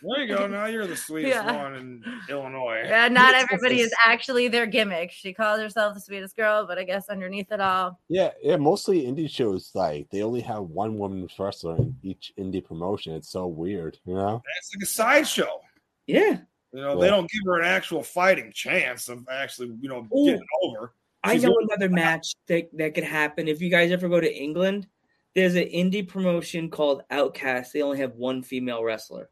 There 0.03 0.23
you 0.23 0.27
go. 0.35 0.45
Now 0.51 0.65
you're 0.65 0.85
the 0.85 0.95
sweetest 0.95 1.33
Yeah. 1.35 1.63
one 1.63 1.75
in 1.75 2.03
Illinois. 2.29 2.83
Yeah, 2.85 3.07
not 3.07 3.33
everybody 3.35 3.79
is 3.79 3.91
actually 4.05 4.47
their 4.49 4.67
gimmick. 4.67 5.11
She 5.11 5.33
calls 5.33 5.59
herself 5.59 5.95
the 5.95 6.01
sweetest 6.01 6.35
girl, 6.35 6.67
but 6.67 6.77
I 6.77 6.83
guess 6.83 7.09
underneath 7.09 7.51
it 7.51 7.59
all, 7.59 7.99
Yeah, 8.07 8.31
yeah. 8.41 8.57
Mostly 8.57 9.03
indie 9.03 9.29
shows, 9.29 9.71
like 9.73 10.07
they 10.11 10.21
only 10.21 10.41
have 10.41 10.63
one 10.63 10.97
woman 10.99 11.27
wrestler 11.39 11.75
in 11.77 11.95
each 12.03 12.33
indie 12.37 12.63
promotion. 12.63 13.13
It's 13.15 13.29
so 13.29 13.47
weird, 13.47 13.97
you 14.05 14.13
know. 14.13 14.43
It's 14.59 14.75
like 14.75 14.83
a 14.83 14.87
sideshow. 14.87 15.59
Yeah, 16.05 16.37
You 16.73 16.81
know, 16.81 16.93
Yeah. 16.95 17.01
they 17.01 17.09
don't 17.09 17.29
give 17.31 17.41
her 17.45 17.59
an 17.59 17.65
actual 17.65 18.03
fighting 18.03 18.51
chance 18.53 19.09
of 19.09 19.25
actually, 19.31 19.75
you 19.81 19.89
know, 19.89 20.07
Ooh. 20.15 20.25
getting 20.25 20.45
over. 20.63 20.93
I 21.23 21.37
know 21.37 21.55
another 21.69 21.89
match 21.89 22.33
that 22.47 22.69
that 22.77 22.93
could 22.95 23.03
happen 23.03 23.47
if 23.47 23.61
you 23.61 23.69
guys 23.69 23.91
ever 23.91 24.07
go 24.09 24.19
to 24.19 24.31
England. 24.35 24.87
There's 25.33 25.55
an 25.55 25.63
indie 25.65 26.07
promotion 26.07 26.69
called 26.69 27.03
Outcast. 27.09 27.71
They 27.73 27.81
only 27.81 27.99
have 27.99 28.15
one 28.15 28.41
female 28.43 28.83
wrestler. 28.83 29.29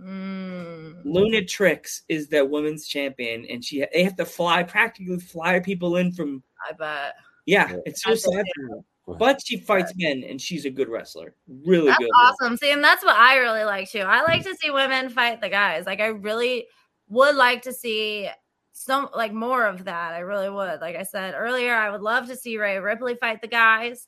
mm, 0.00 0.94
Luna 1.04 1.44
Tricks 1.44 2.02
is 2.08 2.28
their 2.28 2.44
women's 2.46 2.86
champion, 2.86 3.44
and 3.50 3.64
she 3.64 3.84
they 3.92 4.02
have 4.04 4.16
to 4.16 4.24
fly 4.24 4.62
practically 4.62 5.18
fly 5.18 5.60
people 5.60 5.96
in 5.96 6.12
from. 6.12 6.42
I 6.68 6.72
bet 6.72 7.14
Yeah, 7.46 7.70
Yeah. 7.70 7.76
it's 7.86 8.02
so 8.02 8.14
sad. 8.14 8.44
But 9.18 9.40
she 9.44 9.58
fights 9.58 9.92
men, 9.96 10.22
and 10.22 10.40
she's 10.40 10.64
a 10.64 10.70
good 10.70 10.88
wrestler. 10.88 11.34
Really 11.66 11.88
that's 11.88 11.98
good. 11.98 12.08
awesome. 12.16 12.56
See, 12.56 12.70
and 12.72 12.82
that's 12.84 13.04
what 13.04 13.16
I 13.16 13.36
really 13.38 13.64
like 13.64 13.90
too. 13.90 13.98
I 14.00 14.22
like 14.22 14.44
to 14.44 14.54
see 14.60 14.70
women 14.70 15.10
fight 15.10 15.40
the 15.40 15.48
guys. 15.48 15.84
Like 15.86 16.00
I 16.00 16.06
really 16.06 16.66
would 17.08 17.34
like 17.34 17.62
to 17.62 17.72
see 17.72 18.30
some 18.72 19.08
like 19.14 19.32
more 19.34 19.66
of 19.66 19.84
that. 19.84 20.14
I 20.14 20.20
really 20.20 20.48
would. 20.48 20.80
Like 20.80 20.96
I 20.96 21.02
said 21.02 21.34
earlier, 21.36 21.74
I 21.74 21.90
would 21.90 22.00
love 22.00 22.28
to 22.28 22.36
see 22.36 22.56
Rhea 22.58 22.80
Ripley 22.80 23.16
fight 23.16 23.42
the 23.42 23.48
guys. 23.48 24.06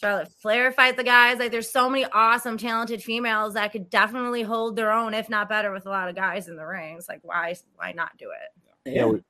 Charlotte 0.00 0.30
Flair 0.40 0.70
fight 0.70 0.96
the 0.96 1.02
guys. 1.02 1.38
Like 1.38 1.50
there's 1.50 1.70
so 1.70 1.90
many 1.90 2.04
awesome, 2.04 2.56
talented 2.56 3.02
females 3.02 3.54
that 3.54 3.72
could 3.72 3.90
definitely 3.90 4.42
hold 4.42 4.76
their 4.76 4.92
own, 4.92 5.12
if 5.12 5.28
not 5.28 5.48
better, 5.48 5.72
with 5.72 5.86
a 5.86 5.90
lot 5.90 6.08
of 6.08 6.14
guys 6.14 6.48
in 6.48 6.56
the 6.56 6.64
rings. 6.64 7.08
Like 7.08 7.20
why 7.22 7.56
why 7.74 7.92
not 7.92 8.16
do 8.16 8.30
it? 8.30 8.94
Yeah, 8.94 9.06
we, 9.06 9.20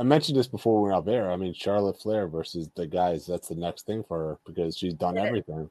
I 0.00 0.02
mentioned 0.04 0.38
this 0.38 0.48
before 0.48 0.80
we 0.80 0.88
were 0.88 0.94
out 0.94 1.04
there. 1.04 1.30
I 1.30 1.36
mean, 1.36 1.52
Charlotte 1.52 2.00
Flair 2.00 2.26
versus 2.26 2.70
the 2.74 2.86
guys. 2.86 3.26
That's 3.26 3.48
the 3.48 3.54
next 3.54 3.84
thing 3.84 4.02
for 4.02 4.18
her 4.18 4.38
because 4.46 4.78
she's 4.78 4.94
done 4.94 5.18
everything. 5.18 5.68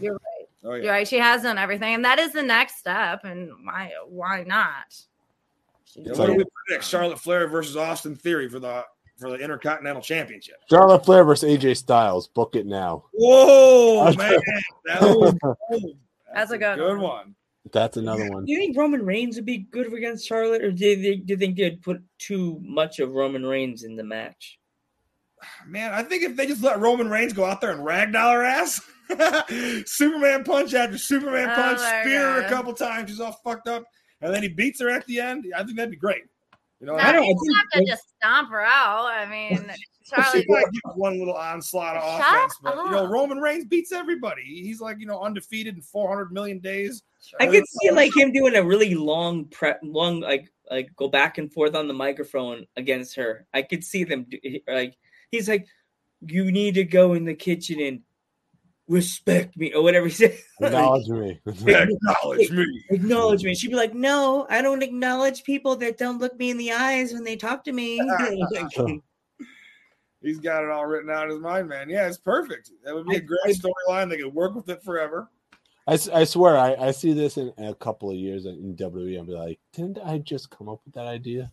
You're 0.00 0.14
right. 0.14 0.20
Oh 0.64 0.74
yeah. 0.74 0.82
You're 0.82 0.92
right. 0.92 1.06
She 1.06 1.18
has 1.18 1.42
done 1.42 1.56
everything, 1.56 1.94
and 1.94 2.04
that 2.04 2.18
is 2.18 2.32
the 2.32 2.42
next 2.42 2.78
step. 2.78 3.22
And 3.22 3.52
why 3.62 3.92
why 4.08 4.42
not? 4.42 4.92
She 5.84 6.00
Yeah, 6.00 6.08
It's 6.10 6.18
what 6.18 6.26
do 6.26 6.34
we 6.34 6.44
predict? 6.66 6.84
Charlotte 6.84 7.20
Flair 7.20 7.46
versus 7.46 7.76
Austin 7.76 8.16
Theory 8.16 8.48
for 8.48 8.58
the 8.58 8.84
for 9.18 9.30
the 9.30 9.36
Intercontinental 9.36 10.02
Championship. 10.02 10.56
Charlotte 10.70 11.04
Flair 11.04 11.24
versus 11.24 11.48
AJ 11.50 11.76
Styles. 11.76 12.28
Book 12.28 12.54
it 12.56 12.66
now. 12.66 13.04
Whoa, 13.12 14.12
man, 14.16 14.38
that 14.86 15.00
was, 15.02 15.34
oh, 15.72 15.80
That's 16.34 16.50
a 16.52 16.58
good 16.58 16.76
good 16.76 16.96
one. 16.96 17.00
one. 17.00 17.34
That's 17.72 17.96
another 17.98 18.30
one. 18.30 18.44
Do 18.46 18.52
you 18.52 18.58
think 18.58 18.76
Roman 18.78 19.04
Reigns 19.04 19.36
would 19.36 19.44
be 19.44 19.58
good 19.58 19.92
against 19.92 20.26
Charlotte, 20.26 20.62
or 20.64 20.70
do 20.72 20.86
you, 20.86 20.96
think- 21.02 21.26
do 21.26 21.32
you 21.34 21.36
think 21.36 21.56
they'd 21.56 21.82
put 21.82 22.02
too 22.18 22.58
much 22.62 22.98
of 22.98 23.12
Roman 23.12 23.44
Reigns 23.44 23.82
in 23.82 23.96
the 23.96 24.04
match? 24.04 24.58
Man, 25.66 25.92
I 25.92 26.02
think 26.02 26.22
if 26.24 26.34
they 26.34 26.46
just 26.46 26.62
let 26.62 26.80
Roman 26.80 27.08
Reigns 27.10 27.32
go 27.32 27.44
out 27.44 27.60
there 27.60 27.70
and 27.70 27.86
ragdoll 27.86 28.32
her 28.32 28.42
ass, 28.44 28.80
Superman 29.86 30.44
punch 30.44 30.74
after 30.74 30.98
Superman 30.98 31.50
Oh 31.50 31.54
punch, 31.54 31.78
my 31.78 32.00
spear 32.02 32.20
her 32.20 32.40
a 32.42 32.48
couple 32.48 32.72
times, 32.72 33.10
she's 33.10 33.20
all 33.20 33.38
fucked 33.44 33.68
up, 33.68 33.84
and 34.20 34.34
then 34.34 34.42
he 34.42 34.48
beats 34.48 34.80
her 34.80 34.88
at 34.90 35.06
the 35.06 35.20
end. 35.20 35.46
I 35.56 35.62
think 35.62 35.76
that'd 35.76 35.90
be 35.90 35.96
great. 35.96 36.22
You 36.80 36.86
know, 36.86 36.94
No, 36.96 36.98
I 37.02 37.12
don't- 37.12 37.24
you 37.24 37.30
I 37.30 37.34
don't 37.34 37.38
think 37.46 37.56
have 37.56 37.84
to 37.84 37.90
just 37.90 38.14
stomp 38.16 38.50
her 38.50 38.62
out. 38.62 39.06
I 39.06 39.26
mean, 39.26 39.70
she 40.04 40.14
Charlotte. 40.14 40.44
might 40.48 40.64
give 40.72 40.82
one 40.94 41.18
little 41.18 41.34
onslaught 41.34 41.96
of 41.96 42.02
Shut 42.20 42.34
offense, 42.36 42.54
but 42.62 42.76
you 42.76 42.90
know. 42.92 43.06
Roman 43.06 43.38
Reigns 43.38 43.64
beats 43.66 43.92
everybody. 43.92 44.42
He's 44.44 44.80
like 44.80 44.98
you 45.00 45.06
know 45.06 45.20
undefeated 45.20 45.74
in 45.76 45.82
400 45.82 46.32
million 46.32 46.60
days. 46.60 47.02
I 47.40 47.46
could 47.48 47.64
see 47.66 47.90
like 47.90 48.16
him 48.16 48.32
doing 48.32 48.54
a 48.54 48.62
really 48.62 48.94
long 48.94 49.46
prep, 49.46 49.80
long 49.82 50.20
like 50.20 50.50
like 50.70 50.94
go 50.96 51.08
back 51.08 51.38
and 51.38 51.52
forth 51.52 51.74
on 51.74 51.88
the 51.88 51.94
microphone 51.94 52.64
against 52.76 53.16
her. 53.16 53.46
I 53.52 53.62
could 53.62 53.82
see 53.84 54.04
them 54.04 54.24
do, 54.30 54.38
like 54.68 54.96
he's 55.32 55.48
like, 55.48 55.66
"You 56.20 56.50
need 56.52 56.74
to 56.76 56.84
go 56.84 57.14
in 57.14 57.24
the 57.24 57.34
kitchen 57.34 57.80
and 57.80 58.00
respect 58.88 59.56
me," 59.56 59.72
or 59.74 59.82
whatever 59.82 60.06
he 60.06 60.12
said. 60.12 60.36
Acknowledge 60.60 61.08
me. 61.08 61.40
Acknowledge 61.46 62.50
me. 62.50 62.84
acknowledge 62.90 63.44
me. 63.44 63.54
She'd 63.54 63.68
be 63.68 63.76
like, 63.76 63.94
"No, 63.94 64.46
I 64.50 64.62
don't 64.62 64.82
acknowledge 64.82 65.44
people 65.44 65.76
that 65.76 65.98
don't 65.98 66.18
look 66.18 66.36
me 66.38 66.50
in 66.50 66.58
the 66.58 66.72
eyes 66.72 67.12
when 67.12 67.24
they 67.24 67.36
talk 67.36 67.64
to 67.64 67.72
me." 67.72 68.00
He's 70.20 70.40
got 70.40 70.64
it 70.64 70.70
all 70.70 70.84
written 70.84 71.10
out 71.10 71.24
in 71.26 71.30
his 71.30 71.38
mind, 71.38 71.68
man. 71.68 71.88
Yeah, 71.88 72.08
it's 72.08 72.18
perfect. 72.18 72.72
That 72.84 72.92
would 72.92 73.06
be 73.06 73.16
a 73.16 73.20
great 73.20 73.56
storyline. 73.56 74.10
They 74.10 74.16
could 74.16 74.34
work 74.34 74.54
with 74.56 74.68
it 74.68 74.82
forever. 74.82 75.30
I 75.86 76.24
swear, 76.24 76.58
I, 76.58 76.74
I 76.74 76.90
see 76.90 77.14
this 77.14 77.38
in, 77.38 77.50
in 77.56 77.64
a 77.66 77.74
couple 77.74 78.10
of 78.10 78.16
years 78.16 78.44
in 78.44 78.76
WWE. 78.76 79.16
I'll 79.16 79.24
be 79.24 79.32
like, 79.32 79.58
didn't 79.72 79.98
I 80.04 80.18
just 80.18 80.50
come 80.50 80.68
up 80.68 80.80
with 80.84 80.92
that 80.94 81.06
idea? 81.06 81.50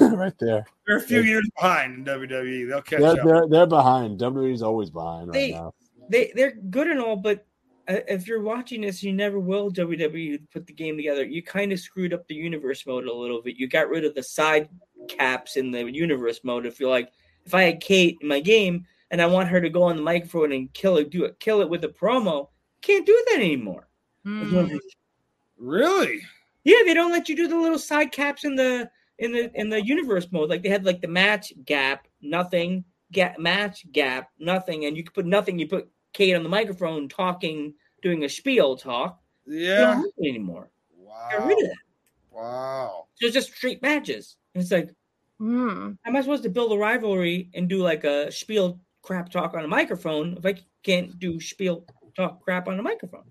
right 0.00 0.32
there. 0.40 0.64
They're 0.86 0.96
a 0.96 1.02
few 1.02 1.20
years 1.20 1.46
behind 1.54 1.94
in 1.96 2.04
WWE. 2.06 2.66
They'll 2.66 2.80
catch 2.80 3.00
They're, 3.00 3.10
up. 3.10 3.18
they're, 3.26 3.46
they're 3.46 3.66
behind. 3.66 4.18
WWE's 4.18 4.62
always 4.62 4.88
behind 4.88 5.28
right 5.28 5.34
They- 5.34 5.52
now. 5.52 5.74
They 6.08 6.32
they're 6.34 6.56
good 6.70 6.88
and 6.88 7.00
all, 7.00 7.16
but 7.16 7.46
uh, 7.88 8.00
if 8.08 8.26
you're 8.26 8.42
watching 8.42 8.82
this, 8.82 9.02
you 9.02 9.12
never 9.12 9.38
will 9.38 9.70
WWE 9.70 10.40
put 10.52 10.66
the 10.66 10.72
game 10.72 10.96
together. 10.96 11.24
You 11.24 11.42
kind 11.42 11.72
of 11.72 11.80
screwed 11.80 12.14
up 12.14 12.26
the 12.26 12.34
universe 12.34 12.86
mode 12.86 13.06
a 13.06 13.12
little 13.12 13.42
bit. 13.42 13.56
You 13.56 13.68
got 13.68 13.88
rid 13.88 14.04
of 14.04 14.14
the 14.14 14.22
side 14.22 14.68
caps 15.08 15.56
in 15.56 15.70
the 15.70 15.84
universe 15.84 16.40
mode. 16.44 16.66
If 16.66 16.80
you're 16.80 16.90
like, 16.90 17.10
if 17.44 17.54
I 17.54 17.62
had 17.64 17.80
Kate 17.80 18.18
in 18.22 18.28
my 18.28 18.40
game 18.40 18.86
and 19.10 19.20
I 19.20 19.26
want 19.26 19.48
her 19.48 19.60
to 19.60 19.68
go 19.68 19.82
on 19.82 19.96
the 19.96 20.02
microphone 20.02 20.52
and 20.52 20.72
kill 20.72 20.96
it, 20.96 21.10
do 21.10 21.24
it, 21.24 21.38
kill 21.40 21.60
it 21.60 21.68
with 21.68 21.84
a 21.84 21.88
promo, 21.88 22.48
can't 22.80 23.06
do 23.06 23.24
that 23.30 23.40
anymore. 23.40 23.88
Hmm. 24.24 24.76
Really? 25.58 26.20
Yeah, 26.64 26.78
they 26.86 26.94
don't 26.94 27.12
let 27.12 27.28
you 27.28 27.36
do 27.36 27.48
the 27.48 27.58
little 27.58 27.78
side 27.78 28.12
caps 28.12 28.44
in 28.44 28.56
the 28.56 28.90
in 29.18 29.32
the 29.32 29.50
in 29.54 29.68
the 29.68 29.84
universe 29.84 30.26
mode. 30.32 30.48
Like 30.48 30.62
they 30.62 30.68
had 30.70 30.84
like 30.84 31.00
the 31.00 31.08
match 31.08 31.52
gap, 31.64 32.08
nothing, 32.22 32.84
gap 33.12 33.38
match 33.38 33.90
gap, 33.92 34.30
nothing, 34.38 34.86
and 34.86 34.96
you 34.96 35.04
could 35.04 35.14
put 35.14 35.26
nothing. 35.26 35.58
You 35.58 35.68
put 35.68 35.88
Kate 36.14 36.34
on 36.34 36.42
the 36.42 36.48
microphone 36.48 37.08
talking, 37.08 37.74
doing 38.02 38.24
a 38.24 38.28
spiel 38.28 38.76
talk. 38.76 39.20
They 39.46 39.66
don't 39.76 40.12
Yeah. 40.18 40.28
anymore. 40.30 40.70
Wow. 40.96 41.28
Got 41.30 41.46
rid 41.46 41.58
of 41.62 41.68
that. 41.68 41.76
Wow. 42.30 43.06
So 43.16 43.26
it's 43.26 43.34
just 43.34 43.52
straight 43.54 43.82
matches. 43.82 44.36
And 44.54 44.62
it's 44.62 44.72
like, 44.72 44.90
Hmm. 45.38 45.92
how 46.02 46.10
am 46.10 46.16
I 46.16 46.20
supposed 46.20 46.44
to 46.44 46.48
build 46.48 46.72
a 46.72 46.78
rivalry 46.78 47.50
and 47.54 47.68
do 47.68 47.78
like 47.78 48.04
a 48.04 48.30
spiel 48.30 48.80
crap 49.02 49.28
talk 49.28 49.54
on 49.54 49.64
a 49.64 49.68
microphone 49.68 50.36
if 50.38 50.46
I 50.46 50.54
can't 50.82 51.18
do 51.18 51.40
spiel 51.40 51.84
talk 52.16 52.40
crap 52.42 52.68
on 52.68 52.78
a 52.78 52.82
microphone? 52.82 53.30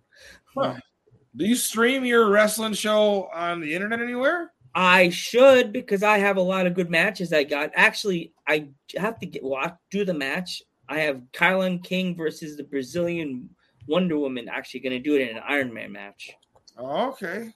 Do 0.55 1.45
you 1.45 1.55
stream 1.55 2.05
your 2.05 2.29
wrestling 2.29 2.73
show 2.73 3.29
on 3.33 3.59
the 3.61 3.73
internet 3.73 4.01
anywhere? 4.01 4.51
I 4.75 5.09
should 5.09 5.71
because 5.71 6.03
I 6.03 6.17
have 6.17 6.37
a 6.37 6.41
lot 6.41 6.67
of 6.67 6.73
good 6.73 6.89
matches 6.89 7.31
I 7.31 7.43
got. 7.43 7.71
Actually, 7.73 8.33
I 8.47 8.69
have 8.97 9.19
to 9.19 9.25
get 9.25 9.43
watch 9.43 9.73
do 9.89 10.03
the 10.03 10.13
match. 10.13 10.61
I 10.89 10.99
have 10.99 11.21
Kylan 11.31 11.83
King 11.83 12.15
versus 12.15 12.57
the 12.57 12.63
Brazilian 12.63 13.49
Wonder 13.87 14.17
Woman 14.17 14.49
actually 14.49 14.81
going 14.81 14.93
to 14.93 14.99
do 14.99 15.15
it 15.15 15.29
in 15.29 15.37
an 15.37 15.43
Iron 15.47 15.73
Man 15.73 15.91
match. 15.91 16.31
Oh, 16.77 17.09
okay. 17.09 17.53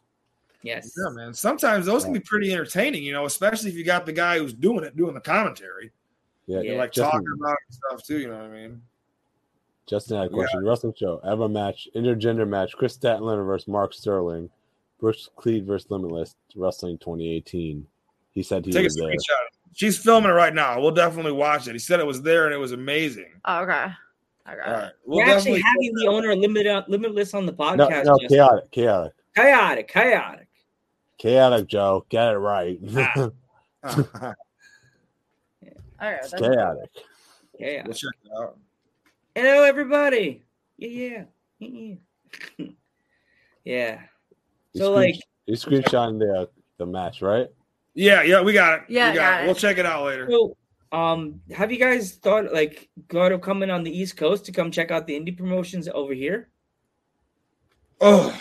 Yes. 0.61 0.91
Yeah, 0.97 1.11
man. 1.11 1.33
Sometimes 1.33 1.85
those 1.85 2.03
can 2.03 2.13
be 2.13 2.19
pretty 2.19 2.51
entertaining, 2.51 3.03
you 3.03 3.13
know, 3.13 3.25
especially 3.25 3.69
if 3.69 3.75
you 3.75 3.83
got 3.83 4.05
the 4.05 4.13
guy 4.13 4.39
who's 4.39 4.53
doing 4.53 4.83
it, 4.83 4.95
doing 4.95 5.13
the 5.13 5.21
commentary. 5.21 5.91
Yeah, 6.45 6.61
You're 6.61 6.77
like 6.77 6.91
Justin, 6.91 7.11
talking 7.11 7.39
about 7.39 7.57
stuff 7.69 8.03
too, 8.05 8.19
you 8.19 8.29
know 8.29 8.37
what 8.37 8.45
I 8.45 8.49
mean? 8.49 8.81
Justin 9.87 10.17
had 10.17 10.27
a 10.27 10.29
question. 10.29 10.65
Wrestling 10.65 10.93
show, 10.97 11.21
ever 11.25 11.47
match, 11.47 11.87
intergender 11.95 12.47
match, 12.47 12.73
Kris 12.73 12.97
Statlander 12.97 13.45
versus 13.45 13.67
Mark 13.67 13.93
Sterling, 13.93 14.49
Brooks 14.99 15.29
Cleed 15.35 15.65
versus 15.65 15.89
Limitless, 15.89 16.35
Wrestling 16.55 16.97
2018. 16.97 17.85
He 18.38 18.43
said 18.43 18.63
he 18.63 18.71
Take 18.71 18.86
a 18.86 18.89
there. 18.89 19.10
screenshot. 19.10 19.47
She's 19.73 19.97
filming 19.97 20.30
it 20.30 20.34
right 20.36 20.54
now. 20.54 20.80
We'll 20.80 20.91
definitely 20.91 21.32
watch 21.32 21.67
it. 21.67 21.73
He 21.73 21.80
said 21.80 22.00
it 22.00 22.06
was 22.06 22.21
there 22.21 22.45
and 22.45 22.54
it 22.54 22.58
was 22.58 22.71
amazing. 22.71 23.32
Oh, 23.45 23.62
okay. 23.63 23.86
Okay. 24.47 24.62
All 24.63 24.73
right. 24.73 24.91
We'll 25.06 25.26
We're 25.26 25.36
actually 25.36 25.60
having 25.62 25.91
the 25.95 26.06
owner 26.08 26.30
of 26.30 26.38
Limit, 26.38 26.88
Limitless 26.88 27.34
on 27.34 27.47
the 27.47 27.54
podcast. 27.54 28.06
no, 28.06 28.15
Justin. 28.19 28.28
chaotic, 28.30 28.71
chaotic, 28.71 29.13
chaotic, 29.36 29.88
chaotic. 29.88 30.47
chaotic, 31.17 31.67
Joe. 31.67 32.06
Get 32.10 32.28
it 32.28 32.38
right. 32.38 32.80
Ah. 32.95 33.32
All 33.84 34.36
right. 36.00 36.19
It's 36.21 36.30
That's 36.30 36.41
chaotic. 36.43 36.89
Yeah. 37.60 37.82
we'll 37.86 37.95
check 37.95 38.12
it 38.23 38.32
out. 38.39 38.58
Hello, 39.36 39.63
everybody. 39.63 40.43
Yeah, 40.78 41.23
yeah, 41.60 41.60
yeah. 42.58 42.65
yeah. 43.65 44.00
So, 44.76 44.93
screen- 44.93 45.13
like, 45.13 45.21
he 45.47 45.54
screenshotting 45.54 46.19
the 46.19 46.41
uh, 46.41 46.45
the 46.78 46.86
match, 46.86 47.23
right? 47.23 47.47
Yeah, 47.97 48.21
yeah, 48.21 48.41
we 48.41 48.53
got 48.53 48.79
it. 48.79 48.86
Yeah, 48.89 49.10
we 49.10 49.15
got, 49.15 49.31
got 49.31 49.39
it. 49.39 49.43
it. 49.43 49.45
We'll 49.47 49.55
check 49.55 49.79
it 49.79 49.86
out 49.86 50.05
later. 50.05 50.29
So, 50.29 50.55
um, 50.91 51.41
have 51.51 51.71
you 51.71 51.79
guys 51.79 52.13
thought 52.13 52.53
like 52.53 52.89
thought 53.10 53.31
of 53.31 53.41
coming 53.41 53.71
on 53.71 53.83
the 53.83 53.91
East 53.91 54.17
Coast 54.17 54.45
to 54.45 54.51
come 54.51 54.69
check 54.69 54.91
out 54.91 55.07
the 55.07 55.19
indie 55.19 55.36
promotions 55.36 55.89
over 55.91 56.13
here? 56.13 56.49
Oh 57.99 58.39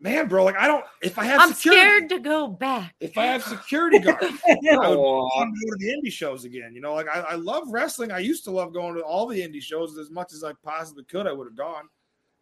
man, 0.00 0.26
bro, 0.26 0.44
like 0.44 0.56
I 0.56 0.66
don't 0.66 0.84
if 1.02 1.20
I 1.20 1.24
have 1.24 1.40
I'm 1.40 1.52
security 1.52 1.80
scared 1.80 2.08
to 2.08 2.18
go 2.18 2.48
back. 2.48 2.96
if 2.98 3.16
I 3.16 3.26
have 3.26 3.44
security 3.44 4.00
guards, 4.00 4.24
I 4.48 4.56
would 4.64 4.98
Aw. 4.98 5.36
want 5.36 5.54
to 5.54 5.66
go 5.66 5.72
to 5.72 5.76
the 5.78 5.94
indie 5.94 6.12
shows 6.12 6.44
again. 6.44 6.74
You 6.74 6.80
know, 6.80 6.94
like 6.94 7.06
I, 7.06 7.20
I 7.20 7.34
love 7.36 7.68
wrestling. 7.70 8.10
I 8.10 8.18
used 8.18 8.42
to 8.44 8.50
love 8.50 8.74
going 8.74 8.96
to 8.96 9.02
all 9.02 9.28
the 9.28 9.40
indie 9.40 9.62
shows 9.62 9.96
as 9.98 10.10
much 10.10 10.32
as 10.32 10.42
I 10.42 10.52
possibly 10.64 11.04
could. 11.04 11.28
I 11.28 11.32
would 11.32 11.46
have 11.46 11.56
gone, 11.56 11.84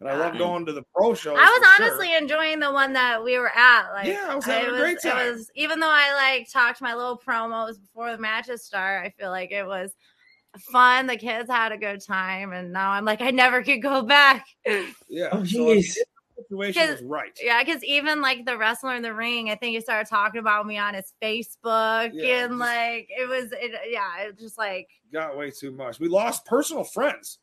and 0.01 0.09
I 0.09 0.17
love 0.17 0.39
going 0.39 0.65
to 0.67 0.73
the 0.73 0.83
pro 0.95 1.15
shows. 1.15 1.37
I 1.39 1.45
was 1.45 1.59
for 1.59 1.83
sure. 1.83 1.93
honestly 1.93 2.15
enjoying 2.17 2.61
the 2.61 2.73
one 2.73 2.93
that 2.93 3.23
we 3.23 3.39
were 3.39 3.51
at. 3.57 3.91
Like, 3.93 4.07
Yeah, 4.07 4.27
I 4.31 4.35
was 4.37 4.45
having 4.45 4.69
it 4.69 4.75
a 4.75 4.79
great 4.79 5.01
time. 5.03 5.27
It 5.27 5.33
was 5.33 5.51
even 5.57 5.81
though 5.81 5.91
I 5.91 6.13
like 6.15 6.51
talked 6.51 6.81
my 6.81 6.95
little 6.95 7.19
promos 7.19 7.81
before 7.81 8.13
the 8.13 8.19
matches 8.19 8.65
start. 8.65 9.05
I 9.05 9.11
feel 9.11 9.31
like 9.31 9.51
it 9.51 9.67
was 9.67 9.95
fun. 10.59 11.07
The 11.07 11.17
kids 11.17 11.51
had 11.51 11.73
a 11.73 11.79
good 11.79 12.01
time, 12.05 12.53
and 12.53 12.73
now 12.73 12.91
I'm 12.91 13.05
like, 13.05 13.21
I 13.21 13.31
never 13.31 13.63
could 13.63 13.83
go 13.83 14.03
back. 14.03 14.47
yeah. 15.09 15.29
Oh, 15.33 15.45
so 15.45 15.65
like, 15.65 15.79
jeez. 15.79 15.95
situation 16.37 16.91
was 16.91 17.03
right. 17.03 17.39
Yeah, 17.43 17.63
because 17.65 17.83
even 17.85 18.21
like 18.23 18.45
the 18.47 18.57
wrestler 18.57 18.95
in 18.95 19.03
the 19.03 19.13
ring, 19.15 19.51
I 19.51 19.57
think 19.57 19.75
he 19.75 19.81
started 19.81 20.09
talking 20.09 20.39
about 20.41 20.67
me 20.67 20.79
on 20.79 20.95
his 20.95 21.13
Facebook, 21.23 22.11
Yeah, 22.15 22.45
and 22.45 22.51
just- 22.53 22.61
like 22.61 23.09
it 23.11 23.29
was, 23.29 23.51
it, 23.53 23.73
yeah, 23.91 24.21
it 24.23 24.39
just 24.39 24.57
like 24.59 24.89
Got 25.13 25.37
way 25.37 25.51
too 25.51 25.71
much. 25.73 25.99
We 25.99 26.07
lost 26.09 26.45
personal 26.45 26.85
friends 26.85 27.39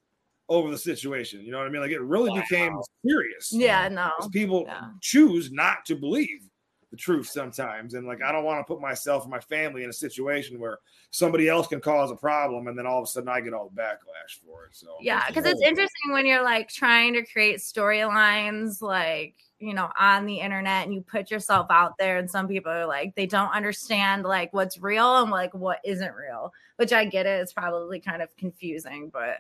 over 0.49 0.69
the 0.69 0.77
situation. 0.77 1.41
You 1.41 1.51
know 1.51 1.60
what 1.60 1.67
I 1.67 1.69
mean? 1.69 1.81
Like 1.81 1.91
it 1.91 2.01
really 2.01 2.31
became 2.39 2.77
serious. 3.05 3.51
yeah, 3.51 3.88
no, 3.88 4.12
people 4.31 4.63
Yeah. 4.67 4.89
choose 5.01 5.51
not 5.51 5.86
to 5.86 5.95
believe 5.95 6.49
the 6.91 6.97
truth 6.97 7.27
sometimes. 7.27 7.93
And 7.93 8.05
like, 8.08 8.21
I 8.21 8.31
don't 8.31 8.43
want 8.45 8.60
to 8.60 8.63
put 8.63 8.79
myself 8.81 9.23
and 9.23 9.31
my 9.31 9.39
family 9.39 9.84
in 9.84 9.89
a 9.89 9.93
situation 9.93 10.60
where 10.60 10.79
somebody 11.10 11.49
else 11.49 11.67
can 11.67 11.81
cause 11.81 12.12
a 12.12 12.15
problem 12.15 12.67
and 12.67 12.77
then 12.77 12.86
all 12.86 12.99
of 12.99 13.03
a 13.03 13.08
sudden 13.08 13.27
I 13.29 13.41
get 13.41 13.53
all 13.53 13.69
the 13.73 13.81
backlash 13.81 14.39
for 14.45 14.65
it. 14.65 14.75
So, 14.75 14.88
Yeah, 15.01 15.23
because 15.27 15.45
it's 15.45 15.62
interesting 15.62 16.12
when 16.12 16.25
you're 16.25 16.43
like 16.43 16.69
trying 16.69 17.13
to 17.13 17.25
create 17.25 17.58
storylines, 17.58 18.81
like 18.81 19.36
you 19.60 19.73
know, 19.73 19.89
on 19.97 20.25
the 20.25 20.41
internet, 20.41 20.86
and 20.86 20.93
you 20.93 21.01
put 21.01 21.31
yourself 21.31 21.67
out 21.69 21.97
there, 21.97 22.17
and 22.17 22.29
some 22.29 22.45
people 22.47 22.71
are 22.71 22.86
like 22.86 23.15
they 23.15 23.25
don't 23.25 23.49
understand 23.55 24.23
like 24.23 24.53
what's 24.53 24.77
real 24.79 25.21
and 25.21 25.31
like 25.31 25.53
what 25.53 25.79
isn't 25.86 26.13
real. 26.13 26.51
Which 26.75 26.91
I 26.91 27.05
get 27.05 27.25
it; 27.25 27.41
it's 27.41 27.53
probably 27.53 28.01
kind 28.01 28.21
of 28.21 28.36
confusing, 28.36 29.10
but 29.12 29.38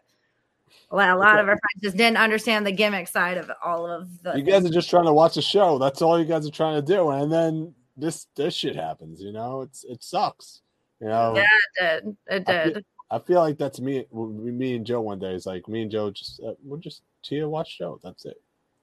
a 0.91 0.95
lot, 0.95 1.09
a 1.09 1.15
lot 1.17 1.39
of 1.39 1.47
our 1.47 1.57
friends 1.57 1.81
just 1.83 1.97
didn't 1.97 2.17
understand 2.17 2.65
the 2.65 2.71
gimmick 2.71 3.07
side 3.07 3.37
of 3.37 3.49
all 3.63 3.85
of 3.89 4.21
the. 4.23 4.35
You 4.35 4.43
guys 4.43 4.65
are 4.65 4.69
just 4.69 4.89
trying 4.89 5.05
to 5.05 5.13
watch 5.13 5.37
a 5.37 5.41
show. 5.41 5.77
That's 5.77 6.01
all 6.01 6.19
you 6.19 6.25
guys 6.25 6.47
are 6.47 6.51
trying 6.51 6.75
to 6.75 6.81
do, 6.81 7.09
and 7.09 7.31
then 7.31 7.73
this 7.97 8.27
this 8.35 8.53
shit 8.53 8.75
happens. 8.75 9.21
You 9.21 9.31
know, 9.31 9.61
it's 9.61 9.83
it 9.83 10.03
sucks. 10.03 10.61
You 11.01 11.07
know, 11.07 11.33
yeah, 11.35 11.97
it 11.97 12.03
did. 12.05 12.17
It 12.27 12.49
I 12.49 12.63
feel- 12.63 12.73
did. 12.73 12.85
I 13.11 13.19
feel 13.19 13.39
like 13.39 13.57
that's 13.59 13.79
me. 13.79 14.05
Me 14.11 14.75
and 14.75 14.85
Joe 14.85 14.99
one 15.01 15.19
day 15.19 15.33
is 15.35 15.45
like 15.45 15.67
me 15.67 15.83
and 15.83 15.91
Joe 15.91 16.09
just 16.09 16.41
uh, 16.45 16.53
we're 16.63 16.77
just 16.79 17.03
here 17.21 17.47
watch 17.47 17.69
show. 17.71 17.99
That's 18.03 18.25
it. 18.25 18.41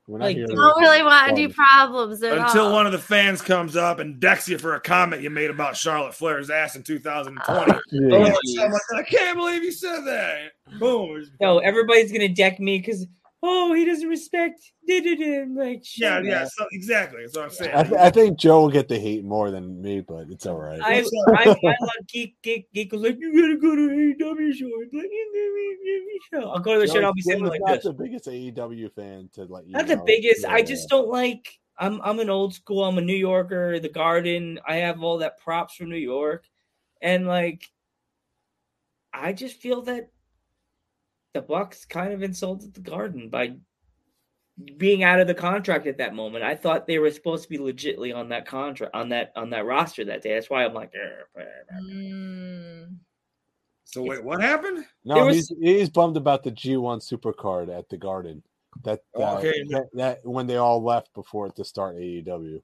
We're 0.09 0.19
Like. 0.19 0.37
I 0.37 0.41
don't 0.41 0.81
really 0.81 1.03
want 1.03 1.29
to 1.29 1.35
do 1.37 1.53
problems 1.53 2.23
at 2.23 2.37
until 2.37 2.67
all. 2.67 2.73
one 2.73 2.87
of 2.87 2.93
the 2.93 2.99
fans 2.99 3.41
comes 3.41 3.77
up 3.77 4.01
and 4.01 4.19
decks 4.19 4.49
you 4.49 4.59
for 4.59 4.75
a 4.75 4.81
comment 4.81 5.23
you 5.23 5.31
made 5.31 5.51
about 5.51 5.77
Charlotte 5.77 6.15
Flair's 6.15 6.51
ass 6.51 6.75
in 6.75 6.83
uh, 6.83 6.85
2020. 6.85 7.73
Yeah. 7.93 8.17
Oh, 8.17 8.25
it's 8.43 8.93
I 8.97 9.03
can't 9.03 9.37
believe 9.37 9.63
you 9.63 9.71
said 9.71 10.01
that. 10.01 10.53
Boom. 10.79 11.25
No, 11.41 11.59
everybody's 11.59 12.11
gonna 12.11 12.29
deck 12.29 12.59
me 12.59 12.79
because 12.79 13.07
oh, 13.43 13.75
he 13.75 13.85
doesn't 13.85 14.09
respect. 14.09 14.61
Like, 14.89 15.83
Yeah, 15.97 16.17
shut 16.17 16.25
yeah, 16.25 16.45
so, 16.45 16.67
exactly. 16.73 17.23
That's 17.23 17.37
what 17.37 17.45
I'm 17.45 17.51
saying. 17.51 17.75
I, 17.75 17.83
th- 17.83 18.01
I 18.01 18.11
think 18.11 18.39
Joe 18.39 18.63
will 18.63 18.71
get 18.71 18.89
the 18.89 18.99
hate 18.99 19.25
more 19.25 19.51
than 19.51 19.81
me, 19.83 20.01
but 20.01 20.29
it's 20.31 20.47
all 20.47 20.59
right. 20.59 20.81
I, 20.83 21.05
I, 21.29 21.45
I 21.45 21.47
love 21.47 21.91
geek, 22.09 22.37
geek, 22.43 22.73
geek 22.73 22.93
was 22.93 23.03
like, 23.03 23.19
you 23.19 23.33
gotta 23.33 23.57
go 23.57 23.75
to 23.75 23.89
AEW 23.89 24.55
show. 24.55 24.67
I'm 24.67 24.99
like, 24.99 25.11
show. 26.33 26.51
I'll 26.51 26.61
go 26.61 26.75
to 26.75 26.81
the 26.81 26.87
show. 26.87 26.97
and 26.97 27.07
I'll 27.07 27.15
be 27.15 27.23
sitting 27.23 27.45
like 27.45 27.61
not 27.65 27.77
this. 27.77 27.85
the 27.85 27.93
biggest 27.93 28.27
AEW 28.27 28.93
fan 28.95 29.29
to 29.35 29.45
let 29.45 29.67
you. 29.67 29.73
Not 29.73 29.87
the 29.87 30.03
biggest. 30.05 30.45
I 30.45 30.63
just 30.63 30.89
don't 30.89 31.09
like. 31.09 31.59
I'm 31.79 32.01
I'm 32.03 32.21
an 32.21 32.31
old 32.31 32.55
school. 32.55 32.85
I'm 32.85 32.99
a 32.99 33.01
New 33.01 33.17
Yorker. 33.17 33.79
The 33.79 33.89
Garden. 33.89 34.61
I 34.67 34.77
have 34.77 35.03
all 35.03 35.19
that 35.19 35.39
props 35.39 35.75
from 35.75 35.91
New 35.91 35.97
York, 35.97 36.45
and 37.01 37.27
like, 37.27 37.69
I 39.13 39.33
just 39.33 39.57
feel 39.57 39.83
that 39.83 40.11
the 41.35 41.43
Bucks 41.43 41.85
kind 41.85 42.13
of 42.13 42.23
insulted 42.23 42.75
the 42.75 42.81
Garden 42.81 43.29
by 43.29 43.55
being 44.77 45.03
out 45.03 45.21
of 45.21 45.27
the 45.27 45.35
contract 45.35 45.87
at 45.87 45.99
that 45.99 46.15
moment. 46.15 46.45
I 46.45 46.55
thought 46.55 46.87
they 46.87 46.99
were 46.99 47.11
supposed 47.11 47.45
to 47.45 47.49
be 47.49 47.59
legitly 47.59 48.15
on 48.15 48.29
that 48.29 48.47
contract 48.47 48.95
on 48.95 49.09
that 49.11 49.33
on 49.35 49.51
that 49.51 49.65
roster 49.65 50.05
that 50.05 50.23
day. 50.23 50.35
That's 50.35 50.51
why 50.51 50.65
I'm 50.65 50.75
like. 50.75 50.93
Mm. 51.83 52.97
So 53.85 54.03
wait, 54.03 54.23
what 54.25 54.41
happened? 54.41 54.85
No, 55.05 55.27
was- 55.27 55.37
he's 55.37 55.53
he's 55.61 55.91
bummed 55.91 56.17
about 56.17 56.43
the 56.43 56.53
G1 56.53 57.01
Supercard 57.01 57.77
at 57.77 57.89
the 57.89 57.97
Garden. 57.97 58.43
That 58.85 59.01
that, 59.15 59.39
Okay. 59.39 59.65
that, 59.71 59.87
that 59.95 60.19
when 60.25 60.47
they 60.47 60.57
all 60.57 60.83
left 60.83 61.13
before 61.15 61.51
to 61.51 61.65
start 61.65 61.97
AEW. 61.97 62.63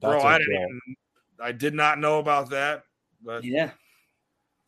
Bro, 0.00 0.20
I 0.20 0.38
didn't. 0.38 0.52
Even, 0.54 0.96
I 1.40 1.52
did 1.52 1.72
not 1.72 1.98
know 1.98 2.18
about 2.18 2.50
that. 2.50 2.84
But 3.24 3.44
yeah, 3.44 3.70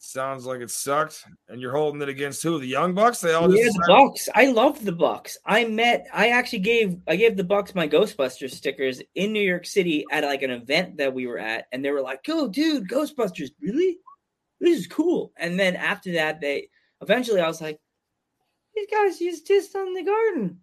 sounds 0.00 0.46
like 0.46 0.60
it 0.60 0.70
sucked. 0.70 1.24
And 1.48 1.60
you're 1.60 1.72
holding 1.72 2.02
it 2.02 2.08
against 2.08 2.42
who? 2.42 2.58
The 2.58 2.66
Young 2.66 2.94
Bucks? 2.94 3.20
They 3.20 3.34
all 3.34 3.54
yeah, 3.54 3.64
just 3.64 3.76
the 3.76 3.84
Bucks. 3.86 4.28
I 4.34 4.46
love 4.46 4.84
the 4.84 4.92
Bucks. 4.92 5.38
I 5.44 5.64
met. 5.64 6.06
I 6.12 6.28
actually 6.28 6.60
gave. 6.60 6.98
I 7.06 7.16
gave 7.16 7.36
the 7.36 7.44
Bucks 7.44 7.74
my 7.74 7.86
Ghostbusters 7.86 8.52
stickers 8.52 9.02
in 9.14 9.32
New 9.32 9.42
York 9.42 9.66
City 9.66 10.04
at 10.10 10.24
like 10.24 10.42
an 10.42 10.50
event 10.50 10.96
that 10.98 11.14
we 11.14 11.26
were 11.26 11.38
at, 11.38 11.66
and 11.72 11.84
they 11.84 11.90
were 11.90 12.00
like, 12.00 12.20
"Oh, 12.28 12.48
dude, 12.48 12.88
Ghostbusters, 12.88 13.50
really? 13.60 13.98
This 14.60 14.80
is 14.80 14.86
cool." 14.86 15.32
And 15.36 15.58
then 15.58 15.76
after 15.76 16.12
that, 16.12 16.40
they 16.40 16.68
eventually, 17.00 17.40
I 17.40 17.48
was 17.48 17.60
like, 17.60 17.78
"These 18.74 18.88
guys 18.90 19.20
used 19.20 19.46
just 19.46 19.74
on 19.76 19.94
the 19.94 20.02
Garden. 20.02 20.60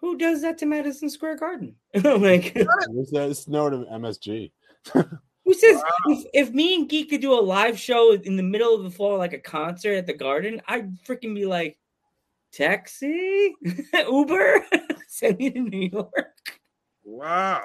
Who 0.00 0.18
does 0.18 0.42
that 0.42 0.58
to 0.58 0.66
Madison 0.66 1.10
Square 1.10 1.36
Garden?" 1.36 1.76
I'm 1.94 2.22
like, 2.22 2.52
It's, 2.54 3.12
uh, 3.14 3.20
it's 3.22 3.48
known 3.48 3.72
to 3.72 3.90
MSG. 3.90 4.52
Who 5.44 5.54
says 5.54 5.82
if, 6.06 6.26
if 6.32 6.50
me 6.54 6.76
and 6.76 6.88
Geek 6.88 7.10
could 7.10 7.20
do 7.20 7.32
a 7.32 7.40
live 7.40 7.78
show 7.78 8.12
in 8.12 8.36
the 8.36 8.42
middle 8.42 8.74
of 8.74 8.84
the 8.84 8.90
floor 8.90 9.18
like 9.18 9.32
a 9.32 9.38
concert 9.38 9.94
at 9.94 10.06
the 10.06 10.12
garden, 10.12 10.62
I'd 10.68 10.96
freaking 11.04 11.34
be 11.34 11.46
like, 11.46 11.78
taxi, 12.52 13.54
Uber, 13.94 14.64
send 15.08 15.38
me 15.38 15.50
to 15.50 15.60
New 15.60 15.90
York. 15.92 16.60
Wow. 17.02 17.62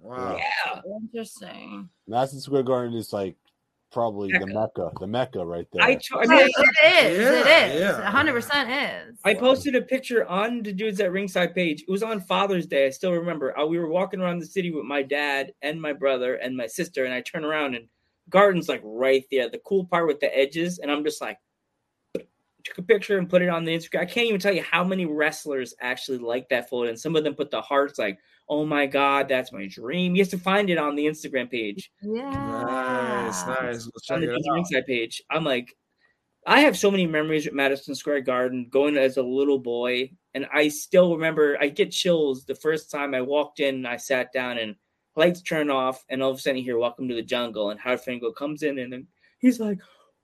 Wow. 0.00 0.38
Yeah. 0.38 0.80
Interesting. 1.00 1.88
Madison 2.08 2.40
Square 2.40 2.64
Garden 2.64 2.94
is 2.94 3.12
like 3.12 3.36
probably 3.90 4.30
the 4.32 4.46
Mecca. 4.46 4.54
mecca, 4.54 4.90
the 5.00 5.06
mecca 5.06 5.44
right 5.44 5.66
there. 5.72 5.82
I, 5.82 5.94
t- 5.94 6.00
I, 6.14 6.22
It 6.22 6.28
mean, 6.28 6.40
is. 6.46 6.54
It 6.82 7.46
Yeah, 7.46 7.66
is. 7.66 7.80
yeah. 7.80 8.12
100% 8.12 9.10
is. 9.10 9.18
I 9.24 9.34
posted 9.34 9.74
a 9.74 9.82
picture 9.82 10.26
on 10.26 10.62
the 10.62 10.72
dudes 10.72 11.00
at 11.00 11.12
ringside 11.12 11.54
page. 11.54 11.82
It 11.82 11.90
was 11.90 12.02
on 12.02 12.20
Father's 12.20 12.66
Day. 12.66 12.86
I 12.86 12.90
still 12.90 13.12
remember. 13.12 13.58
Uh, 13.58 13.66
we 13.66 13.78
were 13.78 13.88
walking 13.88 14.20
around 14.20 14.38
the 14.38 14.46
city 14.46 14.70
with 14.70 14.84
my 14.84 15.02
dad 15.02 15.52
and 15.62 15.80
my 15.80 15.92
brother 15.92 16.36
and 16.36 16.56
my 16.56 16.66
sister, 16.66 17.04
and 17.04 17.12
I 17.14 17.20
turn 17.20 17.44
around 17.44 17.74
and 17.74 17.86
garden's 18.28 18.68
like 18.68 18.80
right 18.84 19.24
there, 19.30 19.48
the 19.50 19.58
cool 19.64 19.84
part 19.84 20.06
with 20.06 20.20
the 20.20 20.36
edges, 20.38 20.78
and 20.78 20.90
I'm 20.90 21.02
just 21.04 21.20
like, 21.20 21.38
took 22.62 22.78
a 22.78 22.82
picture 22.82 23.18
and 23.18 23.28
put 23.28 23.42
it 23.42 23.48
on 23.48 23.64
the 23.64 23.74
Instagram. 23.76 24.00
I 24.00 24.04
can't 24.04 24.26
even 24.28 24.38
tell 24.40 24.54
you 24.54 24.62
how 24.62 24.84
many 24.84 25.06
wrestlers 25.06 25.74
actually 25.80 26.18
like 26.18 26.48
that 26.50 26.68
photo, 26.68 26.90
and 26.90 26.98
some 26.98 27.16
of 27.16 27.24
them 27.24 27.34
put 27.34 27.50
the 27.50 27.60
hearts 27.60 27.98
like, 27.98 28.18
"Oh 28.50 28.66
my 28.66 28.84
god, 28.86 29.28
that's 29.28 29.52
my 29.52 29.66
dream." 29.66 30.14
You 30.14 30.22
have 30.22 30.30
to 30.30 30.38
find 30.38 30.68
it 30.68 30.76
on 30.76 30.96
the 30.96 31.06
Instagram 31.06 31.50
page 31.50 31.90
Yeah. 32.02 32.30
Nice, 32.30 33.46
nice. 33.46 33.88
Let's 33.94 34.10
on 34.10 34.20
the 34.20 34.34
it 34.34 34.42
ringside 34.52 34.86
page. 34.86 35.22
I'm 35.30 35.44
like, 35.44 35.74
I 36.46 36.60
have 36.60 36.76
so 36.76 36.90
many 36.90 37.06
memories 37.06 37.46
at 37.46 37.54
Madison 37.54 37.94
Square 37.94 38.22
Garden 38.22 38.68
going 38.70 38.96
as 38.96 39.16
a 39.16 39.22
little 39.22 39.58
boy, 39.58 40.10
and 40.34 40.46
I 40.52 40.68
still 40.68 41.14
remember. 41.14 41.56
I 41.60 41.68
get 41.68 41.92
chills 41.92 42.44
the 42.44 42.54
first 42.54 42.90
time 42.90 43.14
I 43.14 43.22
walked 43.22 43.60
in. 43.60 43.86
I 43.86 43.96
sat 43.96 44.32
down, 44.32 44.58
and 44.58 44.74
lights 45.16 45.42
turn 45.42 45.70
off, 45.70 46.04
and 46.08 46.22
all 46.22 46.30
of 46.30 46.38
a 46.38 46.40
sudden 46.40 46.58
you 46.58 46.64
hear 46.64 46.78
"Welcome 46.78 47.08
to 47.08 47.14
the 47.14 47.22
Jungle," 47.22 47.70
and 47.70 47.80
Howard 47.80 48.00
Finkel 48.00 48.32
comes 48.32 48.62
in, 48.62 48.78
and 48.78 48.92
then 48.92 49.06
he's 49.38 49.60
like. 49.60 49.78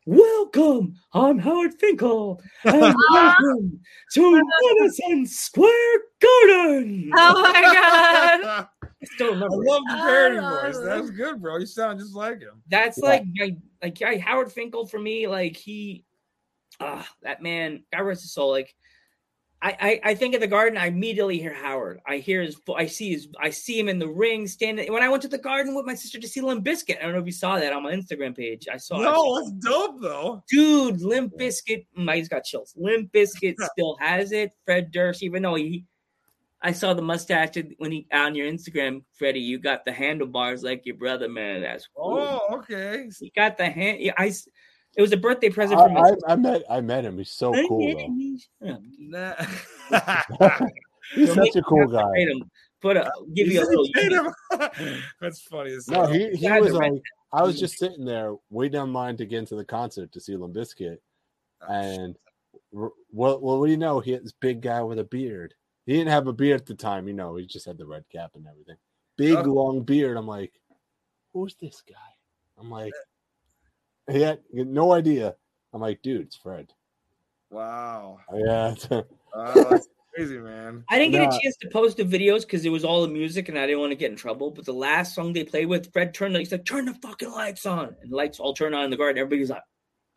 Welcome, 0.08 0.94
I'm 1.14 1.36
Howard 1.36 1.74
Finkel, 1.80 2.40
and 2.62 2.94
welcome 3.12 3.80
to 4.12 4.42
Madison 4.78 5.26
Square 5.26 5.98
Garden. 6.22 7.10
Oh 7.16 7.42
my 7.42 7.60
god. 7.60 8.68
I 8.80 9.04
still 9.14 9.32
remember. 9.34 9.48
it. 9.52 9.68
love 9.68 9.82
the 9.88 9.94
parody 9.96 10.38
I 10.38 10.48
voice. 10.70 10.78
That's 10.84 11.10
good, 11.10 11.42
bro. 11.42 11.58
You 11.58 11.66
sound 11.66 11.98
just 11.98 12.14
like 12.14 12.38
him. 12.40 12.62
That's 12.68 12.98
Yeah. 12.98 13.08
like 13.08 13.24
my 13.34 13.56
like 13.82 13.98
yeah, 14.00 14.16
Howard 14.18 14.52
Finkel 14.52 14.86
for 14.86 15.00
me. 15.00 15.26
Like 15.26 15.56
he, 15.56 16.04
ah, 16.78 17.06
that 17.22 17.42
man. 17.42 17.82
God 17.92 18.02
rest 18.02 18.22
his 18.22 18.32
soul. 18.32 18.52
Like 18.52 18.76
I, 19.62 19.76
I, 20.04 20.10
I 20.10 20.14
think 20.14 20.34
of 20.34 20.40
the 20.40 20.46
Garden. 20.46 20.78
I 20.78 20.86
immediately 20.86 21.38
hear 21.38 21.54
Howard. 21.54 22.00
I 22.06 22.18
hear 22.18 22.42
his. 22.42 22.60
I 22.76 22.86
see 22.86 23.12
his. 23.12 23.28
I 23.40 23.50
see 23.50 23.78
him 23.78 23.88
in 23.88 23.98
the 23.98 24.08
ring 24.08 24.46
standing. 24.46 24.92
When 24.92 25.02
I 25.02 25.08
went 25.08 25.22
to 25.22 25.28
the 25.28 25.38
Garden 25.38 25.74
with 25.74 25.86
my 25.86 25.94
sister 25.94 26.20
to 26.20 26.28
see 26.28 26.42
Limp 26.42 26.64
Bizkit, 26.64 26.98
I 26.98 27.02
don't 27.02 27.12
know 27.12 27.20
if 27.20 27.26
you 27.26 27.32
saw 27.32 27.58
that 27.58 27.72
on 27.72 27.82
my 27.82 27.92
Instagram 27.92 28.36
page. 28.36 28.66
I 28.70 28.76
saw. 28.76 28.98
No, 28.98 29.38
that's 29.38 29.52
dope 29.52 30.00
though. 30.02 30.44
dude, 30.48 31.00
Limp 31.00 31.38
Bizkit. 31.38 31.86
I 32.06 32.18
just 32.18 32.30
got 32.30 32.44
chills. 32.44 32.74
Limp 32.76 33.12
Bizkit 33.12 33.54
still 33.72 33.96
has 33.98 34.30
it. 34.32 34.52
Fred 34.66 34.90
Durst, 34.92 35.22
even 35.22 35.42
though 35.42 35.54
he, 35.54 35.86
I 36.60 36.72
saw 36.72 36.92
the 36.92 37.02
mustache 37.02 37.56
when 37.78 37.92
he 37.92 38.06
on 38.12 38.34
your 38.34 38.50
Instagram, 38.50 39.04
Freddie. 39.14 39.40
You 39.40 39.58
got 39.58 39.86
the 39.86 39.92
handlebars 39.92 40.64
like 40.64 40.84
your 40.84 40.96
brother, 40.96 41.30
man. 41.30 41.62
That's 41.62 41.88
cool. 41.96 42.18
Oh, 42.18 42.56
okay. 42.58 43.08
He 43.18 43.32
got 43.34 43.56
the 43.56 43.70
hand. 43.70 44.00
yeah, 44.00 44.12
I. 44.18 44.34
s- 44.96 44.98
It 44.98 45.02
was 45.02 45.12
a 45.12 45.16
birthday 45.16 45.48
I, 45.48 45.50
present 45.50 45.80
from 45.80 45.96
I, 45.96 46.14
I 46.28 46.36
met 46.36 46.62
I 46.70 46.80
met 46.80 47.04
him. 47.04 47.18
He's 47.18 47.30
so 47.32 47.54
I 47.54 47.66
cool 47.66 47.80
though. 47.94 47.98
it, 48.00 48.08
me. 48.10 48.40
Shut 48.62 48.70
up. 48.72 48.80
Nah. 48.98 49.34
He's 51.14 51.32
such 51.34 51.54
a 51.56 51.62
cool 51.62 51.80
have 51.82 51.90
to 51.90 51.96
guy. 51.96 52.10
rate 52.10 52.28
him. 52.28 52.50
Put 52.82 52.96
a 52.96 53.10
give 53.34 53.46
You 53.48 53.54
you 53.54 53.60
a 53.60 53.66
little. 53.66 53.86
you 53.86 53.92
paid 53.94 54.12
him? 54.12 55.02
That's 55.20 55.40
funny 55.42 55.72
as 55.72 55.88
No, 55.88 56.06
he, 56.06 56.30
he 56.36 56.50
was 56.50 56.72
like 56.72 56.92
I 57.32 57.42
was 57.42 57.58
just 57.58 57.78
sitting 57.78 58.04
there 58.04 58.34
waiting 58.50 58.78
on 58.80 58.92
line 58.92 59.16
to 59.18 59.26
get 59.26 59.38
into 59.38 59.56
the 59.56 59.64
concert 59.64 60.12
to 60.12 60.20
see 60.20 60.36
Limp 60.36 60.54
Bizkit, 60.54 60.98
oh, 61.62 61.72
and 61.72 62.16
well, 62.72 62.92
well, 63.12 63.58
what 63.60 63.66
do 63.66 63.70
you 63.72 63.78
know? 63.78 64.00
He 64.00 64.12
had 64.12 64.24
this 64.24 64.32
big 64.32 64.60
guy 64.60 64.82
with 64.82 64.98
a 64.98 65.04
beard. 65.04 65.54
He 65.86 65.92
didn't 65.94 66.10
have 66.10 66.26
a 66.26 66.32
beard 66.32 66.60
at 66.60 66.66
the 66.66 66.74
time, 66.74 67.06
you 67.08 67.14
know. 67.14 67.36
He 67.36 67.46
just 67.46 67.66
had 67.66 67.78
the 67.78 67.86
red 67.86 68.04
cap 68.10 68.32
and 68.34 68.46
everything. 68.46 68.76
Big 69.16 69.36
Oh. 69.36 69.42
long 69.42 69.82
beard. 69.82 70.16
I'm 70.16 70.26
like, 70.26 70.52
who's 71.32 71.54
this 71.60 71.82
guy? 71.88 71.94
I'm 72.58 72.70
like, 72.70 72.92
he 74.10 74.20
had 74.20 74.40
no 74.52 74.92
idea. 74.92 75.34
I'm 75.72 75.80
like, 75.80 76.00
dude, 76.02 76.22
it's 76.22 76.36
Fred. 76.36 76.72
Wow. 77.50 78.18
Yeah, 78.34 78.74
Wow, 79.34 79.78
crazy, 80.14 80.38
man. 80.38 80.82
I 80.88 80.98
didn't 80.98 81.12
get 81.12 81.28
Nah. 81.28 81.36
a 81.36 81.40
chance 81.40 81.56
to 81.58 81.68
post 81.68 81.98
the 81.98 82.04
videos 82.04 82.40
because 82.40 82.64
it 82.64 82.70
was 82.70 82.84
all 82.84 83.02
the 83.02 83.08
music 83.08 83.48
and 83.50 83.58
I 83.58 83.66
didn't 83.66 83.80
want 83.80 83.90
to 83.92 83.96
get 83.96 84.10
in 84.10 84.16
trouble. 84.16 84.50
But 84.50 84.64
the 84.64 84.72
last 84.72 85.14
song 85.14 85.32
they 85.32 85.44
played 85.44 85.66
with, 85.66 85.92
Fred 85.92 86.14
turned. 86.14 86.34
He's 86.36 86.50
like, 86.52 86.64
"Turn 86.64 86.86
the 86.86 86.94
fucking 86.94 87.30
lights 87.30 87.66
on," 87.66 87.94
and 88.00 88.10
the 88.10 88.16
lights 88.16 88.40
all 88.40 88.54
turn 88.54 88.72
on 88.72 88.84
in 88.84 88.90
the 88.90 88.96
garden. 88.96 89.18
Everybody's 89.20 89.50
like, 89.50 89.62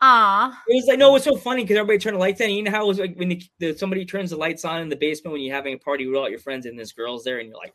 Aw. 0.02 0.64
"It 0.70 0.76
was 0.76 0.86
like, 0.88 1.00
no, 1.00 1.14
it's 1.18 1.26
so 1.26 1.36
funny 1.36 1.64
because 1.64 1.76
everybody 1.76 2.00
turned 2.00 2.16
the 2.16 2.20
lights 2.22 2.40
on. 2.40 2.50
You 2.50 2.64
know 2.64 2.72
how 2.72 2.86
it 2.86 2.88
was 2.88 3.00
like 3.00 3.16
when 3.18 3.28
the, 3.30 3.44
the, 3.60 3.78
somebody 3.78 4.06
turns 4.06 4.30
the 4.30 4.38
lights 4.38 4.64
on 4.64 4.82
in 4.82 4.88
the 4.88 4.96
basement 4.96 5.34
when 5.34 5.42
you're 5.42 5.54
having 5.56 5.74
a 5.74 5.78
party 5.80 6.08
with 6.08 6.16
all 6.16 6.30
your 6.30 6.40
friends 6.40 6.66
and 6.66 6.78
there's 6.78 6.94
girls 6.94 7.26
there, 7.26 7.40
and 7.40 7.50
you're 7.50 7.58
like, 7.58 7.74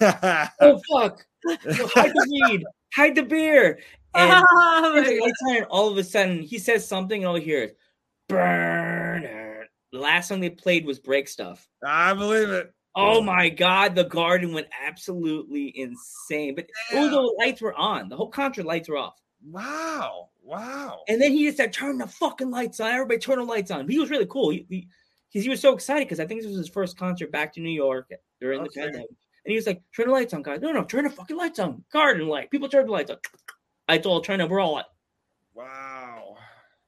"Oh 0.60 0.80
fuck, 0.92 1.24
hide 1.46 2.10
the 2.12 2.48
weed, 2.50 2.64
hide 2.94 3.14
the 3.14 3.22
beer." 3.22 3.80
And 4.14 4.44
Oh 4.46 4.92
turns 4.94 5.08
the 5.08 5.20
lights 5.20 5.42
on, 5.48 5.56
and 5.56 5.66
all 5.66 5.88
of 5.88 5.98
a 5.98 6.04
sudden 6.04 6.40
he 6.42 6.58
says 6.58 6.86
something, 6.86 7.22
and 7.22 7.28
all 7.28 7.38
you 7.38 7.44
hear 7.44 7.62
is 7.64 7.72
burn. 8.28 9.22
The 9.92 9.98
last 9.98 10.28
song 10.28 10.40
they 10.40 10.50
played 10.50 10.86
was 10.86 10.98
break 10.98 11.28
stuff. 11.28 11.68
I 11.84 12.14
believe 12.14 12.48
it. 12.48 12.72
Oh 12.96 13.20
my 13.20 13.48
god, 13.48 13.94
the 13.94 14.04
garden 14.04 14.52
went 14.52 14.68
absolutely 14.86 15.76
insane. 15.78 16.54
But 16.54 16.66
all 16.94 17.10
the 17.10 17.34
lights 17.38 17.60
were 17.60 17.74
on. 17.74 18.08
The 18.08 18.16
whole 18.16 18.28
concert 18.28 18.66
lights 18.66 18.88
were 18.88 18.96
off. 18.96 19.20
Wow. 19.44 20.30
Wow. 20.42 21.00
And 21.08 21.20
then 21.20 21.32
he 21.32 21.44
just 21.46 21.56
said, 21.56 21.72
turn 21.72 21.98
the 21.98 22.06
fucking 22.06 22.50
lights 22.50 22.78
on. 22.80 22.92
Everybody 22.92 23.18
turn 23.18 23.38
the 23.38 23.44
lights 23.44 23.70
on. 23.70 23.88
He 23.88 23.98
was 23.98 24.10
really 24.10 24.26
cool. 24.26 24.50
He, 24.50 24.66
he, 24.68 24.88
he 25.28 25.48
was 25.48 25.60
so 25.60 25.74
excited 25.74 26.06
because 26.06 26.20
I 26.20 26.26
think 26.26 26.42
this 26.42 26.48
was 26.48 26.58
his 26.58 26.68
first 26.68 26.96
concert 26.96 27.32
back 27.32 27.52
to 27.54 27.60
New 27.60 27.70
York 27.70 28.10
during 28.40 28.62
the 28.62 28.70
pandemic. 28.70 29.08
And 29.44 29.50
he 29.52 29.56
was 29.56 29.66
like, 29.66 29.82
turn 29.94 30.06
the 30.06 30.12
lights 30.12 30.32
on, 30.32 30.42
guys. 30.42 30.60
No, 30.62 30.72
no, 30.72 30.84
turn 30.84 31.04
the 31.04 31.10
fucking 31.10 31.36
lights 31.36 31.58
on. 31.58 31.84
Garden 31.92 32.28
light. 32.28 32.50
People 32.50 32.68
turn 32.68 32.86
the 32.86 32.92
lights 32.92 33.10
on. 33.10 33.18
I 33.88 33.98
told 33.98 34.24
turn 34.24 34.40
it. 34.40 34.48
We're 34.48 34.60
all 34.60 34.76
on. 34.76 34.84
Wow. 35.54 36.36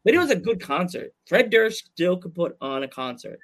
But 0.04 0.14
it 0.14 0.18
was 0.18 0.30
a 0.30 0.36
good 0.36 0.60
concert. 0.60 1.12
Fred 1.28 1.50
Durst 1.50 1.90
still 1.92 2.16
could 2.16 2.34
put 2.34 2.56
on 2.60 2.82
a 2.82 2.88
concert. 2.88 3.38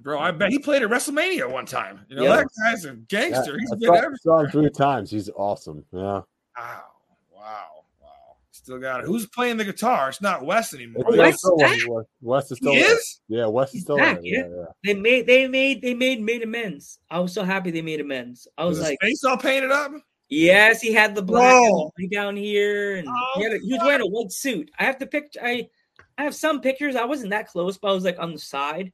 Bro, 0.00 0.20
I 0.20 0.30
bet 0.30 0.50
he 0.50 0.58
played 0.60 0.82
at 0.82 0.88
WrestleMania 0.88 1.50
one 1.50 1.66
time. 1.66 2.06
You 2.08 2.16
know, 2.16 2.22
Yeah. 2.22 2.36
that 2.36 2.46
guy's 2.64 2.84
a 2.84 2.88
Yeah, 2.90 2.94
gangster. 3.08 3.58
He's 3.58 3.72
I 3.72 3.74
been 3.74 3.86
saw, 3.88 3.94
everywhere. 3.94 4.16
saw 4.22 4.38
him 4.40 4.50
three 4.50 4.70
times. 4.70 5.10
He's 5.10 5.28
awesome. 5.30 5.84
Yeah. 5.92 6.22
Wow. 6.56 6.84
Wow. 7.34 7.77
Wow. 8.68 8.76
Still 8.76 8.78
got 8.80 9.00
it. 9.00 9.06
Who's 9.06 9.26
playing 9.26 9.56
the 9.56 9.64
guitar? 9.64 10.08
It's 10.08 10.20
not 10.20 10.44
Wes 10.44 10.74
anymore. 10.74 11.04
It's 11.08 11.16
Wes 11.18 11.38
still 11.38 11.56
is 11.62 11.86
Wes, 11.88 12.04
Wes 12.20 12.50
is 12.50 12.58
still 12.58 12.72
He 12.72 12.80
there. 12.80 12.94
is? 12.94 13.20
Yeah, 13.28 13.46
Wes 13.46 13.74
is 13.74 13.82
still 13.82 13.96
back, 13.96 14.16
there. 14.16 14.24
yeah. 14.24 14.38
Yeah, 14.40 14.46
yeah. 14.56 14.64
They 14.84 14.94
made 14.94 15.26
they 15.26 15.48
made 15.48 15.82
they 15.82 15.94
made 15.94 16.20
made 16.22 16.42
amends. 16.42 16.98
I 17.10 17.18
was 17.20 17.32
so 17.32 17.44
happy 17.44 17.70
they 17.70 17.82
made 17.82 18.00
amends. 18.00 18.46
I 18.56 18.64
was 18.64 18.78
Was 18.78 18.88
like, 18.88 18.98
face 19.00 19.24
all 19.24 19.36
painted 19.38 19.70
up? 19.70 19.92
yes, 20.28 20.80
he 20.82 20.92
had 20.92 21.14
the 21.14 21.22
black 21.22 21.54
Whoa. 21.54 21.90
down 22.12 22.36
here, 22.36 22.96
and 22.96 23.06
he, 23.06 23.12
oh, 23.36 23.42
had 23.42 23.52
a, 23.52 23.58
he 23.58 23.72
was 23.72 23.80
Oh, 23.82 23.86
wearing 23.86 24.02
a 24.02 24.06
white 24.06 24.30
suit. 24.32 24.70
I 24.78 24.84
have 24.84 24.98
the 24.98 25.06
picture. 25.06 25.40
I 25.42 25.68
I 26.18 26.24
have 26.24 26.34
some 26.34 26.60
pictures. 26.60 26.96
I 26.96 27.04
wasn't 27.04 27.30
that 27.30 27.48
close, 27.48 27.78
but 27.78 27.88
I 27.88 27.92
was 27.92 28.04
like 28.04 28.18
on 28.18 28.32
the 28.32 28.38
side, 28.38 28.92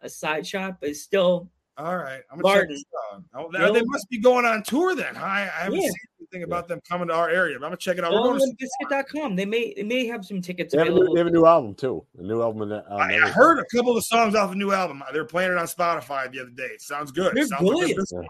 a 0.00 0.08
side 0.08 0.46
shot, 0.46 0.78
but 0.80 0.88
it's 0.90 1.02
still 1.02 1.48
All 1.78 1.96
right. 1.96 2.20
I'm 2.30 2.38
gonna 2.38 2.60
check 2.60 2.68
this 2.68 2.84
out. 3.14 3.22
Oh, 3.34 3.50
they, 3.50 3.58
they 3.80 3.84
must 3.86 4.08
be 4.10 4.18
going 4.18 4.44
on 4.44 4.62
tour 4.62 4.94
then. 4.94 5.16
I, 5.16 5.42
I 5.42 5.64
haven't 5.64 5.80
Yeah. 5.80 5.88
seen 5.88 5.94
anything 6.20 6.42
about 6.42 6.68
them 6.68 6.80
coming 6.86 7.08
to 7.08 7.14
our 7.14 7.30
area, 7.30 7.58
but 7.58 7.64
I'm 7.64 7.70
gonna 7.70 7.78
check 7.78 7.96
it 7.98 8.04
out. 8.04 8.12
We're 8.12 8.18
go 8.18 8.24
going 8.36 8.40
to 8.40 8.44
on 8.44 8.56
biscuit.com. 8.58 9.36
They 9.36 9.46
may 9.46 9.72
they 9.74 9.82
may 9.82 10.06
have 10.06 10.24
some 10.24 10.42
tickets 10.42 10.72
They 10.72 10.78
have, 10.78 10.88
a 10.88 10.90
new, 10.90 10.96
available. 10.96 11.14
they 11.14 11.20
have 11.20 11.26
a 11.28 11.30
new 11.30 11.46
album 11.46 11.74
too. 11.74 12.06
A 12.18 12.22
new 12.22 12.42
album. 12.42 12.62
And, 12.62 12.72
uh, 12.74 12.82
I, 12.90 13.14
I 13.16 13.28
heard 13.30 13.58
a 13.58 13.64
couple 13.74 13.92
of 13.92 13.96
the 13.96 14.02
songs 14.02 14.34
off 14.34 14.50
the 14.50 14.56
new 14.56 14.72
album. 14.72 15.02
They 15.12 15.18
were 15.18 15.24
playing 15.24 15.52
it 15.52 15.58
on 15.58 15.66
Spotify 15.66 16.30
the 16.30 16.40
other 16.40 16.50
day. 16.50 16.64
It 16.64 16.82
sounds 16.82 17.10
good. 17.10 17.34
They're 17.34 17.44
It 17.44 17.48
sounds 17.48 17.62
like 17.62 17.96
good. 17.96 18.26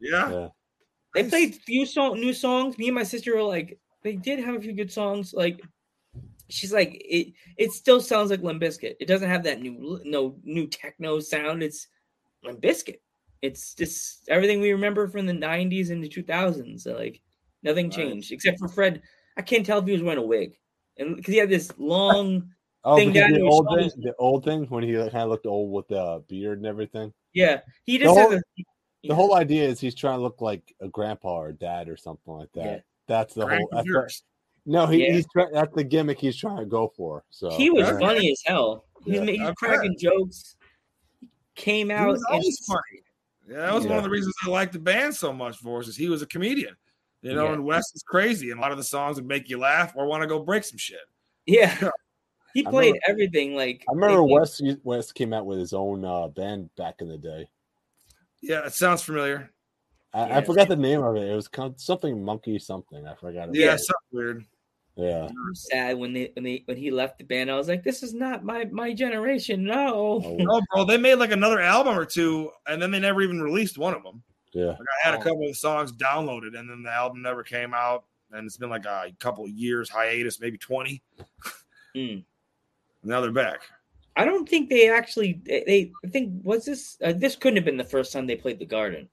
Yeah. 0.00 0.30
Yeah. 0.30 0.48
They 1.14 1.22
Nice. 1.22 1.30
played 1.30 1.54
few 1.66 1.86
song 1.86 2.20
new 2.20 2.32
songs. 2.32 2.78
Me 2.78 2.86
and 2.88 2.94
my 2.94 3.02
sister 3.04 3.34
were 3.34 3.42
like, 3.42 3.78
they 4.02 4.14
did 4.16 4.38
have 4.38 4.54
a 4.54 4.60
few 4.60 4.72
good 4.72 4.92
songs. 4.92 5.32
Like, 5.34 5.60
she's 6.48 6.72
like, 6.72 7.00
it 7.04 7.32
it 7.56 7.72
still 7.72 8.00
sounds 8.00 8.30
like 8.30 8.42
Limp 8.42 8.62
Bizkit. 8.62 8.94
It 9.00 9.06
doesn't 9.08 9.28
have 9.28 9.42
that 9.44 9.60
new 9.60 10.00
no 10.04 10.36
new 10.44 10.66
techno 10.68 11.18
sound. 11.20 11.62
It's 11.62 11.88
Limp 12.44 12.60
Bizkit. 12.60 12.98
It's 13.42 13.74
just 13.74 14.28
everything 14.28 14.60
we 14.60 14.72
remember 14.72 15.08
from 15.08 15.26
the 15.26 15.32
'90s 15.32 15.90
and 15.90 16.02
the 16.02 16.08
2000s. 16.08 16.80
So, 16.82 16.94
like, 16.94 17.20
nothing 17.62 17.88
Nice. 17.88 17.96
changed 17.96 18.32
except 18.32 18.58
for 18.58 18.68
Fred. 18.68 19.02
I 19.36 19.42
can't 19.42 19.66
tell 19.66 19.78
if 19.80 19.86
he 19.86 19.92
was 19.92 20.02
wearing 20.02 20.18
a 20.18 20.26
wig, 20.26 20.56
and 20.96 21.16
because 21.16 21.32
he 21.32 21.38
had 21.40 21.50
this 21.50 21.72
long, 21.78 22.50
Oh, 22.86 22.96
thing 22.96 23.12
down 23.14 23.32
the 23.32 23.38
to 23.38 23.44
his 23.46 23.54
old 23.54 23.68
thing, 23.74 23.90
the 24.02 24.14
old 24.18 24.44
thing 24.44 24.64
when 24.66 24.84
he 24.84 24.92
kind 24.94 25.14
of 25.16 25.28
looked 25.30 25.46
old 25.46 25.72
with 25.72 25.88
the 25.88 26.22
beard 26.28 26.58
and 26.58 26.66
everything. 26.66 27.12
yeah. 27.32 27.60
He 27.84 27.96
just 27.98 28.14
The 28.14 28.20
has 28.20 28.28
whole- 28.30 28.38
a, 28.38 29.08
The 29.08 29.14
whole 29.14 29.34
idea 29.34 29.64
is 29.64 29.80
he's 29.80 29.94
trying 29.94 30.18
to 30.18 30.22
look 30.22 30.40
like 30.42 30.74
a 30.80 30.88
grandpa 30.88 31.34
or 31.40 31.52
dad 31.52 31.88
or 31.88 31.96
something 31.96 32.32
like 32.34 32.52
that. 32.52 32.64
Yeah. 32.64 32.78
That's 33.06 33.32
the 33.34 33.46
whole. 33.46 33.68
That's 33.72 33.86
the, 33.86 34.10
no, 34.66 34.86
he, 34.86 35.06
Yeah. 35.06 35.12
he's 35.14 35.26
try, 35.32 35.46
that's 35.52 35.74
the 35.74 35.84
gimmick 35.84 36.18
he's 36.18 36.36
trying 36.36 36.58
to 36.58 36.66
go 36.66 36.88
for. 36.96 37.24
So 37.30 37.50
he 37.50 37.70
was 37.70 37.88
Okay. 37.88 37.98
funny 38.04 38.30
as 38.30 38.42
hell. 38.46 38.84
He's, 39.04 39.14
Yeah. 39.14 39.24
he's 39.24 39.50
cracking 39.56 39.96
jokes. 39.98 40.56
Came 41.54 41.88
He 41.88 41.92
out 41.94 42.08
was 42.08 42.22
and 42.22 42.34
always 42.34 42.58
funny. 42.66 43.02
Yeah, 43.48 43.66
that 43.66 43.74
was 43.74 43.86
one 43.86 43.98
of 43.98 44.04
the 44.04 44.10
reasons 44.10 44.34
I 44.44 44.48
liked 44.48 44.72
the 44.72 44.78
band 44.78 45.14
so 45.14 45.32
much 45.32 45.56
for 45.58 45.80
us 45.80 45.88
is 45.88 45.96
he 45.96 46.08
was 46.08 46.22
a 46.22 46.26
comedian. 46.26 46.74
You 47.22 47.34
know, 47.34 47.46
Yeah. 47.46 47.52
and 47.54 47.64
Wes 47.64 47.84
is 47.94 48.02
crazy, 48.02 48.50
and 48.50 48.58
a 48.58 48.62
lot 48.62 48.70
of 48.72 48.78
the 48.78 48.84
songs 48.84 49.16
would 49.16 49.26
make 49.26 49.48
you 49.48 49.58
laugh 49.58 49.92
or 49.96 50.06
want 50.06 50.22
to 50.22 50.26
go 50.26 50.38
break 50.40 50.64
some 50.64 50.78
shit. 50.78 50.98
Yeah. 51.46 51.90
He 52.54 52.62
played 52.62 52.92
remember- 52.92 52.98
everything 53.08 53.56
like 53.56 53.84
I 53.88 53.92
remember 53.94 54.18
they- 54.28 54.32
Wes 54.32 54.62
Wes 54.84 55.10
came 55.10 55.32
out 55.32 55.44
with 55.44 55.58
his 55.58 55.72
own 55.72 56.04
uh, 56.04 56.28
band 56.28 56.70
back 56.76 57.00
in 57.00 57.08
the 57.08 57.18
day. 57.18 57.48
Yeah, 58.42 58.64
it 58.64 58.72
sounds 58.74 59.02
familiar. 59.02 59.50
I, 60.12 60.38
I 60.38 60.44
forgot 60.44 60.68
the 60.68 60.76
name 60.76 61.02
of 61.02 61.16
it. 61.16 61.28
It 61.28 61.34
was 61.34 61.48
kind 61.48 61.74
something 61.80 62.24
monkey 62.24 62.60
something. 62.60 63.08
I 63.08 63.14
forgot. 63.16 63.48
It. 63.48 63.56
Yeah, 63.56 63.64
Yeah. 63.66 63.76
something 63.76 63.96
weird. 64.12 64.44
Yeah. 64.96 65.28
sad 65.54 65.98
when 65.98 66.12
they 66.12 66.30
when 66.34 66.44
they 66.44 66.62
when 66.66 66.76
he 66.76 66.90
left 66.92 67.18
the 67.18 67.24
band. 67.24 67.50
I 67.50 67.56
was 67.56 67.66
like, 67.68 67.82
this 67.82 68.02
is 68.04 68.14
not 68.14 68.44
my 68.44 68.64
my 68.66 68.92
generation. 68.94 69.64
No. 69.64 70.22
Oh, 70.24 70.36
No, 70.38 70.60
bro, 70.72 70.84
they 70.84 70.96
made 70.98 71.16
like 71.16 71.32
another 71.32 71.60
album 71.60 71.98
or 71.98 72.04
two, 72.04 72.50
and 72.68 72.80
then 72.80 72.90
they 72.92 73.00
never 73.00 73.20
even 73.22 73.42
released 73.42 73.76
one 73.76 73.92
of 73.94 74.02
them. 74.04 74.22
yeah. 74.52 74.66
Like 74.66 74.78
I 74.78 75.06
had 75.10 75.14
a 75.14 75.18
Oh. 75.18 75.22
couple 75.22 75.48
of 75.48 75.56
songs 75.56 75.90
downloaded, 75.92 76.56
and 76.56 76.70
then 76.70 76.82
the 76.84 76.90
album 76.92 77.22
never 77.22 77.42
came 77.42 77.74
out. 77.74 78.04
And 78.32 78.46
it's 78.46 78.56
been 78.56 78.70
like 78.70 78.84
a 78.86 79.12
couple 79.20 79.44
of 79.44 79.50
years 79.50 79.88
hiatus, 79.90 80.40
maybe 80.40 80.58
twenty. 80.58 81.02
Mm. 81.96 82.24
Now 83.04 83.20
they're 83.20 83.30
back. 83.32 83.62
I 84.16 84.24
don't 84.24 84.48
think 84.48 84.68
they 84.70 84.88
actually 84.88 85.40
they, 85.44 85.64
they 85.66 85.92
I 86.04 86.08
think 86.08 86.32
was 86.44 86.64
this 86.64 86.98
uh, 87.04 87.12
this 87.12 87.34
couldn't 87.36 87.56
have 87.56 87.64
been 87.64 87.76
the 87.76 87.84
first 87.84 88.12
time 88.12 88.26
they 88.26 88.36
played 88.36 88.58
the 88.60 88.64
Garden. 88.64 89.08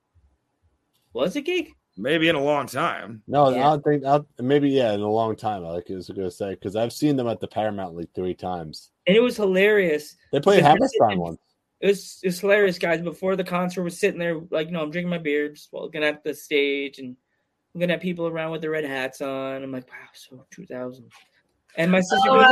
Was 1.13 1.35
it 1.35 1.41
gig? 1.41 1.73
Maybe 2.01 2.27
in 2.29 2.35
a 2.35 2.43
long 2.43 2.67
time. 2.67 3.21
No, 3.27 3.49
Yeah. 3.49 3.67
I 3.67 3.69
don't 3.71 3.83
think. 3.83 4.05
I'll, 4.05 4.27
maybe 4.39 4.69
yeah, 4.69 4.93
in 4.93 5.01
a 5.01 5.09
long 5.09 5.35
time. 5.35 5.65
I 5.65 5.69
like 5.71 5.85
I 5.89 5.95
was 5.95 6.09
gonna 6.09 6.31
say 6.31 6.51
because 6.51 6.75
I've 6.75 6.93
seen 6.93 7.15
them 7.15 7.27
at 7.27 7.39
the 7.39 7.47
Paramount 7.47 7.95
like 7.95 8.09
three 8.15 8.33
times. 8.33 8.89
And 9.07 9.15
it 9.15 9.21
was 9.21 9.37
hilarious. 9.37 10.15
They 10.31 10.39
played 10.39 10.57
Because 10.57 10.63
we're 10.63 10.69
Hammerstein 10.69 11.09
sitting- 11.09 11.19
once. 11.21 11.39
It 11.79 11.87
was 11.87 12.19
it 12.23 12.27
was 12.27 12.39
hilarious, 12.39 12.77
guys. 12.77 13.01
Before 13.01 13.35
the 13.35 13.43
concert, 13.43 13.81
was 13.83 13.99
sitting 13.99 14.19
there 14.19 14.39
like, 14.51 14.67
you 14.67 14.73
know, 14.73 14.81
I'm 14.83 14.91
drinking 14.91 15.09
my 15.09 15.17
beer, 15.17 15.49
just 15.49 15.73
looking 15.73 16.03
at 16.03 16.23
the 16.23 16.33
stage, 16.33 16.99
and 16.99 17.09
I'm 17.73 17.81
looking 17.81 17.91
at 17.91 18.01
people 18.01 18.27
around 18.27 18.51
with 18.51 18.61
their 18.61 18.69
red 18.71 18.85
hats 18.85 19.19
on. 19.21 19.63
I'm 19.63 19.71
like, 19.71 19.87
wow, 19.89 19.95
so 20.13 20.45
2000. 20.51 21.09
And 21.77 21.91
my 21.91 22.01
sister 22.01 22.29
Oh 22.29 22.35
goes, 22.35 22.45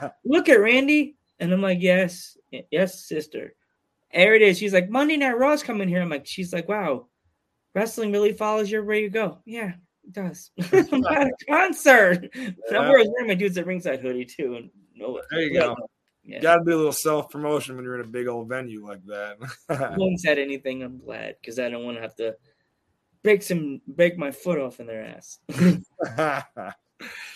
my 0.00 0.10
look 0.24 0.48
at 0.48 0.60
Randy. 0.60 1.16
And 1.40 1.52
I'm 1.52 1.60
like, 1.60 1.78
yes, 1.82 2.38
yes, 2.70 3.04
sister. 3.04 3.54
There 4.14 4.34
it 4.34 4.42
is. 4.42 4.56
She's 4.58 4.72
like, 4.72 4.88
Monday 4.88 5.16
Night 5.18 5.36
Raw's 5.36 5.62
coming 5.64 5.88
here. 5.88 6.00
I'm 6.00 6.08
like, 6.08 6.24
she's 6.26 6.52
like, 6.52 6.68
wow, 6.68 7.08
wrestling 7.74 8.12
really 8.12 8.32
follows 8.32 8.70
you 8.70 8.82
where 8.82 8.96
you 8.96 9.10
go. 9.10 9.38
Yeah, 9.44 9.72
it 10.04 10.12
does. 10.12 10.50
I'm 10.72 11.04
at 11.06 11.26
a 11.26 11.32
concert. 11.48 12.30
And 12.34 12.56
I'm 12.70 12.88
wearing 12.88 13.10
wearing 13.12 13.28
my 13.28 13.34
dudes 13.34 13.58
at 13.58 13.66
ringside 13.66 14.00
hoodie 14.00 14.24
too. 14.24 14.56
And 14.56 14.70
no, 14.94 15.20
There 15.30 15.40
you 15.40 15.58
go. 15.58 15.76
Yeah. 16.22 16.40
Got 16.40 16.56
to 16.58 16.64
do 16.64 16.74
a 16.74 16.76
little 16.76 16.92
self 16.92 17.28
promotion 17.30 17.76
when 17.76 17.84
you're 17.84 17.96
in 17.96 18.00
a 18.00 18.08
big 18.08 18.28
old 18.28 18.48
venue 18.48 18.86
like 18.86 19.04
that. 19.06 19.36
no 19.68 19.76
that. 19.76 19.98
one 19.98 20.16
said 20.16 20.38
anything. 20.38 20.82
I'm 20.82 20.98
glad 20.98 21.36
because 21.40 21.58
I 21.58 21.68
don't 21.68 21.84
want 21.84 21.98
to 21.98 22.02
have 22.02 22.16
to 22.16 22.34
break 23.22 23.42
some 23.42 23.82
break 23.86 24.16
my 24.16 24.30
foot 24.30 24.58
off 24.58 24.80
in 24.80 24.86
their 24.86 25.04
ass. 25.04 25.38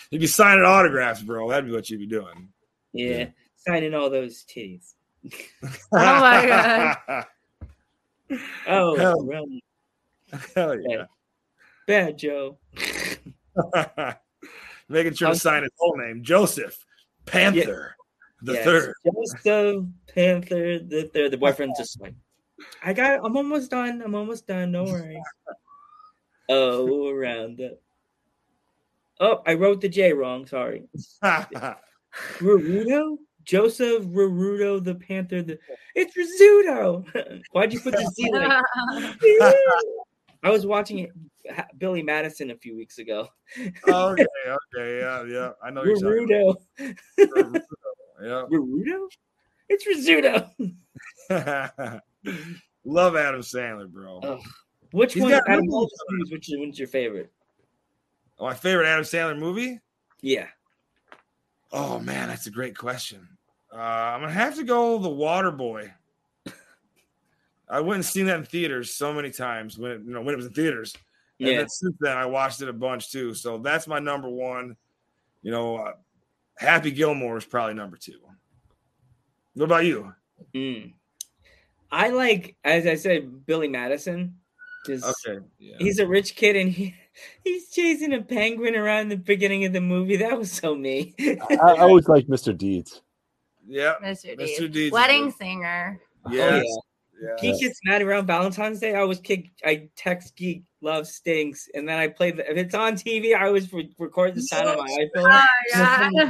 You'd 0.09 0.21
be 0.21 0.27
signing 0.27 0.63
autographs, 0.63 1.21
bro. 1.21 1.49
That'd 1.49 1.65
be 1.65 1.71
what 1.71 1.89
you'd 1.89 1.99
be 1.99 2.07
doing. 2.07 2.49
yeah, 2.93 3.27
signing 3.57 3.93
all 3.93 4.09
those 4.09 4.43
titties. 4.43 4.93
Oh 5.25 5.77
my 5.91 6.45
God. 6.47 7.25
Oh, 8.67 8.95
Hell. 8.95 9.21
really 9.23 9.63
Hell 10.55 10.79
yeah. 10.79 11.05
bad, 11.87 12.17
Joe. 12.17 12.57
Making 14.89 15.13
sure 15.13 15.29
to 15.29 15.35
sign 15.35 15.63
his 15.63 15.71
whole 15.77 15.97
name 15.97 16.23
Joseph 16.23 16.83
Panther 17.25 17.95
the 18.41 18.53
Yes, 18.53 18.65
third. 18.65 18.93
Joseph 19.05 19.85
Panther 20.13 20.79
the 20.79 21.09
third. 21.13 21.31
The 21.31 21.37
boyfriend's 21.37 21.77
just 21.77 22.01
like, 22.01 22.15
I 22.83 22.93
got. 22.93 23.19
I'm 23.23 23.37
almost 23.37 23.71
done. 23.71 24.01
I'm 24.01 24.15
almost 24.15 24.47
done. 24.47 24.71
Don't 24.71 24.91
worry. 24.91 25.21
oh, 26.49 27.09
around 27.09 27.57
the. 27.57 27.77
Oh, 29.19 29.41
I 29.45 29.55
wrote 29.55 29.81
the 29.81 29.89
J 29.89 30.13
wrong. 30.13 30.47
Sorry. 30.47 30.83
Rarudo? 32.39 33.17
Joseph 33.43 34.03
Rurudo 34.03 34.83
the 34.83 34.95
Panther. 34.95 35.41
The 35.41 35.59
it's 35.95 36.15
Rizzuto. 36.15 37.41
Why'd 37.51 37.73
you 37.73 37.79
put 37.79 37.93
the 37.93 38.05
Z? 38.13 38.29
Like, 38.31 39.55
I 40.43 40.49
was 40.49 40.65
watching 40.65 41.11
Billy 41.77 42.01
Madison 42.01 42.51
a 42.51 42.55
few 42.55 42.75
weeks 42.75 42.97
ago. 42.97 43.27
okay, 43.87 44.25
okay, 44.47 44.99
yeah, 44.99 45.23
yeah. 45.23 45.51
I 45.61 45.69
know 45.69 45.83
you're 45.83 45.97
Rarudo. 45.97 46.55
Yeah. 48.21 48.43
Rarudo? 48.51 49.07
It's 49.69 49.87
Rizzuto. 49.87 50.49
Love 52.83 53.15
Adam 53.15 53.39
Sandler, 53.39 53.87
bro. 53.87 54.19
Oh. 54.21 54.39
Which 54.91 55.13
He's 55.13 55.23
one? 55.23 55.31
got 55.31 55.43
movies 55.47 55.89
movies, 56.09 56.31
which 56.31 56.49
one's 56.51 56.77
your 56.77 56.89
favorite? 56.89 57.31
My 58.39 58.53
favorite 58.53 58.87
Adam 58.87 59.05
Sandler 59.05 59.39
movie? 59.39 59.79
Yeah. 60.21 60.47
Oh 61.71 61.99
man, 61.99 62.27
that's 62.27 62.47
a 62.47 62.51
great 62.51 62.75
question. 62.75 63.25
Uh, 63.73 63.77
I'm 63.77 64.21
gonna 64.21 64.33
have 64.33 64.55
to 64.55 64.63
go 64.63 64.97
The 64.97 65.07
Water 65.09 65.51
Boy. 65.51 65.93
I 67.69 67.79
went 67.81 67.95
and 67.95 68.05
seen 68.05 68.25
that 68.25 68.37
in 68.39 68.45
theaters 68.45 68.91
so 68.93 69.13
many 69.13 69.29
times 69.29 69.77
when 69.77 69.91
it, 69.91 70.01
you 70.03 70.11
know 70.11 70.21
when 70.21 70.33
it 70.33 70.37
was 70.37 70.47
in 70.47 70.53
theaters. 70.53 70.95
And 71.39 71.49
Yeah. 71.49 71.57
then 71.59 71.69
since 71.69 71.95
then, 71.99 72.17
I 72.17 72.25
watched 72.25 72.61
it 72.61 72.69
a 72.69 72.73
bunch 72.73 73.11
too. 73.11 73.33
So 73.33 73.57
that's 73.59 73.87
my 73.87 73.99
number 73.99 74.27
one. 74.29 74.75
You 75.41 75.51
know, 75.51 75.77
uh, 75.77 75.93
Happy 76.57 76.91
Gilmore 76.91 77.37
is 77.37 77.45
probably 77.45 77.75
number 77.75 77.95
two. 77.95 78.19
What 79.53 79.65
about 79.65 79.85
you? 79.85 80.13
Mm. 80.53 80.93
I 81.91 82.09
like, 82.09 82.55
as 82.63 82.85
I 82.85 82.95
said, 82.95 83.45
Billy 83.45 83.67
Madison. 83.67 84.35
'cause 84.85 85.03
Okay, 85.27 85.39
yeah. 85.59 85.75
He's 85.79 85.99
a 85.99 86.07
rich 86.07 86.35
kid 86.35 86.55
and 86.55 86.71
he, 86.71 86.95
he's 87.43 87.69
chasing 87.69 88.13
a 88.13 88.21
penguin 88.21 88.75
around 88.75 89.09
the 89.09 89.17
beginning 89.17 89.65
of 89.65 89.73
the 89.73 89.81
movie. 89.81 90.17
That 90.17 90.37
was 90.37 90.51
so 90.51 90.75
me. 90.75 91.13
I, 91.19 91.55
I 91.55 91.77
always 91.79 92.07
like 92.07 92.27
Mr. 92.27 92.57
Deeds. 92.57 93.01
Yeah, 93.67 93.95
Mr. 94.01 94.35
Mr. 94.37 94.37
Deeds. 94.59 94.73
Deeds 94.73 94.93
Wedding 94.93 95.31
singer. 95.31 96.01
Yes. 96.31 96.51
Oh, 96.51 96.57
yeah. 96.57 96.79
Geek 97.39 97.59
gets 97.59 97.79
mad 97.83 98.01
around 98.01 98.27
Valentine's 98.27 98.79
Day. 98.79 98.95
I 98.95 99.01
always 99.01 99.19
kick. 99.19 99.51
I 99.65 99.89
text 99.95 100.35
Geek 100.35 100.63
love 100.81 101.07
stinks, 101.07 101.67
and 101.73 101.87
then 101.87 101.97
I 101.97 102.07
play. 102.07 102.31
The, 102.31 102.49
if 102.49 102.57
it's 102.57 102.75
on 102.75 102.93
TV, 102.93 103.35
I 103.35 103.47
always 103.47 103.71
re- 103.73 103.93
record 103.97 104.35
the 104.35 104.41
sound 104.41 104.67
on 104.69 104.77
my 104.77 105.07
iPhone. 105.15 105.41
Oh, 105.75 106.23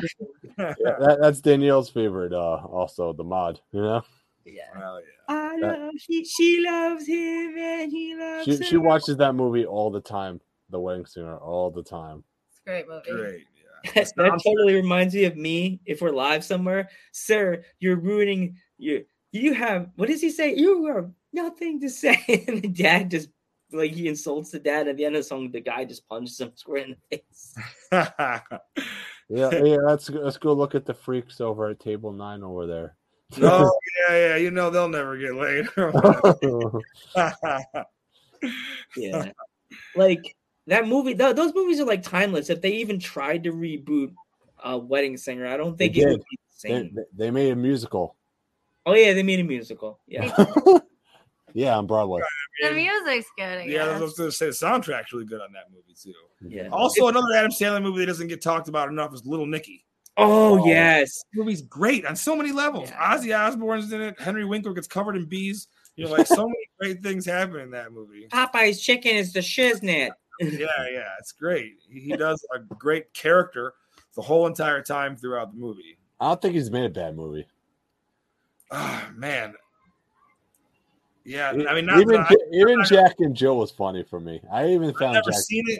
God. 0.57 0.75
Yeah, 0.79 0.95
that, 0.99 1.17
that's 1.21 1.39
Danielle's 1.39 1.89
favorite. 1.89 2.33
Uh, 2.33 2.57
also 2.65 3.13
the 3.13 3.23
mod. 3.23 3.61
You 3.71 3.81
know, 3.81 4.01
Yeah. 4.43 4.63
Hell 4.75 4.99
I 5.29 5.55
love. 5.57 5.93
She, 5.97 6.25
she 6.25 6.61
loves 6.67 7.07
him, 7.07 7.57
and 7.57 7.91
he 7.91 8.15
loves 8.15 8.45
she 8.45 8.57
her. 8.57 8.63
she 8.63 8.77
watches 8.77 9.15
that 9.17 9.35
movie 9.35 9.65
all 9.65 9.89
the 9.89 10.01
time. 10.01 10.41
The 10.69 10.79
Wedding 10.79 11.05
Singer 11.05 11.37
all 11.37 11.71
the 11.71 11.83
time. 11.83 12.23
It's 12.49 12.59
a 12.65 12.69
great 12.69 12.87
movie. 12.89 13.03
yeah. 13.07 13.15
Great. 13.15 13.45
that, 13.95 14.11
that 14.17 14.41
totally 14.43 14.75
reminds 14.75 15.13
me 15.15 15.23
of 15.23 15.37
me 15.37 15.79
if 15.85 16.01
we're 16.01 16.11
live 16.11 16.43
somewhere. 16.43 16.89
Sir, 17.13 17.63
you're 17.79 17.95
ruining 17.95 18.57
you 18.77 19.05
you 19.31 19.53
have 19.53 19.89
what 19.95 20.09
does 20.09 20.21
he 20.21 20.29
say? 20.29 20.55
You 20.55 20.87
have 20.87 21.11
nothing 21.33 21.79
to 21.81 21.89
say. 21.89 22.17
And 22.47 22.61
the 22.61 22.67
dad 22.67 23.11
just 23.11 23.29
like 23.71 23.91
he 23.91 24.07
insults 24.07 24.49
the 24.51 24.59
dad 24.59 24.87
at 24.87 24.97
the 24.97 25.05
end 25.05 25.15
of 25.15 25.19
the 25.21 25.27
song, 25.27 25.51
the 25.51 25.59
guy 25.61 25.85
just 25.85 26.07
punches 26.09 26.39
him 26.41 26.51
square 26.55 26.85
in 26.85 26.95
the 27.11 27.17
face. 27.17 27.55
Yeah, 29.31 29.51
yeah. 29.63 29.77
Let's 29.83 30.09
go, 30.09 30.21
let's 30.21 30.37
go 30.39 30.53
look 30.53 30.73
at 30.73 30.87
the 30.87 30.93
freaks 30.95 31.39
over 31.39 31.69
at 31.69 31.79
table 31.79 32.11
nine 32.11 32.41
over 32.41 32.65
there. 32.65 32.95
oh 33.43 33.71
yeah, 34.09 34.15
yeah. 34.29 34.35
You 34.37 34.49
know 34.49 34.71
they'll 34.71 34.89
never 34.89 35.17
get 35.17 35.35
laid. 35.35 35.67
yeah, 38.95 39.31
like 39.95 40.35
that 40.67 40.87
movie. 40.87 41.13
Th- 41.15 41.35
those 41.35 41.53
movies 41.53 41.79
are 41.79 41.85
like 41.85 42.03
timeless. 42.03 42.49
If 42.49 42.61
they 42.61 42.71
even 42.73 42.99
tried 42.99 43.43
to 43.43 43.51
reboot 43.53 44.13
uh, 44.63 44.79
Wedding 44.81 45.17
Singer, 45.17 45.47
I 45.47 45.57
don't 45.57 45.77
think 45.77 45.93
They 45.95 46.01
it 46.01 46.09
would 46.09 46.19
be 46.29 46.37
the 46.37 46.59
same. 46.59 46.95
they- 46.95 47.25
they 47.25 47.31
made 47.31 47.51
a 47.51 47.55
musical. 47.55 48.15
Oh 48.85 48.93
yeah, 48.93 49.13
they 49.13 49.23
made 49.23 49.39
a 49.39 49.43
musical. 49.43 49.99
Yeah, 50.07 50.33
Yeah, 51.53 51.77
on 51.77 51.87
Broadway. 51.87 52.21
The 52.61 52.71
music's 52.71 53.29
good. 53.37 53.65
Yeah, 53.65 53.85
I 53.85 53.99
was 53.99 54.13
going 54.13 54.29
to 54.29 54.35
say 54.35 54.45
the 54.47 54.51
soundtrack's 54.51 55.11
really 55.11 55.25
good 55.25 55.41
on 55.41 55.51
that 55.53 55.65
movie 55.71 55.95
too. 55.99 56.13
Mhm. 56.43 56.51
yeah. 56.53 56.69
Also, 56.71 57.07
another 57.07 57.33
Adam 57.35 57.51
Sandler 57.51 57.81
movie 57.81 57.99
that 58.01 58.05
doesn't 58.05 58.27
get 58.27 58.41
talked 58.41 58.67
about 58.67 58.89
enough 58.89 59.13
is 59.13 59.25
Little 59.25 59.45
Nicky. 59.47 59.85
Oh 60.17 60.59
Oh. 60.61 60.65
yes, 60.67 61.23
The 61.33 61.39
movie's 61.39 61.61
great 61.63 62.05
on 62.05 62.15
so 62.15 62.35
many 62.35 62.51
levels. 62.51 62.89
Yeah. 62.89 63.15
Ozzy 63.17 63.37
Osbourne's 63.37 63.91
in 63.91 64.01
it. 64.01 64.19
Henry 64.19 64.45
Winkler 64.45 64.73
gets 64.73 64.87
covered 64.87 65.15
in 65.15 65.25
bees. 65.25 65.67
You 65.95 66.05
know, 66.05 66.11
like 66.11 66.27
so 66.27 66.35
many 66.47 66.69
great 66.79 67.01
things 67.03 67.25
happen 67.25 67.59
in 67.61 67.71
that 67.71 67.91
movie. 67.93 68.27
Popeye's 68.31 68.79
chicken 68.81 69.15
is 69.15 69.33
the 69.33 69.39
shiznit. 69.39 70.11
Yeah, 70.41 70.49
yeah, 70.91 71.09
it's 71.19 71.31
great. 71.31 71.73
He, 71.89 71.99
he 72.01 72.17
does 72.17 72.45
a 72.55 72.59
great 72.59 73.11
character 73.13 73.73
the 74.15 74.21
whole 74.21 74.45
entire 74.47 74.81
time 74.81 75.15
throughout 75.15 75.51
the 75.53 75.59
movie. 75.59 75.97
I 76.19 76.27
don't 76.27 76.41
think 76.41 76.53
he's 76.55 76.69
made 76.71 76.85
a 76.85 76.89
bad 76.89 77.15
movie. 77.15 77.47
Oh 78.71 79.09
man. 79.15 79.53
Yeah, 81.25 81.49
I 81.49 81.75
mean, 81.75 81.85
not, 81.85 81.99
even 81.99 82.15
I, 82.15 82.35
even 82.53 82.83
Jack 82.85 83.15
and 83.19 83.35
Jill 83.35 83.57
was 83.57 83.69
funny 83.69 84.03
for 84.03 84.19
me. 84.19 84.41
I 84.51 84.67
even 84.69 84.89
I've 84.89 84.97
found 84.97 85.13
never 85.13 85.29
Jack. 85.29 85.41
seen 85.41 85.63
it. 85.67 85.79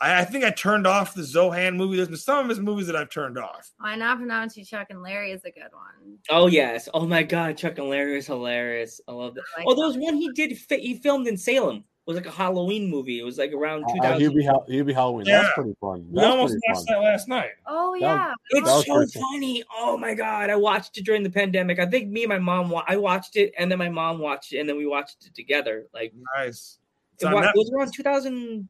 I, 0.00 0.20
I 0.20 0.24
think 0.24 0.44
I 0.44 0.50
turned 0.50 0.86
off 0.86 1.14
the 1.14 1.22
Zohan 1.22 1.76
movie. 1.76 2.02
There's 2.02 2.24
some 2.24 2.44
of 2.44 2.48
his 2.48 2.60
movies 2.60 2.86
that 2.86 2.96
I've 2.96 3.10
turned 3.10 3.38
off. 3.38 3.70
Why 3.78 3.96
not 3.96 4.18
pronounce 4.18 4.56
you 4.56 4.64
Chuck 4.64 4.86
and 4.90 5.02
Larry 5.02 5.32
is 5.32 5.44
a 5.44 5.50
good 5.50 5.70
one. 5.72 6.18
Oh 6.30 6.46
yes. 6.46 6.88
Oh 6.94 7.06
my 7.06 7.22
God, 7.22 7.56
Chuck 7.56 7.78
and 7.78 7.88
Larry 7.88 8.18
is 8.18 8.26
hilarious. 8.26 9.00
I 9.08 9.12
love 9.12 9.34
that. 9.34 9.44
Like 9.56 9.66
oh, 9.68 9.74
there 9.74 9.86
was 9.86 9.98
one 9.98 10.14
he 10.14 10.30
did. 10.32 10.52
He 10.52 10.94
filmed 10.94 11.26
in 11.26 11.36
Salem. 11.36 11.84
It 12.06 12.10
was 12.10 12.16
like 12.16 12.26
a 12.26 12.30
Halloween 12.30 12.88
movie. 12.88 13.18
It 13.18 13.24
was 13.24 13.36
like 13.36 13.52
around 13.52 13.82
Uh, 13.84 13.94
2000. 13.94 14.20
Hubie, 14.30 14.44
Hal- 14.44 14.64
Hubie 14.68 14.94
Halloween. 14.94 15.26
Yeah. 15.26 15.42
That's 15.42 15.54
pretty 15.54 15.74
fun. 15.80 16.06
We 16.08 16.22
almost 16.22 16.52
pretty 16.52 16.62
watched 16.68 16.88
fun. 16.88 17.02
that 17.02 17.04
last 17.04 17.26
night. 17.28 17.50
Oh 17.66 17.94
yeah. 17.94 18.32
That 18.52 18.58
It's 18.58 18.68
was 18.70 18.86
so 18.86 18.94
pretty 18.94 19.12
fun. 19.12 19.22
funny. 19.32 19.64
Oh 19.76 19.96
my 19.96 20.14
god, 20.14 20.48
I 20.48 20.54
watched 20.54 20.96
it 20.98 21.04
during 21.04 21.24
the 21.24 21.30
pandemic. 21.30 21.80
I 21.80 21.86
think 21.86 22.08
me 22.08 22.22
and 22.22 22.28
my 22.28 22.38
mom 22.38 22.70
wa- 22.70 22.84
I 22.86 22.96
watched 22.96 23.34
it 23.34 23.52
and 23.58 23.68
then 23.70 23.78
my 23.80 23.88
mom 23.88 24.20
watched 24.20 24.52
it 24.52 24.58
and 24.60 24.68
then 24.68 24.76
we 24.76 24.86
watched 24.86 25.26
it 25.26 25.34
together. 25.34 25.86
Like 25.92 26.12
Nice. 26.36 26.78
It, 27.20 27.24
wa- 27.26 27.40
it 27.42 27.50
was 27.56 27.72
around 27.72 27.92
2000 27.92 28.68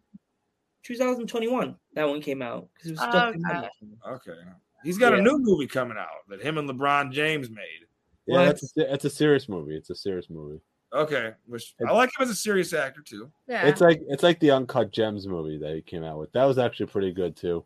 2021 0.83 1.77
that 1.95 2.09
one 2.09 2.21
came 2.21 2.41
out 2.43 2.69
because 2.75 2.91
it 2.91 2.93
was 2.93 3.01
still 3.01 3.17
Oh, 3.21 3.33
pandemic. 3.33 3.71
Okay. 4.09 4.39
He's 4.85 4.99
got 4.99 5.15
a 5.15 5.21
new 5.21 5.37
movie 5.39 5.67
coming 5.67 5.97
out 5.99 6.27
that 6.29 6.41
him 6.41 6.59
and 6.59 6.69
LeBron 6.71 7.13
James 7.13 7.51
made. 7.51 7.59
Yeah, 8.27 8.37
What? 8.39 8.45
that's 8.47 8.77
a, 8.79 8.95
it's 8.95 9.05
a 9.05 9.11
serious 9.11 9.49
movie. 9.49 9.77
It's 9.77 9.91
a 9.91 9.95
serious 9.97 10.31
movie. 10.31 10.61
Okay. 10.97 11.33
Which 11.47 11.75
I 11.87 11.93
like 11.93 12.09
him 12.11 12.23
as 12.25 12.31
a 12.31 12.35
serious 12.35 12.73
actor 12.73 13.03
too. 13.03 13.31
Yeah. 13.49 13.67
It's 13.67 13.81
like 13.81 14.01
it's 14.09 14.23
like 14.23 14.41
the 14.41 14.51
Uncut 14.51 14.91
Gems 14.93 15.27
movie 15.27 15.59
that 15.59 15.75
he 15.75 15.83
came 15.83 16.03
out 16.05 16.19
with. 16.19 16.33
That 16.33 16.45
was 16.45 16.59
actually 16.59 16.87
pretty 16.87 17.13
good 17.13 17.37
too. 17.37 17.65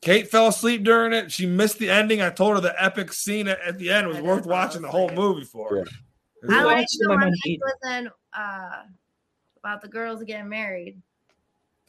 Kate 0.00 0.28
fell 0.28 0.48
asleep 0.48 0.82
during 0.82 1.12
it. 1.12 1.30
She 1.30 1.46
missed 1.46 1.78
the 1.78 1.88
ending. 1.90 2.20
I 2.22 2.30
told 2.30 2.54
her 2.56 2.60
the 2.60 2.74
epic 2.82 3.12
scene 3.12 3.46
at, 3.48 3.60
at 3.60 3.78
the 3.78 3.90
end 3.90 4.08
was 4.08 4.16
I 4.16 4.20
worth 4.22 4.38
did 4.42 4.44
fall 4.44 4.52
watching 4.52 4.82
the 4.82 4.88
whole 4.88 5.06
asleep. 5.06 5.18
movie 5.18 5.44
for. 5.44 5.68
her. 5.70 5.76
Yeah. 5.76 5.82
It's 6.42 6.52
I 6.52 6.56
like- 6.56 6.64
like 6.66 6.76
watched 6.78 6.96
the 7.00 7.08
one 7.08 7.20
mom 7.20 7.30
he 7.44 7.50
eat. 7.52 7.60
was 7.60 7.90
in 7.96 8.10
uh 8.36 8.82
about 9.58 9.80
the 9.82 9.88
girls 9.88 10.22
getting 10.24 10.48
married. 10.48 11.00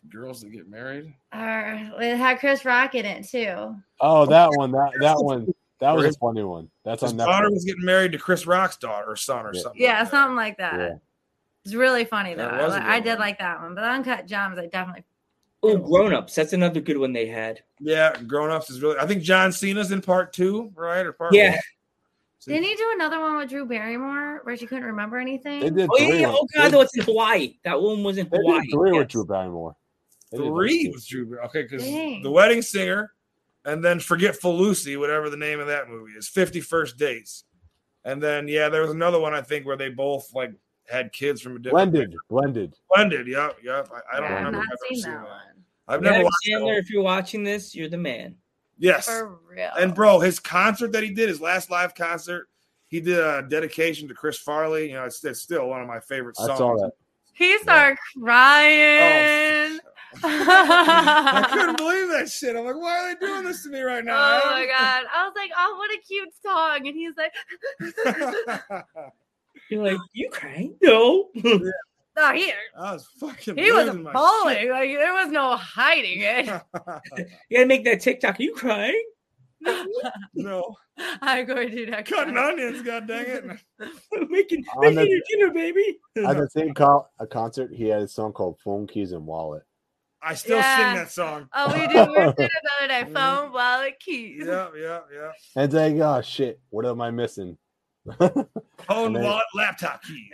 girls 0.09 0.41
that 0.41 0.51
get 0.51 0.67
married. 0.69 1.13
Or 1.33 1.91
it 2.01 2.17
had 2.17 2.39
Chris 2.39 2.65
Rock 2.65 2.93
in 2.93 3.05
it 3.05 3.27
too. 3.27 3.75
Oh, 3.99 4.25
that 4.27 4.49
one. 4.57 4.71
That 4.71 4.91
that 4.99 5.17
one. 5.17 5.47
That 5.79 5.91
was 5.95 6.03
Where 6.03 6.09
a 6.11 6.13
funny 6.13 6.43
one. 6.43 6.69
That's 6.85 7.01
His 7.01 7.11
on 7.11 7.17
daughter 7.17 7.47
Netflix. 7.47 7.53
was 7.53 7.65
getting 7.65 7.83
married 7.85 8.11
to 8.13 8.17
Chris 8.17 8.45
Rock's 8.47 8.77
daughter 8.77 9.07
or 9.11 9.15
son 9.15 9.45
or 9.45 9.53
Yeah. 9.53 9.61
something. 9.61 9.81
Yeah, 9.81 9.99
like 10.01 10.11
something 10.11 10.35
like 10.35 10.57
that. 10.57 10.79
Yeah. 10.79 10.95
It's 11.65 11.73
really 11.73 12.05
funny 12.05 12.33
though. 12.35 12.47
I, 12.47 12.63
was 12.65 12.73
a 12.75 12.77
li- 12.79 12.83
I 12.85 12.99
did 12.99 13.19
like 13.19 13.39
that 13.39 13.61
one, 13.61 13.75
but 13.75 13.83
Uncut 13.83 14.25
Gems, 14.27 14.57
I 14.57 14.67
definitely. 14.67 15.03
Oh, 15.61 15.77
Grown 15.77 16.13
Ups. 16.13 16.35
That's 16.35 16.51
another 16.53 16.81
good 16.81 16.97
one 16.97 17.13
they 17.13 17.25
had. 17.27 17.61
Yeah, 17.79 18.15
Grown 18.27 18.49
Ups 18.51 18.69
is 18.69 18.81
really. 18.81 18.97
I 18.97 19.05
think 19.07 19.23
John 19.23 19.51
Cena's 19.53 19.91
in 19.91 20.01
part 20.01 20.33
two, 20.33 20.71
right? 20.75 21.05
Or 21.05 21.13
part 21.13 21.33
Yeah. 21.33 21.51
one? 21.51 21.59
Didn't 22.45 22.63
he 22.63 22.75
do 22.75 22.91
another 22.95 23.21
one 23.21 23.37
with 23.37 23.49
Drew 23.49 23.65
Barrymore 23.65 24.41
where 24.43 24.57
she 24.57 24.65
couldn't 24.65 24.83
remember 24.83 25.17
anything? 25.17 25.61
They 25.61 25.69
did 25.69 25.89
Oh 25.89 25.97
yeah, 25.97 26.07
three. 26.09 26.25
Oh 26.25 26.47
god, 26.53 26.65
they, 26.65 26.71
no, 26.71 26.81
it's 26.81 26.97
in 26.97 27.03
Hawaii. 27.05 27.55
That 27.63 27.81
one 27.81 28.03
was 28.03 28.17
in 28.17 28.27
they 28.29 28.37
Hawaii. 28.37 28.61
did 28.63 28.71
three 28.71 28.91
with. 28.91 29.07
Drew 29.07 29.25
Barrymore. 29.25 29.75
They 30.33 30.37
Three 30.39 30.85
those 30.87 30.93
was 30.95 31.05
Drew. 31.07 31.25
Bar- 31.29 31.45
Okay, 31.45 31.61
because 31.63 31.83
the 31.85 32.29
Wedding 32.29 32.61
Singer, 32.61 33.13
and 33.65 33.83
then 33.83 33.99
Forgetful 33.99 34.57
Lucy, 34.57 34.97
whatever 34.97 35.29
the 35.29 35.37
name 35.37 35.59
of 35.59 35.67
that 35.67 35.89
movie 35.89 36.13
is, 36.13 36.27
Fifty 36.27 36.61
First 36.61 36.97
Dates, 36.97 37.43
and 38.03 38.21
then 38.21 38.47
yeah, 38.47 38.69
there 38.69 38.81
was 38.81 38.91
another 38.91 39.19
one 39.19 39.33
I 39.33 39.41
think 39.41 39.65
where 39.65 39.77
they 39.77 39.89
both 39.89 40.33
like 40.33 40.51
had 40.89 41.13
kids 41.13 41.41
from 41.41 41.55
a 41.55 41.59
different 41.59 41.91
Blended, 41.93 42.15
blended. 42.29 42.73
Blended. 42.93 43.27
Yep, 43.27 43.57
yep. 43.63 43.89
I, 44.11 44.17
I 44.17 44.19
don't 44.19 44.29
Yeah, 44.29 44.35
I've 44.37 44.45
remember. 44.45 44.59
I've 44.59 44.65
ever 44.65 44.77
seen 44.89 44.97
seen 45.01 45.11
that 45.13 45.17
that. 45.21 45.27
one. 45.29 45.41
I've 45.87 46.01
never 46.01 46.13
Adam 46.15 46.23
watched 46.25 46.35
that 46.45 46.51
Sandler, 46.59 46.65
one. 46.65 46.73
if 46.75 46.89
you're 46.89 47.03
watching 47.03 47.43
this, 47.43 47.75
you're 47.75 47.89
the 47.89 47.97
man. 47.97 48.35
Yes, 48.79 49.05
For 49.05 49.37
real. 49.49 49.69
and 49.79 49.93
bro, 49.93 50.19
his 50.19 50.39
concert 50.39 50.91
that 50.93 51.03
he 51.03 51.13
did, 51.13 51.29
his 51.29 51.39
last 51.39 51.69
live 51.69 51.93
concert, 51.95 52.47
he 52.87 52.99
did 52.99 53.17
a 53.19 53.45
dedication 53.47 54.07
to 54.07 54.13
Chris 54.13 54.37
Farley. 54.37 54.87
You 54.89 54.95
know, 54.95 55.05
it's, 55.05 55.23
it's 55.23 55.41
still 55.41 55.67
one 55.69 55.81
of 55.81 55.87
my 55.87 55.99
favorite 55.99 56.35
I 56.39 56.47
songs. 56.47 56.81
Saw 57.37 57.43
that. 57.45 57.45
he 57.45 57.57
started 57.59 57.97
crying. 58.19 59.79
Oh, 60.15 60.19
I 60.23 61.47
couldn't 61.51 61.77
believe 61.77 62.07
that 62.09 62.29
shit. 62.29 62.55
I'm 62.55 62.65
like, 62.65 62.75
why 62.75 62.99
are 62.99 63.13
they 63.13 63.25
doing 63.25 63.43
this 63.43 63.63
to 63.63 63.69
me 63.69 63.81
right 63.81 64.03
now? 64.03 64.41
Oh 64.43 64.51
my 64.51 64.63
eh? 64.63 64.67
god! 64.67 65.05
I 65.13 65.25
was 65.25 65.33
like, 65.35 65.51
"Oh, 65.57 65.75
what 65.77 65.91
a 65.91 65.97
cute 66.07 66.29
song!" 66.41 66.87
And 66.87 66.95
he's 66.95 67.15
like! 67.17 67.33
You're 69.69 69.83
like, 69.83 69.97
you 70.13 70.29
crying? 70.29 70.75
No. 70.81 71.29
"No, 71.35 72.31
he 72.33 72.53
I 72.77 72.93
was 72.93 73.07
fucking. 73.19 73.57
he 73.57 73.71
was 73.71 73.87
losing 73.87 74.03
my. 74.03 74.11
Like 74.13 74.59
there 74.69 75.13
was 75.13 75.31
no 75.31 75.55
hiding 75.55 76.21
it." 76.21 76.45
you 76.45 77.57
gotta 77.57 77.65
make 77.65 77.83
that 77.85 78.01
TikTok. 78.01 78.39
Are 78.39 78.43
you 78.43 78.53
crying? 78.53 79.03
no, 80.35 80.75
I'm 81.21 81.45
going 81.45 81.69
to 81.69 81.75
do 81.75 81.85
that. 81.91 82.05
cutting 82.05 82.37
onions. 82.37 82.81
God 82.81 83.07
dang 83.07 83.25
it! 83.27 83.43
making 84.29 84.63
making 84.77 84.95
the- 84.95 85.07
your 85.09 85.21
dinner, 85.31 85.53
baby. 85.53 85.99
At 86.17 86.37
the 86.37 86.47
same 86.49 86.73
co- 86.73 87.07
a 87.19 87.27
concert, 87.27 87.71
he 87.73 87.87
had 87.87 88.01
a 88.01 88.07
song 88.07 88.33
called 88.33 88.59
"Phone 88.63 88.87
Keys 88.87 89.11
and 89.11 89.25
Wallet." 89.25 89.63
I 90.21 90.35
still 90.35 90.57
Yeah. 90.57 90.77
sing 90.77 90.95
that 90.95 91.11
song. 91.11 91.49
Oh, 91.53 91.67
we 91.73 91.85
did. 91.87 92.07
We 92.09 92.15
did 92.15 92.51
another 92.61 92.87
day. 92.87 93.03
Phone, 93.13 93.51
wallet, 93.51 93.99
keys. 93.99 94.43
Yeah, 94.45 94.69
yeah, 94.77 94.99
yeah. 95.13 95.31
And 95.57 95.65
it's 95.65 95.73
like, 95.73 95.95
oh 95.95 96.21
shit, 96.21 96.61
what 96.69 96.85
am 96.85 97.01
I 97.01 97.11
missing? 97.11 97.57
Phone, 98.19 98.47
And 98.89 99.15
then- 99.17 99.23
wallet, 99.23 99.43
laptop 99.53 100.01
keys. 100.03 100.29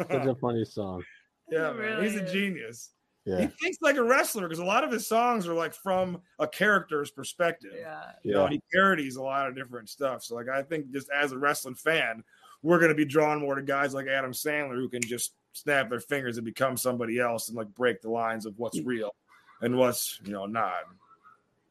Such 0.00 0.26
a 0.26 0.34
funny 0.40 0.64
song. 0.64 1.02
yeah, 1.50 1.72
man. 1.72 2.02
He's 2.02 2.14
Really 2.14 2.54
a 2.56 2.68
is. 2.68 2.90
Genius. 3.26 3.52
He 3.58 3.64
thinks 3.64 3.78
like 3.82 3.96
a 3.96 4.02
wrestler 4.02 4.42
because 4.42 4.58
a 4.58 4.64
lot 4.64 4.84
of 4.84 4.90
his 4.90 5.06
songs 5.06 5.46
are 5.46 5.54
like 5.54 5.74
from 5.74 6.20
a 6.38 6.46
character's 6.46 7.10
perspective. 7.10 7.72
Yeah. 7.78 8.00
You 8.22 8.32
know, 8.32 8.38
yeah. 8.40 8.44
and 8.44 8.52
he 8.54 8.62
parodies 8.72 9.16
a 9.16 9.22
lot 9.22 9.48
of 9.48 9.54
different 9.54 9.88
stuff. 9.88 10.22
So, 10.24 10.34
like, 10.34 10.48
I 10.48 10.62
think 10.62 10.90
just 10.92 11.08
as 11.10 11.32
a 11.32 11.38
wrestling 11.38 11.74
fan, 11.74 12.22
we're 12.62 12.78
going 12.78 12.90
to 12.90 12.94
be 12.94 13.04
drawn 13.04 13.40
more 13.40 13.54
to 13.54 13.62
guys 13.62 13.94
like 13.94 14.06
Adam 14.06 14.32
Sandler 14.32 14.76
who 14.76 14.88
can 14.88 15.02
just 15.02 15.34
snap 15.52 15.90
their 15.90 16.00
fingers 16.00 16.36
and 16.36 16.44
become 16.44 16.76
somebody 16.76 17.18
else 17.18 17.48
and 17.48 17.56
like 17.56 17.68
break 17.74 18.00
the 18.02 18.10
lines 18.10 18.46
of 18.46 18.54
what's 18.58 18.80
real 18.82 19.14
and 19.62 19.76
what's 19.76 20.20
you 20.24 20.32
know 20.32 20.46
not. 20.46 20.74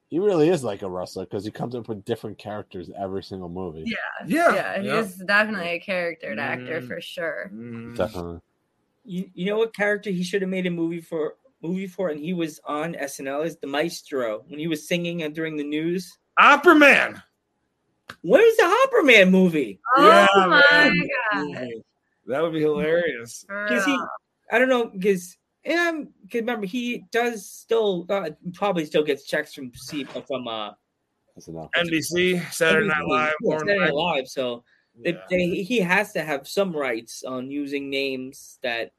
He 0.09 0.17
really 0.17 0.49
is 0.49 0.63
like 0.63 0.81
a 0.81 0.89
wrestler 0.89 1.25
because 1.25 1.45
he 1.45 1.51
comes 1.51 1.75
up 1.75 1.87
with 1.87 2.03
different 2.03 2.39
characters 2.39 2.89
every 2.99 3.21
single 3.21 3.47
movie. 3.47 3.83
Yeah. 3.85 3.95
Yeah, 4.25 4.81
Yeah. 4.81 5.01
He's 5.03 5.15
definitely 5.17 5.69
a 5.69 5.79
character 5.79 6.37
actor 6.39 6.81
Mm. 6.81 6.87
for 6.87 6.99
sure. 6.99 7.51
Mhm. 7.53 7.95
Definitely. 7.95 8.39
You, 9.09 9.27
you 9.33 9.45
know 9.47 9.57
what 9.57 9.75
character 9.75 10.11
he 10.11 10.23
should 10.23 10.43
have 10.43 10.51
made 10.51 10.67
a 10.67 10.71
movie 10.71 11.01
for 11.01 11.33
movie 11.63 11.87
for 11.87 12.09
and 12.09 12.19
he 12.19 12.33
was 12.33 12.59
on 12.65 12.93
SNL 12.93 13.43
is 13.43 13.57
the 13.57 13.65
maestro 13.65 14.43
when 14.47 14.59
he 14.59 14.67
was 14.67 14.87
singing 14.87 15.23
and 15.23 15.33
during 15.33 15.57
the 15.57 15.63
news. 15.63 16.15
Opera 16.37 16.75
Man. 16.75 17.21
Where's 18.21 18.55
the 18.57 18.65
Opera 18.65 19.03
Man 19.03 19.31
movie? 19.31 19.79
Oh 19.97 20.05
Yeah, 20.05 20.27
my 20.35 20.61
man. 20.71 21.09
god. 21.33 21.67
That 22.27 22.43
would 22.43 22.53
be 22.53 22.61
hilarious. 22.61 23.45
Because 23.47 23.83
he. 23.83 23.99
I 24.51 24.59
don't 24.59 24.69
know, 24.69 24.85
because 24.85 25.35
um, 25.67 26.05
cause 26.31 26.41
remember 26.41 26.67
he 26.67 27.03
does 27.11 27.49
still 27.49 28.05
uh, 28.09 28.29
probably 28.53 28.85
still 28.85 29.03
gets 29.03 29.25
checks 29.25 29.55
from 29.55 29.71
C 29.73 30.03
from 30.03 30.47
uh 30.47 30.71
NBC, 31.39 32.51
Saturday 32.53 32.87
Night 32.87 33.05
Live, 33.07 33.33
Yeah, 33.41 33.57
Saturday 33.57 33.79
Night 33.79 33.93
Live. 33.93 34.27
So 34.27 34.63
they, 35.03 35.17
they, 35.29 35.47
he 35.63 35.79
has 35.79 36.13
to 36.13 36.21
have 36.23 36.47
some 36.47 36.75
rights 36.75 37.23
on 37.23 37.49
using 37.49 37.89
names 37.89 38.59
that 38.61 38.91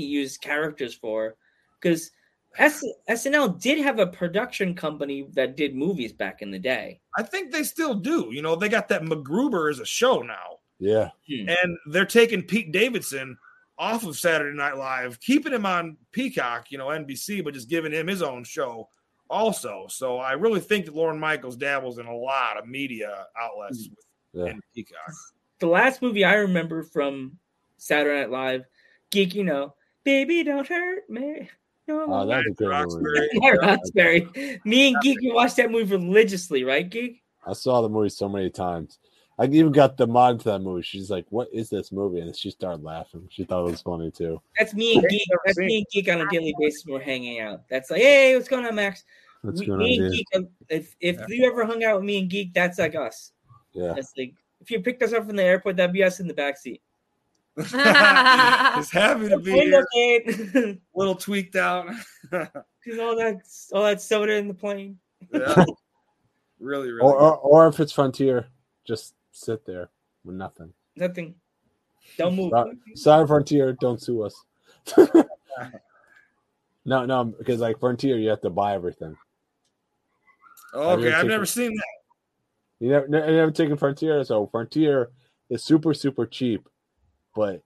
he 0.00 0.06
used 0.06 0.40
characters 0.40 0.94
for, 0.94 1.36
because 1.80 2.10
S- 2.58 2.84
SNL 3.08 3.60
did 3.60 3.78
have 3.78 3.98
a 3.98 4.06
production 4.06 4.74
company 4.74 5.28
that 5.34 5.56
did 5.56 5.74
movies 5.74 6.12
back 6.12 6.42
in 6.42 6.50
the 6.50 6.58
day. 6.58 7.00
I 7.16 7.22
think 7.22 7.52
they 7.52 7.62
still 7.62 7.94
do. 7.94 8.30
You 8.32 8.42
know, 8.42 8.56
they 8.56 8.68
got 8.68 8.88
that 8.88 9.02
MacGruber 9.02 9.70
as 9.70 9.78
a 9.78 9.86
show 9.86 10.20
now, 10.22 10.58
Yeah. 10.78 11.10
Hmm. 11.28 11.48
and 11.48 11.78
they're 11.86 12.04
taking 12.04 12.42
Pete 12.42 12.72
Davidson 12.72 13.36
off 13.78 14.04
of 14.04 14.18
Saturday 14.18 14.56
Night 14.56 14.76
Live, 14.76 15.20
keeping 15.20 15.52
him 15.52 15.64
on 15.64 15.96
Peacock, 16.12 16.70
you 16.70 16.78
know, 16.78 16.88
NBC, 16.88 17.42
but 17.42 17.54
just 17.54 17.70
giving 17.70 17.92
him 17.92 18.08
his 18.08 18.22
own 18.22 18.44
show 18.44 18.88
also. 19.30 19.86
So 19.88 20.18
I 20.18 20.32
really 20.32 20.60
think 20.60 20.86
that 20.86 20.94
Lorne 20.94 21.18
Michaels 21.18 21.56
dabbles 21.56 21.98
in 21.98 22.06
a 22.06 22.16
lot 22.16 22.58
of 22.58 22.66
media 22.66 23.26
outlets 23.40 23.86
hmm. 23.86 24.40
Yeah. 24.40 24.46
in 24.46 24.60
Peacock. 24.74 25.12
The 25.60 25.66
last 25.66 26.02
movie 26.02 26.24
I 26.24 26.34
remember 26.34 26.82
from 26.82 27.38
Saturday 27.76 28.20
Night 28.20 28.30
Live, 28.30 28.64
Geek, 29.10 29.34
you 29.34 29.44
know, 29.44 29.74
baby, 30.04 30.42
don't 30.44 30.66
hurt 30.66 31.08
me. 31.08 31.48
No, 31.88 32.04
Oh, 32.08 32.26
that's 32.26 32.46
a 32.46 32.50
good 32.52 32.68
movie. 32.68 32.70
Roxbury. 32.74 33.28
Yeah, 33.32 33.50
Roxbury. 33.52 34.60
Me 34.64 34.88
and 34.92 34.96
Geek, 35.02 35.18
we 35.20 35.32
watched 35.32 35.56
that 35.56 35.70
movie 35.70 35.96
religiously, 35.96 36.62
right, 36.64 36.88
Geek? 36.88 37.22
I 37.46 37.52
saw 37.52 37.80
the 37.82 37.88
movie 37.88 38.10
so 38.10 38.28
many 38.28 38.50
times. 38.50 38.98
I 39.38 39.44
even 39.46 39.72
got 39.72 39.96
the 39.96 40.06
mod 40.06 40.40
to 40.40 40.44
that 40.50 40.58
movie. 40.60 40.82
She's 40.82 41.10
like, 41.10 41.24
"What 41.30 41.48
is 41.50 41.70
this 41.70 41.90
movie?" 41.92 42.20
And 42.20 42.36
she 42.36 42.50
started 42.50 42.84
laughing. 42.84 43.26
She 43.30 43.44
thought 43.44 43.66
it 43.66 43.70
was 43.70 43.80
funny 43.80 44.10
too. 44.10 44.38
That's 44.58 44.74
me 44.74 44.96
and 44.96 45.08
Geek. 45.08 45.26
That's 45.46 45.56
me 45.56 45.78
and 45.78 45.86
Geek 45.90 46.12
on 46.14 46.20
a 46.20 46.28
daily 46.28 46.54
basis. 46.60 46.84
We're 46.86 47.00
hanging 47.00 47.40
out. 47.40 47.62
That's 47.70 47.90
like, 47.90 48.02
hey, 48.02 48.36
what's 48.36 48.48
going 48.48 48.66
on, 48.66 48.74
Max? 48.74 49.02
What's 49.40 49.60
We- 49.60 49.66
going 49.66 49.78
me 49.78 49.98
on, 49.98 50.04
and 50.04 50.12
dude? 50.12 50.18
Geek. 50.18 50.26
um, 50.36 50.48
If 50.68 50.94
if 51.00 51.18
you 51.28 51.46
ever 51.46 51.64
hung 51.64 51.82
out 51.82 51.96
with 51.96 52.04
me 52.04 52.18
and 52.18 52.28
Geek, 52.28 52.52
that's 52.52 52.78
like 52.78 52.94
us. 52.94 53.32
Yeah. 53.72 53.94
That's 53.94 54.12
like 54.18 54.34
if 54.60 54.70
you 54.70 54.80
picked 54.82 55.02
us 55.02 55.14
up 55.14 55.26
from 55.26 55.36
the 55.36 55.42
airport, 55.42 55.76
that'd 55.78 55.94
be 55.94 56.04
us 56.04 56.20
in 56.20 56.28
the 56.28 56.34
backseat. 56.34 56.80
Just 57.70 58.92
happy 58.92 59.28
to 59.28 59.38
be 59.38 59.52
Window 59.52 59.82
here. 59.92 60.20
gate. 60.24 60.80
little 60.94 61.14
tweaked 61.14 61.56
out. 61.56 61.86
Cause 62.30 62.98
all 62.98 63.16
that 63.16 63.36
all 63.72 63.84
that 63.84 64.00
soda 64.00 64.34
in 64.34 64.48
the 64.48 64.54
plane. 64.54 64.98
yeah. 65.32 65.64
Really, 66.58 66.90
really. 66.90 67.00
Or, 67.00 67.16
or 67.16 67.36
or 67.38 67.66
if 67.68 67.80
it's 67.80 67.92
Frontier, 67.92 68.46
just 68.86 69.14
sit 69.32 69.64
there 69.66 69.90
with 70.24 70.36
nothing. 70.36 70.72
Nothing. 70.96 71.34
Don't 72.18 72.36
move. 72.36 72.50
Sorry, 72.50 72.76
sorry, 72.94 73.26
Frontier, 73.26 73.72
don't 73.74 74.00
sue 74.00 74.22
us. 74.22 74.44
no, 76.84 77.04
no, 77.06 77.24
because 77.24 77.60
like 77.60 77.78
Frontier, 77.80 78.18
you 78.18 78.28
have 78.30 78.40
to 78.42 78.50
buy 78.50 78.74
everything. 78.74 79.16
Oh, 80.72 80.90
okay, 80.90 81.12
I've 81.12 81.26
never 81.26 81.46
seen 81.46 81.74
that. 81.74 81.84
You 82.78 82.88
never, 82.90 83.08
ne- 83.08 83.30
you 83.30 83.36
never 83.36 83.50
taken 83.50 83.76
Frontier, 83.76 84.24
so 84.24 84.46
Frontier 84.46 85.10
is 85.50 85.62
super, 85.62 85.92
super 85.92 86.26
cheap, 86.26 86.68
but 87.40 87.62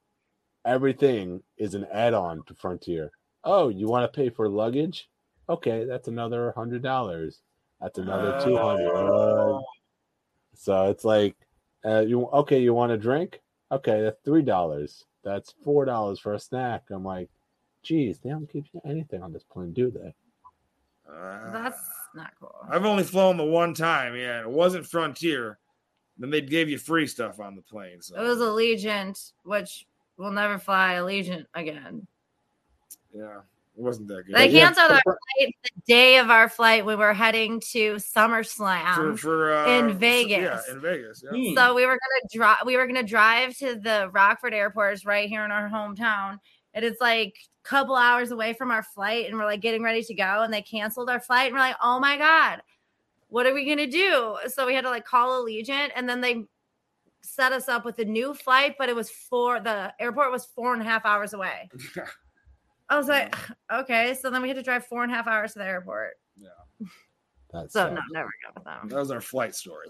everything 0.64 1.43
is 1.59 1.75
an 1.75 1.85
add-on 1.93 2.45
to 2.45 2.55
Frontier. 2.55 3.11
Oh, 3.43 3.70
you 3.70 3.89
want 3.89 4.05
to 4.05 4.16
pay 4.16 4.31
for 4.31 4.49
luggage? 4.49 5.09
Okay, 5.49 5.85
that's 5.85 6.07
another 6.07 6.53
hundred 6.57 6.81
dollars. 6.81 7.41
That's 7.81 7.99
another 7.99 8.41
two 8.45 8.57
hundred. 8.57 8.93
Oh. 8.93 9.64
so 10.55 10.91
it's 10.91 11.05
like, 11.05 11.35
uh, 11.85 12.05
you 12.07 12.27
okay? 12.27 12.61
You 12.61 12.72
want 12.72 12.93
a 12.93 12.97
drink? 12.97 13.41
Okay, 13.72 14.01
that's 14.01 14.20
three 14.25 14.43
dollars. 14.43 15.07
That's 15.25 15.53
four 15.64 15.85
dollars 15.85 16.20
for 16.20 16.35
a 16.35 16.39
snack. 16.39 16.85
I'm 16.93 17.03
like, 17.03 17.29
geez, 17.83 18.20
they 18.20 18.31
don't 18.31 18.51
give 18.53 18.66
you 18.72 18.81
anything 18.85 19.25
on 19.25 19.33
this 19.33 19.43
plane, 19.43 19.72
do 19.72 19.91
they? 19.91 20.14
That's 21.53 21.81
not 22.14 22.31
cool. 22.39 22.55
I've 22.70 22.85
only 22.85 23.03
flown 23.03 23.39
the 23.39 23.45
one 23.45 23.75
time. 23.75 24.14
Yeah, 24.14 24.41
it 24.43 24.49
wasn't 24.49 24.87
Frontier. 24.87 25.59
Then 26.19 26.31
they 26.31 26.41
gave 26.41 26.69
you 26.69 26.79
free 26.79 27.07
stuff 27.07 27.41
on 27.41 27.57
the 27.57 27.62
plane. 27.62 28.01
So 28.01 28.17
It 28.17 28.23
was 28.23 28.39
Allegiant, 28.39 29.33
which 29.43 29.87
will 30.17 30.31
never 30.31 30.59
fly 30.59 30.95
Allegiant 30.95 31.47
again. 31.55 32.07
yeah, 33.12 33.39
it 33.77 33.83
wasn't 33.83 34.07
that 34.09 34.25
good. 34.27 34.37
They 34.37 34.49
canceled 34.51 34.93
our 34.93 35.01
flight 35.03 35.55
the 35.65 35.71
day 35.89 36.19
of 36.19 36.31
our 36.31 36.49
flight 36.49 36.87
we 36.87 36.95
were 36.95 37.12
heading 37.12 37.59
to 37.73 37.95
SummerSlam 37.97 38.95
for, 38.95 39.17
for 39.17 39.55
uh, 39.55 39.69
in 39.79 39.89
for- 39.91 39.95
Vegas. 39.99 40.62
Yeah, 40.69 40.73
in 40.75 40.81
Vegas. 40.81 41.25
Yeah. 41.33 41.55
So 41.57 41.75
we 41.75 41.85
were 41.85 41.99
gonna 41.99 42.29
drive. 42.33 42.59
We 42.65 42.77
were 42.77 42.87
gonna 42.87 43.03
drive 43.03 43.57
to 43.59 43.75
the 43.75 44.09
Rockford 44.12 44.55
Airport, 44.55 44.95
it's 44.95 45.05
right 45.05 45.29
here 45.29 45.45
in 45.45 45.51
our 45.51 45.69
hometown, 45.69 46.39
and 46.75 46.85
it's 46.85 47.01
like 47.01 47.35
a 47.65 47.69
couple 47.69 47.97
hours 47.97 48.31
away 48.31 48.53
from 48.53 48.71
our 48.71 48.85
flight, 48.85 49.27
and 49.29 49.37
we're 49.37 49.47
like 49.47 49.61
getting 49.61 49.83
ready 49.83 50.03
to 50.05 50.15
go, 50.15 50.43
and 50.43 50.55
they 50.55 50.62
canceled 50.62 51.11
our 51.11 51.19
flight, 51.21 51.47
and 51.47 51.55
we're 51.55 51.59
like, 51.61 51.77
oh 51.83 51.99
my 51.99 52.17
god, 52.17 52.62
what 53.35 53.47
are 53.47 53.53
we 53.53 53.64
gonna 53.64 53.89
do? 53.89 54.37
So 54.47 54.64
we 54.64 54.76
had 54.76 54.82
to 54.82 54.91
like 54.91 55.05
call 55.05 55.43
Allegiant, 55.43 55.91
and 55.97 56.09
then 56.09 56.20
they 56.20 56.45
set 57.20 57.51
us 57.51 57.68
up 57.68 57.85
with 57.85 57.99
a 57.99 58.05
new 58.05 58.32
flight, 58.32 58.76
but 58.78 58.89
it 58.89 58.95
was 58.95 59.11
four. 59.11 59.59
The 59.59 59.93
airport 59.99 60.30
was 60.30 60.45
four 60.45 60.72
and 60.72 60.80
a 60.80 60.85
half 60.85 61.05
hours 61.05 61.35
away. 61.35 61.68
I 62.89 62.97
was 62.97 63.09
like, 63.09 63.35
okay, 63.72 64.14
so 64.14 64.30
then 64.30 64.41
we 64.41 64.47
had 64.47 64.57
to 64.57 64.62
drive 64.62 64.87
four 64.87 65.03
and 65.03 65.11
a 65.11 65.16
half 65.16 65.26
hours 65.26 65.55
to 65.55 65.59
the 65.59 65.64
airport. 65.64 66.12
Yeah. 66.37 66.87
That's 67.53 67.72
So 67.72 67.93
no, 67.93 68.01
never 68.12 68.28
go 68.47 68.53
with 68.55 68.62
them. 68.62 68.89
That 68.89 69.01
was 69.01 69.11
our 69.11 69.20
flight 69.20 69.57
story. 69.57 69.89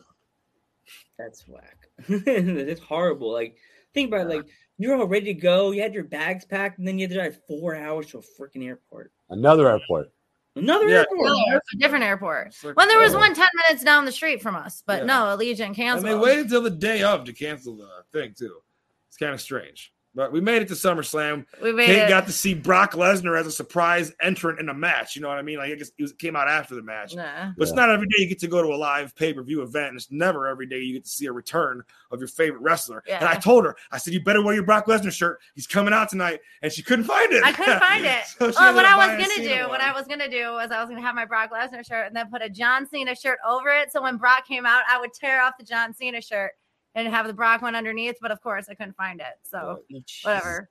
That's 1.19 1.47
whack. 1.47 1.91
it's 2.09 2.81
horrible. 2.81 3.31
Like, 3.31 3.59
think 3.93 4.09
about 4.09 4.23
it. 4.31 4.37
Like, 4.37 4.47
you're 4.79 4.97
all 4.97 5.07
ready 5.07 5.27
to 5.27 5.35
go. 5.35 5.73
You 5.73 5.83
had 5.83 5.93
your 5.93 6.05
bags 6.05 6.47
packed, 6.47 6.79
and 6.79 6.89
then 6.89 6.99
you 6.99 7.03
had 7.03 7.11
to 7.11 7.17
drive 7.17 7.41
four 7.47 7.77
hours 7.77 8.07
to 8.07 8.19
a 8.19 8.23
freaking 8.23 8.67
airport. 8.67 9.13
Another 9.29 9.69
airport. 9.69 10.09
Another 10.57 10.89
Yeah. 10.89 10.99
airport. 10.99 11.19
No, 11.27 11.35
a 11.35 11.77
different 11.79 12.05
airport. 12.05 12.55
like- 12.63 12.77
When 12.77 12.89
there 12.89 12.99
was 12.99 13.15
Oh. 13.15 13.19
one 13.19 13.35
10 13.35 13.49
minutes 13.67 13.83
down 13.85 14.05
the 14.05 14.13
street 14.13 14.41
from 14.43 14.55
us, 14.55 14.83
but 14.87 15.01
Yeah. 15.01 15.07
no, 15.07 15.15
Allegiant 15.37 15.67
And 15.67 15.77
canceled. 15.77 16.07
they 16.07 16.15
waited 16.15 16.49
till 16.49 16.63
the 16.63 16.71
day 16.71 17.03
of 17.03 17.25
to 17.25 17.33
cancel 17.33 17.77
the 17.77 18.05
thing 18.13 18.35
too. 18.39 18.63
It's 19.09 19.17
kind 19.17 19.33
of 19.35 19.41
strange. 19.41 19.93
But 20.15 20.31
we 20.31 20.41
made 20.41 20.63
it 20.63 20.69
to 20.69 20.75
SummerSlam. 20.75 21.45
We 21.61 21.73
made 21.73 21.87
Kate 21.87 22.03
it. 22.05 22.09
got 22.09 22.27
to 22.27 22.33
see 22.33 22.55
Brock 22.55 22.93
Lesnar 22.93 23.39
as 23.39 23.49
a 23.49 23.53
surprise 23.53 24.13
entrant 24.23 24.61
in 24.61 24.69
a 24.69 24.75
match. 24.75 25.17
You 25.17 25.23
know 25.23 25.29
what 25.29 25.39
I 25.39 25.43
mean? 25.43 25.59
Like 25.59 25.71
it, 25.71 25.79
just, 25.79 25.93
it 25.99 26.03
was- 26.03 26.13
came 26.13 26.37
out 26.37 26.47
after 26.47 26.75
the 26.77 26.83
match. 26.83 27.15
Nah. 27.15 27.53
But 27.57 27.63
it's 27.65 27.73
not 27.73 27.91
every 27.91 28.07
day 28.07 28.23
you 28.23 28.29
get 28.29 28.39
to 28.41 28.47
go 28.47 28.63
to 28.63 28.69
a 28.69 28.77
live 28.77 29.15
pay 29.17 29.33
per 29.35 29.43
view 29.43 29.63
event, 29.63 29.89
and 29.89 29.97
it's 29.97 30.11
never 30.13 30.47
every 30.47 30.67
day 30.67 30.79
you 30.79 30.95
get 30.95 31.05
to 31.05 31.11
see 31.11 31.27
a 31.27 31.33
return 31.33 31.83
of 32.13 32.21
your 32.21 32.29
favorite 32.29 32.63
wrestler. 32.63 33.03
Yeah. 33.07 33.19
And 33.19 33.29
I 33.29 33.35
told 33.35 33.65
her, 33.65 33.75
I 33.91 33.99
said, 33.99 34.15
"You 34.15 34.23
better 34.23 34.43
wear 34.43 34.55
your 34.55 34.63
Brock 34.65 34.87
Lesnar 34.87 35.13
shirt. 35.13 35.41
He's 35.55 35.67
coming 35.67 35.93
out 35.93 36.09
tonight," 36.09 36.41
and 36.63 36.73
she 36.73 36.83
couldn't 36.83 37.07
find 37.07 37.33
it. 37.33 37.43
I 37.43 37.53
couldn't 37.53 37.81
find 37.81 38.05
it. 38.05 38.25
So 38.39 38.51
she 38.53 38.57
oh, 38.61 38.75
what 38.75 38.85
I 38.85 38.97
was 38.97 39.09
gonna 39.09 39.35
Cena 39.35 39.63
do, 39.65 39.69
what. 39.69 39.81
I 39.81 39.93
was 39.93 40.07
gonna 40.07 40.31
do 40.31 40.53
was 40.53 40.71
I 40.71 40.81
was 40.81 40.89
gonna 40.89 41.03
have 41.03 41.15
my 41.17 41.25
Brock 41.25 41.51
Lesnar 41.53 41.85
shirt 41.87 42.07
and 42.07 42.15
then 42.15 42.31
put 42.31 42.41
a 42.41 42.49
John 42.49 42.87
Cena 42.87 43.17
shirt 43.17 43.39
over 43.47 43.69
it. 43.71 43.91
So 43.93 44.01
when 44.03 44.17
Brock 44.17 44.47
came 44.47 44.65
out, 44.65 44.83
I 44.89 45.01
would 45.01 45.13
tear 45.13 45.43
off 45.43 45.55
the 45.59 45.65
John 45.65 45.93
Cena 45.93 46.21
shirt 46.21 46.53
and 46.95 47.09
have 47.09 47.27
the 47.27 47.33
Brock 47.33 47.63
one 47.63 47.75
underneath. 47.75 48.17
But 48.21 48.31
of 48.31 48.41
course, 48.43 48.67
I 48.69 48.75
couldn't 48.75 48.97
find 48.97 49.21
it. 49.21 49.39
So 49.43 49.81
whatever. 50.23 50.71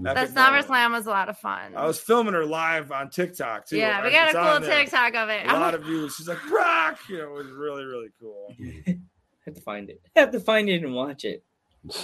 That 0.00 0.18
Epic 0.18 0.34
SummerSlam 0.34 0.92
was 0.92 1.06
a 1.06 1.10
lot 1.10 1.30
of 1.30 1.38
fun. 1.38 1.74
I 1.74 1.86
was 1.86 1.98
filming 1.98 2.34
her 2.34 2.44
live 2.44 2.92
on 2.92 3.08
TikTok 3.08 3.66
too. 3.66 3.78
yeah, 3.78 4.02
we 4.02 4.08
It's 4.08 4.16
got 4.16 4.28
a 4.28 4.58
cool 4.60 4.68
there. 4.68 4.80
TikTok 4.82 5.14
of 5.14 5.28
it. 5.30 5.46
A 5.46 5.52
lot 5.54 5.74
of 5.74 5.82
views. 5.82 6.14
She's 6.14 6.28
like 6.28 6.38
Brock. 6.48 6.98
You 7.08 7.18
know, 7.18 7.30
it 7.38 7.44
was 7.44 7.46
really 7.52 7.84
really 7.84 8.08
cool. 8.20 8.54
I 8.86 8.98
have 9.46 9.54
to 9.54 9.60
find 9.62 9.88
it. 9.88 10.02
I 10.14 10.20
have 10.20 10.30
to 10.32 10.40
find 10.40 10.68
it 10.68 10.84
and 10.84 10.94
watch 10.94 11.24
it. 11.24 11.42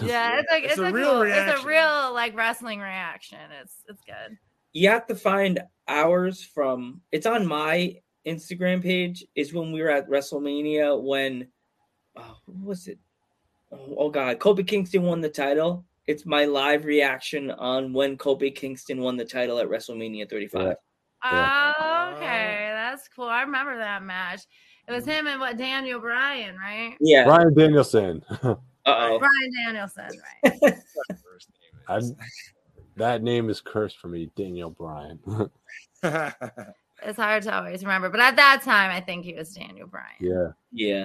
yeah, 0.03 0.39
it's 0.41 0.51
like 0.51 0.64
It's 0.64 0.72
it's, 0.74 0.80
a 0.80 0.85
a, 0.85 0.93
real 0.93 1.11
cool, 1.12 1.22
it's 1.22 1.62
a 1.62 1.66
real 1.66 2.14
like 2.14 2.35
wrestling 2.35 2.80
reaction. 2.80 3.39
It's 3.61 3.74
it's 3.87 4.01
good. 4.03 4.39
You 4.72 4.89
have 4.89 5.07
to 5.09 5.14
find 5.14 5.61
hours 5.87 6.43
from. 6.43 7.03
It's 7.12 7.26
on 7.26 7.47
my 7.47 7.97
Instagram 8.26 8.82
page. 8.82 9.26
Is 9.35 9.53
when 9.53 9.72
we 9.72 9.82
were 9.82 9.91
at 9.91 10.09
WrestleMania 10.09 11.01
when. 11.03 11.49
Oh, 12.16 12.37
what 12.47 12.66
was 12.66 12.87
it? 12.89 12.99
Oh, 13.97 14.11
God, 14.11 14.39
Kofi 14.39 14.66
Kingston 14.66 15.03
won 15.03 15.20
the 15.20 15.29
title. 15.29 15.85
It's 16.07 16.27
my 16.27 16.45
live 16.45 16.85
reaction 16.85 17.51
on 17.53 17.93
when 17.93 18.16
Kofi 18.18 18.55
Kingston 18.55 19.01
won 19.01 19.16
the 19.16 19.25
title 19.25 19.59
at 19.59 19.68
WrestleMania 19.68 20.29
35. 20.29 20.77
Oh, 21.27 22.12
okay, 22.16 22.70
that's 22.75 23.09
cool. 23.09 23.29
I 23.29 23.43
remember 23.43 23.79
that 23.79 24.03
match. 24.03 24.43
It 24.87 24.93
was 24.93 25.07
him 25.07 25.27
and 25.27 25.41
what 25.41 25.57
Daniel 25.57 25.99
Bryan, 25.99 26.57
right? 26.57 26.97
Yeah. 27.01 27.25
Bryan 27.25 27.55
Danielson. 27.55 28.25
Oh. 28.87 29.18
Bryan 29.18 29.51
Danielson, 29.64 30.11
right? 30.45 30.75
I'm, 31.89 32.14
that 32.97 33.22
name 33.22 33.49
is 33.49 33.62
cursed 33.62 33.97
for 33.97 34.09
me, 34.09 34.31
Daniel 34.37 34.68
Bryan. 34.68 35.18
It's 37.03 37.18
hard 37.18 37.43
to 37.43 37.55
always 37.55 37.83
remember, 37.83 38.09
but 38.09 38.20
at 38.20 38.37
that 38.37 38.62
time, 38.62 38.91
I 38.91 39.01
think 39.01 39.25
he 39.25 39.35
was 39.35 39.55
Daniel 39.55 39.87
Bryan. 39.87 40.07
yeah. 40.20 40.49
Yeah. 40.70 41.05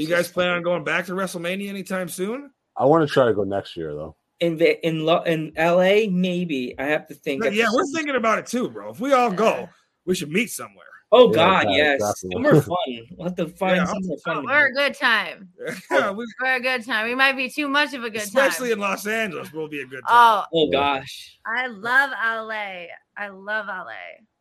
You 0.00 0.08
guys 0.08 0.30
plan 0.30 0.50
on 0.50 0.62
going 0.62 0.84
back 0.84 1.06
to 1.06 1.12
WrestleMania 1.12 1.68
anytime 1.68 2.08
soon? 2.08 2.50
I 2.76 2.84
want 2.86 3.06
to 3.06 3.12
try 3.12 3.26
to 3.26 3.34
go 3.34 3.44
next 3.44 3.76
year 3.76 3.94
though. 3.94 4.16
In 4.40 4.56
the, 4.56 4.84
in 4.86 5.04
Lo- 5.04 5.22
in 5.22 5.52
LA, 5.58 6.06
maybe 6.10 6.74
I 6.78 6.84
have 6.86 7.06
to 7.08 7.14
think. 7.14 7.44
yeah, 7.52 7.66
we're 7.72 7.84
thinking 7.94 8.16
about 8.16 8.38
it 8.38 8.46
too, 8.46 8.70
bro. 8.70 8.90
If 8.90 8.98
we 9.00 9.12
all 9.12 9.30
go, 9.30 9.68
we 10.06 10.14
should 10.14 10.30
meet 10.30 10.50
somewhere. 10.50 10.86
Oh 11.12 11.28
Yeah, 11.30 11.34
God, 11.34 11.64
yeah, 11.70 11.76
yes, 11.76 12.00
definitely. 12.22 12.44
somewhere 12.44 12.62
fun. 12.62 13.06
We'll 13.18 13.28
have 13.28 13.36
to 13.36 13.48
find 13.48 13.76
Yeah, 13.76 13.84
somewhere 13.86 14.18
fun. 14.24 14.44
We're 14.46 14.66
a 14.68 14.72
good 14.72 14.94
time. 14.94 15.48
Yeah, 15.90 16.12
we- 16.12 16.24
We're 16.40 16.54
a 16.54 16.60
good 16.60 16.86
time. 16.86 17.06
We 17.06 17.14
might 17.14 17.32
be 17.36 17.50
too 17.50 17.68
much 17.68 17.92
of 17.94 18.04
a 18.04 18.08
good 18.10 18.22
especially 18.22 18.30
time. 18.40 18.48
Especially 18.48 18.72
in 18.72 18.78
Los 18.78 19.06
Angeles, 19.06 19.52
We'll 19.52 19.68
be 19.68 19.80
a 19.80 19.86
good 19.86 20.02
time. 20.08 20.08
Oh, 20.08 20.44
Oh 20.54 20.70
gosh. 20.70 21.36
I 21.44 21.66
love 21.66 22.10
LA. 22.10 22.84
I 23.18 23.28
love 23.28 23.66
LA. 23.66 23.92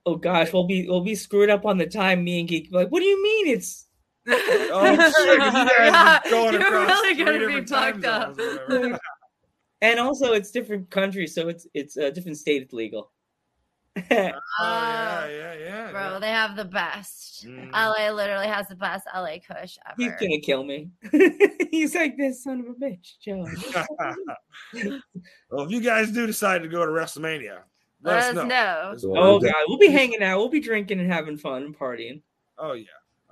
Oh 0.05 0.15
gosh, 0.15 0.53
we'll 0.53 0.65
be 0.67 0.87
we'll 0.87 1.01
be 1.03 1.15
screwed 1.15 1.49
up 1.49 1.65
on 1.65 1.77
the 1.77 1.85
time. 1.87 2.23
Me 2.23 2.39
and 2.39 2.47
Geek 2.47 2.69
like, 2.71 2.87
what 2.89 2.99
do 3.01 3.05
you 3.05 3.21
mean 3.21 3.47
it's? 3.47 3.85
Oh, 4.31 4.95
shit, 4.95 5.39
'cause 5.39 5.53
you 5.53 5.65
guys 5.65 5.91
Yeah, 5.91 6.19
are 6.25 6.29
going 6.29 6.53
you're 6.53 6.71
really 6.71 7.15
gonna 7.15 7.31
be 7.33 7.39
different 7.39 7.67
time 7.67 7.93
fucked 8.01 8.05
up. 8.05 8.35
zones 8.35 8.57
or 8.59 8.65
whatever. 8.67 8.99
And 9.81 9.97
also, 9.97 10.33
it's 10.33 10.51
different 10.51 10.89
countries, 10.89 11.33
so 11.33 11.47
it's 11.47 11.65
it's 11.73 11.95
a 11.95 12.11
different 12.11 12.37
state. 12.37 12.61
It's 12.63 12.73
legal. 12.73 13.11
Oh, 14.11 14.35
yeah, 14.61 15.27
yeah, 15.29 15.53
yeah. 15.53 15.91
Bro, 15.91 16.01
yeah. 16.13 16.19
they 16.19 16.29
have 16.29 16.55
the 16.57 16.65
best. 16.65 17.45
Mm. 17.47 17.71
LA 17.71 18.11
literally 18.11 18.47
has 18.47 18.67
the 18.67 18.75
best 18.75 19.05
LA 19.15 19.37
Kush 19.39 19.77
ever. 19.87 19.95
He's 19.97 20.07
ever. 20.09 20.17
gonna 20.19 20.39
kill 20.41 20.63
me. 20.65 20.89
He's 21.71 21.95
like 21.95 22.17
this 22.17 22.43
son 22.43 22.59
of 22.59 22.65
a 22.67 22.73
bitch, 22.73 23.19
Joe. 23.23 23.45
well, 25.49 25.65
if 25.65 25.71
you 25.71 25.81
guys 25.81 26.11
do 26.11 26.25
decide 26.27 26.61
to 26.63 26.67
go 26.67 26.85
to 26.85 26.91
WrestleMania, 26.91 27.59
let, 28.03 28.15
Let 28.15 28.17
us 28.17 28.25
us 28.29 28.35
know. 28.35 28.45
know. 28.45 28.95
Oh 29.17 29.39
god, 29.39 29.53
we'll 29.67 29.77
be 29.77 29.87
hanging 29.89 30.21
out. 30.23 30.37
We'll 30.39 30.49
be 30.49 30.59
drinking 30.61 30.99
and 30.99 31.11
having 31.11 31.37
fun 31.37 31.63
and 31.63 31.77
partying. 31.77 32.21
Oh 32.57 32.73
yeah. 32.73 32.85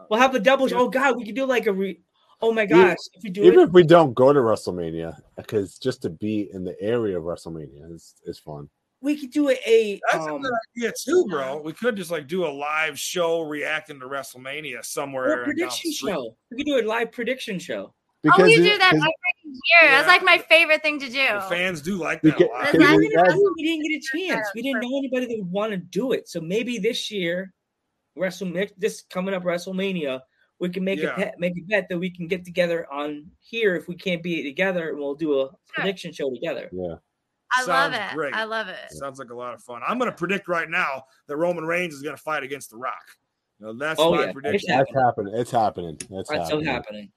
We'll 0.10 0.20
have 0.20 0.36
a 0.36 0.40
double. 0.40 0.68
Oh 0.74 0.90
god, 0.90 1.18
we 1.18 1.26
could 1.26 1.36
do 1.36 1.46
like 1.46 1.66
a 1.68 1.74
re. 1.74 2.00
Oh 2.42 2.52
my 2.54 2.64
Even- 2.64 2.78
gosh, 2.90 2.98
if 3.14 3.24
we 3.24 3.30
do 3.32 3.44
Even 3.44 3.60
it, 3.62 3.64
if 3.64 3.72
we 3.72 3.84
don't 3.84 4.14
go 4.14 4.32
to 4.32 4.40
WrestleMania, 4.40 5.18
because 5.36 5.78
just 5.80 6.02
to 6.04 6.10
be 6.10 6.50
in 6.54 6.64
the 6.64 6.80
area 6.82 7.18
of 7.18 7.24
WrestleMania 7.24 7.92
is, 7.94 8.14
is 8.26 8.38
fun. 8.38 8.70
we 9.02 9.18
could 9.20 9.32
do 9.32 9.50
a. 9.50 9.58
a 9.66 10.00
That's 10.12 10.26
a 10.28 10.34
um, 10.36 10.42
good 10.44 10.52
idea 10.78 10.94
too, 11.04 11.26
bro. 11.30 11.58
We 11.62 11.74
could 11.74 11.96
just 11.96 12.12
like 12.12 12.28
do 12.28 12.46
a 12.46 12.50
live 12.50 12.98
show 13.00 13.42
reacting 13.42 14.00
to 14.02 14.06
WrestleMania 14.08 14.86
somewhere. 14.86 15.40
or 15.40 15.42
a 15.42 15.46
prediction 15.46 15.92
show. 15.92 16.36
We 16.52 16.58
could 16.58 16.66
do 16.68 16.80
a 16.80 16.86
live 16.88 17.12
prediction 17.12 17.58
show. 17.60 17.94
Oh, 18.30 18.44
we 18.44 18.54
it- 18.54 18.58
do 18.58 18.78
that 18.78 18.92
'cause- 18.92 19.02
every 19.02 19.12
year. 19.82 19.92
That's 19.92 20.08
like 20.08 20.24
my 20.24 20.38
favorite 20.38 20.82
thing 20.84 21.00
to 21.00 21.08
do. 21.08 21.14
The 21.14 21.46
fans 21.50 21.82
do 21.82 21.96
like 21.96 22.22
that 22.22 22.38
Because- 22.38 22.50
a 22.50 22.54
lot. 22.54 22.72
Because 22.72 22.98
we 22.98 23.10
guys- 23.16 23.36
we 23.56 23.64
didn't 23.64 23.84
get 23.84 23.98
a 23.98 24.18
chance. 24.34 24.48
We 24.54 24.62
didn't 24.62 24.82
know 24.82 24.98
anybody 24.98 25.26
that 25.28 25.38
would 25.40 25.52
want 25.52 25.72
to 25.72 25.78
do 25.78 26.12
it. 26.12 26.28
So 26.28 26.40
maybe 26.42 26.78
this 26.78 27.10
year, 27.10 27.54
Wrestle 28.18 28.52
this 28.78 29.02
coming 29.10 29.34
up 29.34 29.44
WrestleMania, 29.44 30.22
we 30.60 30.70
can 30.70 30.84
make 30.84 31.00
Yeah. 31.00 31.14
a 31.14 31.18
bet, 31.18 31.40
make 31.40 31.54
a 31.58 31.62
bet 31.68 31.88
that 31.90 31.98
we 32.00 32.10
can 32.10 32.28
get 32.28 32.44
together 32.46 32.92
on 32.92 33.30
here 33.40 33.76
if 33.76 33.88
we 33.88 33.96
can't 33.96 34.24
be 34.24 34.44
together, 34.44 34.90
and 34.90 34.98
we'll 34.98 35.16
do 35.16 35.42
a 35.42 35.50
prediction 35.74 36.12
show 36.12 36.30
together. 36.32 36.70
yeah. 36.72 36.96
I 37.58 37.64
love 37.64 37.94
it. 37.94 38.14
great. 38.14 38.34
I 38.34 38.44
love 38.44 38.68
it. 38.68 38.76
Sounds 38.90 39.20
like 39.20 39.30
a 39.30 39.34
lot 39.36 39.54
of 39.54 39.62
fun. 39.64 39.82
I'm 39.88 39.98
going 39.98 40.12
to 40.12 40.16
predict 40.18 40.50
right 40.50 40.70
now 40.70 41.06
that 41.28 41.38
Roman 41.38 41.64
Reigns 41.66 41.94
is 41.94 42.02
going 42.02 42.16
to 42.16 42.22
fight 42.22 42.44
against 42.44 42.72
The 42.72 42.76
Rock. 42.78 42.94
You 43.60 43.68
know, 43.68 43.74
that's 43.74 44.00
Oh, 44.02 44.14
my 44.14 44.26
yeah. 44.26 44.32
prediction. 44.34 44.78
That's 44.78 44.92
happening. 44.94 45.34
It's 45.34 45.50
happening. 45.52 45.98
That's, 46.10 46.30
That's 46.30 46.50
so 46.50 46.62
happening. 46.62 46.66
happening. 46.66 47.12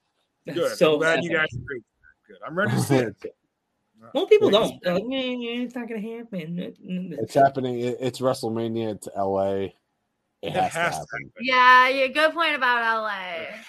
Good. 0.54 0.76
So 0.78 0.92
I'm 0.92 0.98
glad 1.00 1.24
you 1.24 1.32
guys 1.32 1.48
agree. 1.52 1.82
Good. 2.28 2.36
I'm 2.46 2.56
ready 2.56 2.70
to 2.70 2.80
see 2.80 2.94
it. 2.96 3.16
Most 4.14 4.30
people 4.30 4.50
don't. 4.50 4.70
Like, 4.86 5.02
"Yeah, 5.08 5.18
yeah, 5.18 5.62
it's 5.62 5.74
not 5.74 5.88
gonna 5.88 6.00
happen. 6.00 6.58
It's 7.20 7.34
happening. 7.34 7.80
It's 7.80 8.20
WrestleMania. 8.20 8.94
It's 8.94 9.08
LA. 9.16 9.72
It 10.42 10.48
It 10.48 10.52
has, 10.54 10.72
has 10.72 10.94
to 10.94 11.00
to 11.00 11.06
happen. 11.12 11.30
Yeah, 11.40 11.88
yeah, 11.88 12.06
good 12.06 12.32
point 12.32 12.54
about 12.54 12.80
LA. 13.02 13.08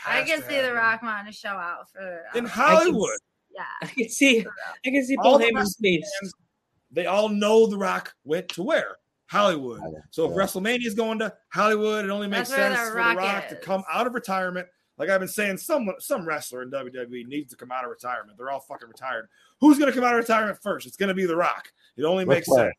I 0.08 0.24
can 0.24 0.42
to 0.42 0.48
see 0.48 0.62
the. 0.62 0.74
Rock 0.74 1.02
wanting 1.04 1.32
to 1.32 1.38
show 1.38 1.50
out 1.50 1.90
for 1.92 2.22
In 2.36 2.46
LA. 2.46 2.50
Hollywood, 2.50 3.20
Yeah. 3.54 3.64
I 3.82 3.88
can 3.88 4.10
see. 4.10 4.40
I 4.86 4.90
can 4.90 5.06
see 5.06 5.18
All 5.18 5.24
Paul 5.24 5.38
the 5.40 5.46
Heyman's 5.46 5.78
face. 5.82 6.10
they 6.92 7.06
all 7.08 7.28
know 7.30 7.68
The 7.68 7.78
Rock 7.78 8.16
went 8.24 8.48
to 8.50 8.64
where? 8.64 8.96
Hollywood. 9.28 9.82
So 10.12 10.26
if 10.26 10.32
Yeah. 10.32 10.38
WrestleMania 10.44 10.86
is 10.86 10.94
going 10.94 11.20
to 11.20 11.34
Hollywood, 11.50 12.06
it 12.06 12.10
only 12.12 12.28
makes 12.28 12.50
That's 12.50 12.76
sense 12.76 12.80
The 12.80 12.92
for 12.92 12.98
Rock 12.98 13.16
The 13.18 13.22
Rock 13.24 13.48
to 13.50 13.56
come 13.58 13.84
out 13.92 14.08
of 14.08 14.14
retirement. 14.14 14.68
Like 14.98 15.10
I've 15.10 15.20
been 15.20 15.28
saying, 15.30 15.58
some 15.58 15.90
some 16.00 16.26
wrestler 16.26 16.62
in 16.62 16.70
WWE 16.72 17.26
needs 17.28 17.50
to 17.52 17.58
come 17.58 17.72
out 17.72 17.84
of 17.84 17.90
retirement. 17.90 18.38
They're 18.38 18.50
all 18.52 18.60
fucking 18.60 18.88
retired. 18.88 19.28
Who's 19.60 19.78
going 19.80 19.92
to 19.92 19.96
come 19.98 20.06
out 20.06 20.14
of 20.14 20.20
retirement 20.20 20.60
first? 20.62 20.86
It's 20.88 20.98
going 20.98 21.10
to 21.10 21.16
be 21.16 21.26
The 21.26 21.36
Rock. 21.36 21.72
It 21.98 22.04
only 22.04 22.24
Ric 22.24 22.38
makes 22.38 22.48
Flair. 22.48 22.66
sense. 22.68 22.76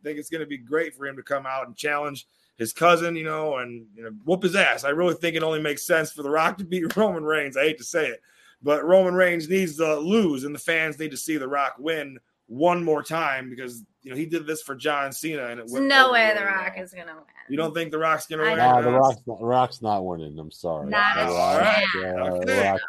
I 0.00 0.02
think 0.02 0.18
it's 0.18 0.30
going 0.30 0.40
to 0.40 0.46
be 0.46 0.58
great 0.58 0.94
for 0.94 1.06
him 1.06 1.16
to 1.16 1.22
come 1.22 1.44
out 1.46 1.66
and 1.66 1.76
challenge 1.76 2.26
his 2.56 2.72
cousin, 2.72 3.16
you 3.16 3.24
know, 3.24 3.56
and 3.58 3.86
you 3.94 4.02
know, 4.04 4.10
whoop 4.24 4.42
his 4.42 4.56
ass. 4.56 4.84
I 4.84 4.90
really 4.90 5.14
think 5.14 5.36
it 5.36 5.42
only 5.42 5.60
makes 5.60 5.86
sense 5.86 6.12
for 6.12 6.22
The 6.22 6.30
Rock 6.30 6.58
to 6.58 6.64
beat 6.64 6.96
Roman 6.96 7.24
Reigns. 7.24 7.56
I 7.56 7.62
hate 7.64 7.78
to 7.78 7.84
say 7.84 8.06
it, 8.08 8.20
but 8.62 8.84
Roman 8.84 9.14
Reigns 9.14 9.48
needs 9.48 9.76
to 9.76 9.96
lose, 9.96 10.44
and 10.44 10.54
the 10.54 10.58
fans 10.58 10.98
need 10.98 11.10
to 11.10 11.16
see 11.16 11.36
The 11.36 11.48
Rock 11.48 11.74
win 11.78 12.18
one 12.48 12.84
more 12.84 13.02
time 13.02 13.50
because 13.50 13.82
you 14.02 14.10
know 14.10 14.16
he 14.16 14.24
did 14.24 14.46
this 14.46 14.62
for 14.62 14.74
John 14.76 15.12
Cena, 15.12 15.42
and 15.46 15.52
it 15.52 15.56
There's 15.66 15.72
went 15.72 15.86
no 15.86 16.12
way 16.12 16.26
really 16.28 16.38
The 16.38 16.44
Rock 16.46 16.72
well. 16.76 16.84
is 16.84 16.92
gonna 16.92 17.14
win. 17.14 17.24
You 17.48 17.56
don't 17.56 17.74
think 17.74 17.90
The 17.90 17.98
Rock's 17.98 18.26
gonna 18.26 18.44
I 18.44 18.48
win? 18.50 18.56
Nah, 18.58 18.80
the 18.82 18.90
Rock's 18.92 19.20
not, 19.26 19.42
Rock's 19.42 19.82
not 19.82 20.04
winning. 20.04 20.38
I'm 20.38 20.50
sorry. 20.50 20.88
Not 20.88 21.16
The 21.16 21.22
a 21.22 21.34
Rock- 21.34 21.82
chance. 21.92 22.18
uh, 22.18 22.34
Okay. 22.42 22.70
Rock- 22.70 22.80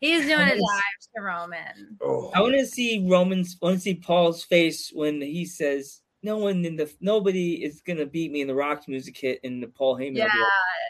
He's 0.00 0.26
doing 0.26 0.40
a 0.48 0.54
Yes. 0.54 0.60
dive 0.60 1.14
to 1.16 1.22
Roman. 1.22 1.96
Oh. 2.02 2.30
I 2.34 2.40
want 2.42 2.54
to 2.54 2.66
see 2.66 3.06
Roman's. 3.10 3.56
I 3.62 3.66
want 3.66 3.76
to 3.78 3.80
see 3.82 3.94
Paul's 3.94 4.44
face 4.44 4.90
when 4.94 5.20
he 5.22 5.44
says, 5.46 6.00
"No 6.24 6.38
one 6.38 6.64
in 6.64 6.76
the 6.76 6.90
nobody 7.00 7.62
is 7.62 7.82
gonna 7.82 8.06
beat 8.06 8.32
me 8.32 8.40
in 8.40 8.48
the 8.48 8.54
Rock 8.54 8.88
music 8.88 9.16
hit." 9.16 9.40
And 9.44 9.62
the 9.62 9.68
Paul 9.68 9.96
Heyman. 9.96 10.16
Yeah, 10.16 10.24
like, 10.24 10.32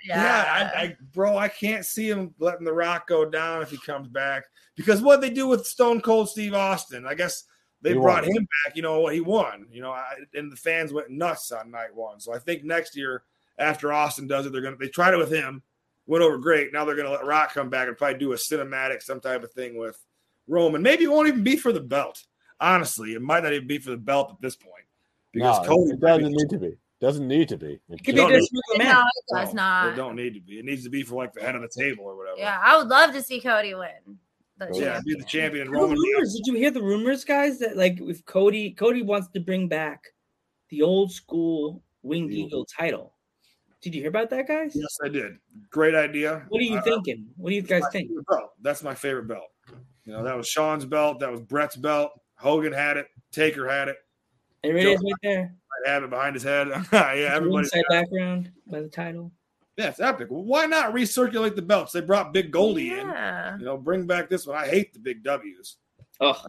yeah. 0.04 0.22
Yeah, 0.22 0.70
I, 0.74 0.80
I, 0.80 0.96
bro, 1.12 1.36
I 1.36 1.48
can't 1.48 1.84
see 1.84 2.08
him 2.08 2.34
letting 2.38 2.64
The 2.64 2.72
Rock 2.72 3.06
go 3.08 3.24
down 3.24 3.62
if 3.62 3.70
he 3.70 3.78
comes 3.78 4.08
back 4.08 4.44
because 4.76 5.00
what 5.02 5.20
they 5.20 5.30
do 5.30 5.46
with 5.48 5.66
Stone 5.66 6.02
Cold 6.02 6.28
Steve 6.28 6.54
Austin, 6.54 7.06
I 7.06 7.14
guess 7.14 7.44
they 7.82 7.90
He 7.90 7.98
brought 7.98 8.24
won. 8.24 8.36
him 8.36 8.48
back. 8.64 8.76
You 8.76 8.82
know, 8.82 9.00
what 9.00 9.14
he 9.14 9.20
won. 9.20 9.66
You 9.70 9.82
know, 9.82 9.90
I, 9.90 10.14
and 10.34 10.50
the 10.50 10.56
fans 10.56 10.92
went 10.92 11.10
nuts 11.10 11.52
on 11.52 11.70
night 11.70 11.94
one. 11.94 12.20
So 12.20 12.34
I 12.34 12.38
think 12.38 12.64
next 12.64 12.96
year 12.96 13.22
after 13.58 13.92
Austin 13.92 14.26
does 14.26 14.46
it, 14.46 14.52
they're 14.52 14.62
gonna 14.62 14.76
they 14.76 14.88
tried 14.88 15.14
it 15.14 15.18
with 15.18 15.32
him, 15.32 15.62
went 16.06 16.22
over 16.22 16.38
great. 16.38 16.72
Now 16.72 16.84
they're 16.84 16.96
gonna 16.96 17.10
let 17.10 17.26
Rock 17.26 17.54
come 17.54 17.70
back 17.70 17.88
and 17.88 17.96
probably 17.96 18.18
do 18.18 18.32
a 18.32 18.36
cinematic, 18.36 19.02
some 19.02 19.20
type 19.20 19.42
of 19.42 19.52
thing 19.52 19.76
with 19.78 19.98
Roman. 20.46 20.82
Maybe 20.82 21.04
it 21.04 21.10
won't 21.10 21.28
even 21.28 21.44
be 21.44 21.56
for 21.56 21.72
the 21.72 21.80
belt. 21.80 22.24
Honestly, 22.60 23.14
it 23.14 23.22
might 23.22 23.42
not 23.42 23.52
even 23.52 23.66
be 23.66 23.78
for 23.78 23.90
the 23.90 23.96
belt 23.96 24.30
at 24.30 24.40
this 24.40 24.56
point 24.56 24.83
because 25.34 25.66
No, 25.66 25.68
Cody 25.68 25.90
it 25.92 26.00
doesn't 26.00 26.32
need 26.32 26.48
to 26.50 26.58
be. 26.58 26.72
Doesn't 27.00 27.28
need 27.28 27.48
to 27.50 27.56
be. 27.58 27.72
It 27.74 27.80
It 27.88 28.04
could 28.04 28.14
be 28.14 28.24
need- 28.24 28.32
just 28.34 28.50
for 28.50 28.78
the 28.78 28.84
No, 28.84 29.00
it 29.00 29.34
does 29.36 29.52
No, 29.52 29.62
not. 29.62 29.92
It 29.92 29.96
don't 29.96 30.16
need 30.16 30.34
to 30.34 30.40
be. 30.40 30.58
It 30.60 30.64
needs 30.64 30.84
to 30.84 30.90
be 30.90 31.02
for 31.02 31.16
like 31.16 31.32
the 31.34 31.42
head 31.42 31.54
of 31.54 31.62
the 31.62 31.68
table 31.68 32.04
or 32.04 32.16
whatever. 32.16 32.38
Yeah, 32.38 32.58
I 32.62 32.76
would 32.78 32.88
love 32.88 33.12
to 33.12 33.20
see 33.22 33.40
Cody 33.40 33.74
win. 33.74 34.18
The 34.56 34.70
Yeah, 34.72 35.00
be 35.04 35.14
the 35.16 35.24
champion. 35.24 35.66
and 35.66 35.74
The 35.74 35.80
Roman. 35.80 35.98
rumors. 35.98 36.32
Did 36.34 36.46
you 36.46 36.54
hear 36.54 36.70
the 36.70 36.80
rumors, 36.82 37.24
guys? 37.24 37.58
That 37.58 37.76
like 37.76 37.98
if 38.00 38.24
Cody 38.24 38.70
Cody 38.70 39.02
wants 39.02 39.28
to 39.34 39.40
bring 39.40 39.68
back 39.68 40.00
the 40.70 40.80
old 40.82 41.10
school 41.12 41.82
winged 42.02 42.32
Yeah. 42.32 42.44
eagle 42.46 42.64
title. 42.64 43.12
Did 43.82 43.94
you 43.94 44.00
hear 44.00 44.08
about 44.08 44.30
that, 44.30 44.46
guys? 44.48 44.72
Yes, 44.74 44.96
I 45.04 45.08
did. 45.08 45.32
Great 45.70 45.94
idea. 45.94 46.46
What 46.48 46.60
are 46.60 46.64
you 46.64 46.78
Uh, 46.78 46.82
thinking? 46.82 47.26
What 47.36 47.50
do 47.50 47.56
you 47.56 47.62
guys 47.62 47.82
think? 47.92 48.08
favorite 48.08 48.26
belt. 48.30 48.52
That's 48.62 48.82
my 48.82 48.94
favorite 48.94 49.26
belt. 49.28 49.48
You 50.04 50.12
know, 50.12 50.22
that 50.22 50.36
was 50.36 50.46
Shawn's 50.48 50.86
belt. 50.86 51.18
That 51.20 51.30
was 51.30 51.40
Bret's 51.42 51.76
belt. 51.76 52.12
Hogan 52.36 52.72
had 52.72 52.96
it. 52.96 53.08
Taker 53.32 53.68
had 53.68 53.88
it. 53.88 53.96
There 54.64 54.76
it 54.76 54.82
Joe- 54.82 54.92
is, 54.92 55.02
right 55.02 55.14
there. 55.22 55.54
I 55.86 55.90
have 55.90 56.04
it 56.04 56.10
behind 56.10 56.34
his 56.34 56.42
head. 56.42 56.68
yeah, 56.92 57.30
everybody's 57.34 57.72
Inside 57.72 57.84
got 57.88 58.02
background 58.02 58.50
by 58.66 58.80
the 58.80 58.88
title. 58.88 59.30
Yeah, 59.76 59.88
it's 59.88 60.00
epic. 60.00 60.28
Well, 60.30 60.44
why 60.44 60.66
not 60.66 60.94
recirculate 60.94 61.56
the 61.56 61.62
belts? 61.62 61.92
They 61.92 62.00
brought 62.00 62.32
Big 62.32 62.50
Goldie 62.52 62.92
in. 62.92 63.08
Yeah. 63.08 63.58
You 63.58 63.64
know, 63.64 63.76
bring 63.76 64.06
back 64.06 64.30
this 64.30 64.46
one. 64.46 64.56
I 64.56 64.66
hate 64.68 64.92
the 64.92 65.00
big 65.00 65.24
W's. 65.24 65.76
Oh, 66.20 66.40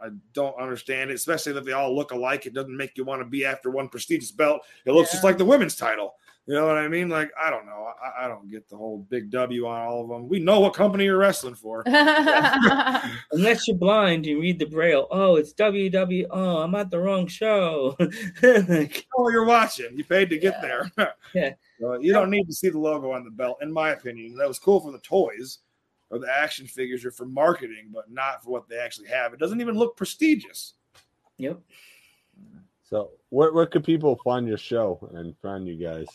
I 0.00 0.08
don't 0.32 0.60
understand 0.60 1.10
it, 1.10 1.14
especially 1.14 1.52
that 1.52 1.64
they 1.64 1.72
all 1.72 1.94
look 1.94 2.10
alike. 2.10 2.44
It 2.44 2.54
doesn't 2.54 2.76
make 2.76 2.96
you 2.96 3.04
want 3.04 3.22
to 3.22 3.24
be 3.24 3.44
after 3.44 3.70
one 3.70 3.88
prestigious 3.88 4.32
belt. 4.32 4.62
It 4.84 4.92
looks 4.92 5.12
just 5.12 5.22
like 5.22 5.38
the 5.38 5.44
women's 5.44 5.76
title. 5.76 6.14
You 6.46 6.54
know 6.54 6.66
what 6.66 6.76
I 6.76 6.88
mean? 6.88 7.08
Like, 7.08 7.30
I 7.40 7.50
don't 7.50 7.66
know. 7.66 7.86
I, 8.02 8.24
I 8.24 8.28
don't 8.28 8.50
get 8.50 8.68
the 8.68 8.76
whole 8.76 9.06
big 9.08 9.30
W 9.30 9.66
on 9.66 9.80
all 9.80 10.02
of 10.02 10.08
them. 10.08 10.28
We 10.28 10.40
know 10.40 10.58
what 10.58 10.74
company 10.74 11.04
you're 11.04 11.16
wrestling 11.16 11.54
for. 11.54 11.84
unless 11.86 13.68
you're 13.68 13.76
blind, 13.76 14.26
you 14.26 14.40
read 14.40 14.58
the 14.58 14.66
braille. 14.66 15.06
Oh, 15.12 15.36
it's 15.36 15.54
WW. 15.54 16.26
Oh, 16.30 16.58
I'm 16.58 16.74
at 16.74 16.90
the 16.90 16.98
wrong 16.98 17.28
show. 17.28 17.94
Like, 18.00 19.06
Oh, 19.16 19.28
you're 19.28 19.44
watching. 19.44 19.96
You 19.96 20.02
paid 20.04 20.30
to 20.30 20.38
get 20.38 20.60
there. 20.60 20.90
Yeah. 21.32 21.52
So 21.80 22.00
you 22.00 22.12
don't 22.12 22.30
need 22.30 22.46
to 22.46 22.52
see 22.52 22.70
the 22.70 22.78
logo 22.78 23.12
on 23.12 23.24
the 23.24 23.30
belt, 23.30 23.58
in 23.62 23.72
my 23.72 23.90
opinion. 23.90 24.36
That 24.36 24.48
was 24.48 24.58
cool 24.58 24.80
for 24.80 24.90
the 24.90 24.98
toys 24.98 25.58
or 26.10 26.18
the 26.18 26.28
action 26.28 26.66
figures 26.66 27.04
or 27.04 27.12
for 27.12 27.24
marketing, 27.24 27.90
but 27.94 28.10
not 28.10 28.42
for 28.42 28.50
what 28.50 28.68
they 28.68 28.78
actually 28.78 29.08
have. 29.08 29.32
It 29.32 29.38
doesn't 29.38 29.60
even 29.60 29.76
look 29.76 29.96
prestigious. 29.96 30.74
yep. 31.38 31.60
So, 32.82 33.12
where, 33.30 33.52
where 33.54 33.64
could 33.64 33.84
people 33.84 34.20
find 34.22 34.46
your 34.46 34.58
show 34.58 35.08
and 35.14 35.34
find 35.40 35.66
you 35.66 35.76
guys? 35.76 36.06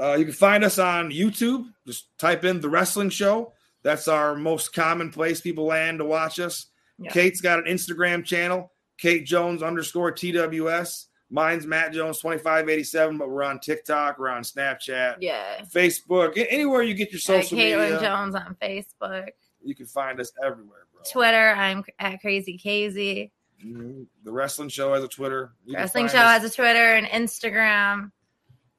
Uh, 0.00 0.14
you 0.18 0.24
can 0.24 0.34
find 0.34 0.64
us 0.64 0.78
on 0.78 1.10
YouTube. 1.10 1.66
Just 1.86 2.06
type 2.18 2.44
in 2.44 2.60
the 2.60 2.68
wrestling 2.68 3.10
show. 3.10 3.52
That's 3.82 4.08
our 4.08 4.34
most 4.34 4.72
common 4.72 5.10
place 5.10 5.40
people 5.40 5.64
land 5.64 5.98
to 5.98 6.04
watch 6.04 6.38
us. 6.40 6.66
Yeah. 6.98 7.10
Kate's 7.10 7.40
got 7.40 7.58
an 7.58 7.64
Instagram 7.66 8.24
channel, 8.24 8.72
Kate 8.98 9.24
Jones 9.24 9.62
underscore 9.62 10.12
TWS. 10.12 11.06
Mine's 11.30 11.66
Matt 11.66 11.92
Jones 11.92 12.18
2587, 12.20 13.18
but 13.18 13.28
we're 13.28 13.42
on 13.44 13.60
TikTok, 13.60 14.18
we're 14.18 14.30
on 14.30 14.42
Snapchat, 14.42 15.16
yeah. 15.20 15.60
Facebook, 15.72 16.42
anywhere 16.48 16.82
you 16.82 16.94
get 16.94 17.12
your 17.12 17.20
social 17.20 17.58
Caitlin 17.58 17.90
media. 17.92 18.00
Jones 18.00 18.34
on 18.34 18.56
Facebook. 18.62 19.28
You 19.62 19.74
can 19.74 19.84
find 19.86 20.18
us 20.20 20.32
everywhere, 20.42 20.86
bro. 20.90 21.02
Twitter, 21.10 21.50
I'm 21.50 21.84
at 21.98 22.20
Crazy 22.22 22.56
Casey. 22.56 23.30
Mhm. 23.62 24.06
The 24.24 24.32
wrestling 24.32 24.70
show 24.70 24.94
has 24.94 25.04
a 25.04 25.08
Twitter. 25.08 25.52
You 25.66 25.74
Wrestling 25.74 26.08
Show 26.08 26.18
us. 26.18 26.42
has 26.42 26.44
a 26.52 26.54
Twitter 26.54 26.94
and 26.94 27.06
Instagram. 27.08 28.10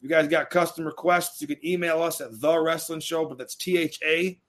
You 0.02 0.10
guys 0.10 0.28
got 0.28 0.50
custom 0.50 0.86
requests, 0.86 1.42
you 1.42 1.48
can 1.48 1.66
email 1.66 2.02
us 2.02 2.22
at 2.22 2.40
the 2.40 2.58
wrestling 2.58 3.02
show, 3.02 3.26
but 3.26 3.38
that's 3.38 3.56
T 3.56 3.78
H 3.78 4.00
A 4.06 4.40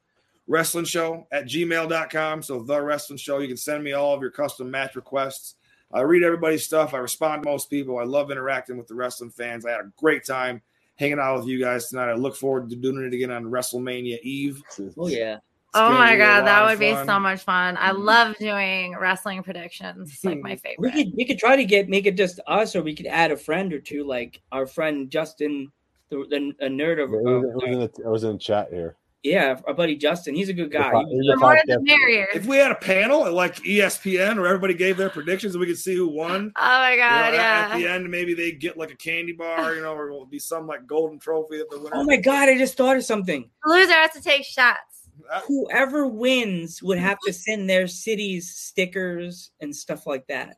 wrestling 0.46 0.84
show 0.84 1.26
at 1.32 1.46
gmail.com. 1.46 2.42
So 2.42 2.62
the 2.62 2.80
wrestling 2.82 3.18
show. 3.18 3.38
You 3.38 3.48
can 3.48 3.56
send 3.56 3.82
me 3.82 3.92
all 3.92 4.14
of 4.14 4.20
your 4.20 4.30
custom 4.30 4.70
match 4.70 4.96
requests. 4.96 5.54
I 5.92 6.02
read 6.02 6.22
everybody's 6.22 6.64
stuff. 6.64 6.94
I 6.94 6.98
respond 6.98 7.42
to 7.42 7.48
most 7.48 7.70
people. 7.70 7.98
I 7.98 8.04
love 8.04 8.30
interacting 8.30 8.76
with 8.76 8.86
the 8.86 8.94
wrestling 8.94 9.30
fans. 9.30 9.66
I 9.66 9.70
had 9.70 9.80
a 9.80 9.92
great 9.96 10.24
time 10.24 10.62
hanging 10.96 11.18
out 11.18 11.38
with 11.38 11.46
you 11.46 11.60
guys 11.60 11.88
tonight. 11.88 12.10
I 12.10 12.14
look 12.14 12.36
forward 12.36 12.68
to 12.70 12.76
doing 12.76 13.04
it 13.04 13.14
again 13.14 13.30
on 13.30 13.44
WrestleMania 13.44 14.20
Eve. 14.22 14.62
Oh 14.96 15.08
yeah. 15.08 15.38
Oh 15.74 15.90
my 15.92 16.16
god, 16.16 16.46
that 16.46 16.64
would 16.66 16.78
be 16.78 16.92
fun. 16.92 17.06
so 17.06 17.18
much 17.20 17.42
fun. 17.42 17.76
I 17.78 17.92
love 17.92 18.36
doing 18.38 18.96
wrestling 18.96 19.42
predictions. 19.42 20.10
It's 20.12 20.24
like 20.24 20.40
my 20.40 20.56
favorite. 20.56 20.76
We 20.78 20.88
favorite. 20.90 21.04
could 21.04 21.14
we 21.16 21.24
could 21.24 21.38
try 21.38 21.56
to 21.56 21.64
get 21.64 21.88
make 21.88 22.06
it 22.06 22.16
just 22.16 22.40
us, 22.46 22.74
or 22.74 22.82
we 22.82 22.94
could 22.94 23.06
add 23.06 23.30
a 23.30 23.36
friend 23.36 23.72
or 23.72 23.78
two, 23.80 24.04
like 24.04 24.40
our 24.52 24.66
friend 24.66 25.10
Justin, 25.10 25.70
the, 26.08 26.24
the 26.28 26.66
a 26.66 26.68
nerd 26.68 27.02
of 27.02 27.12
It 27.12 27.22
was, 27.22 27.44
uh, 27.44 27.48
it 27.48 27.54
was 27.54 27.62
in 27.66 27.78
the, 27.78 27.84
it 27.84 28.10
was 28.10 28.24
in 28.24 28.32
the 28.32 28.38
chat 28.38 28.68
here. 28.72 28.96
yeah, 29.22 29.60
our 29.66 29.74
buddy 29.74 29.94
Justin. 29.96 30.34
He's 30.34 30.48
a 30.48 30.52
good 30.54 30.72
guy. 30.72 30.90
po- 30.90 31.06
He- 31.08 31.28
The 31.28 31.36
more 31.36 31.56
the 31.66 31.78
merrier. 31.82 32.26
If 32.34 32.46
we 32.46 32.56
had 32.56 32.72
a 32.72 32.74
panel 32.76 33.26
at 33.26 33.32
like 33.32 33.56
ESPN 33.56 34.36
where 34.38 34.46
everybody 34.46 34.74
gave 34.74 34.96
their 34.96 35.10
predictions 35.10 35.54
and 35.54 35.60
we 35.60 35.66
could 35.68 35.78
see 35.78 35.94
who 35.94 36.08
won, 36.08 36.52
Oh 36.56 36.60
my 36.60 36.90
you 36.92 36.96
know, 36.96 37.02
god, 37.04 37.34
at- 37.34 37.70
at 37.72 37.76
the 37.78 37.86
end 37.86 38.10
maybe 38.10 38.34
they 38.34 38.50
get 38.50 38.76
like 38.76 38.90
a 38.90 38.96
candy 38.96 39.32
bar, 39.32 39.74
you 39.76 39.82
know, 39.82 39.92
or 39.92 40.06
it'll 40.08 40.26
be 40.26 40.38
some 40.40 40.66
like 40.66 40.84
golden 40.88 41.20
trophy 41.20 41.58
that 41.58 41.70
the 41.70 41.78
winner. 41.78 41.94
oh 41.94 42.02
my 42.04 42.16
god! 42.16 42.48
I 42.48 42.58
just 42.58 42.76
thought 42.76 42.96
of 42.96 43.04
something. 43.04 43.48
The 43.64 43.70
loser 43.72 43.92
has 43.92 44.10
to 44.14 44.20
take 44.22 44.42
shots. 44.44 44.99
Uh, 45.30 45.40
Whoever 45.46 46.06
wins 46.06 46.82
would 46.82 46.98
have 46.98 47.18
to 47.26 47.32
send 47.32 47.68
their 47.68 47.86
cities 47.88 48.50
stickers 48.56 49.50
and 49.60 49.74
stuff 49.74 50.06
like 50.06 50.26
that. 50.28 50.56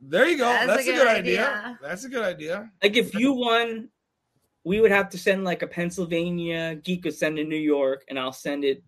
There 0.00 0.28
you 0.28 0.36
go. 0.36 0.44
That's 0.44 0.64
a 0.64 0.66
That's, 0.66 0.82
a 0.82 0.84
good 0.90 0.98
good, 0.98 1.06
idea. 1.08 1.48
idea. 1.48 1.78
That's 1.80 2.04
a 2.04 2.08
good 2.08 2.24
idea. 2.24 2.70
Like 2.82 2.96
if 2.96 3.14
you 3.14 3.32
won, 3.32 3.88
we 4.64 4.80
would 4.80 4.90
have 4.90 5.08
to 5.10 5.18
send 5.18 5.44
like 5.44 5.62
a 5.62 5.66
Pennsylvania 5.66 6.74
geek 6.76 7.04
would 7.04 7.14
send 7.14 7.36
to 7.36 7.44
New 7.44 7.56
York, 7.56 8.04
and 8.08 8.18
I'll 8.18 8.32
send 8.32 8.64
it, 8.64 8.82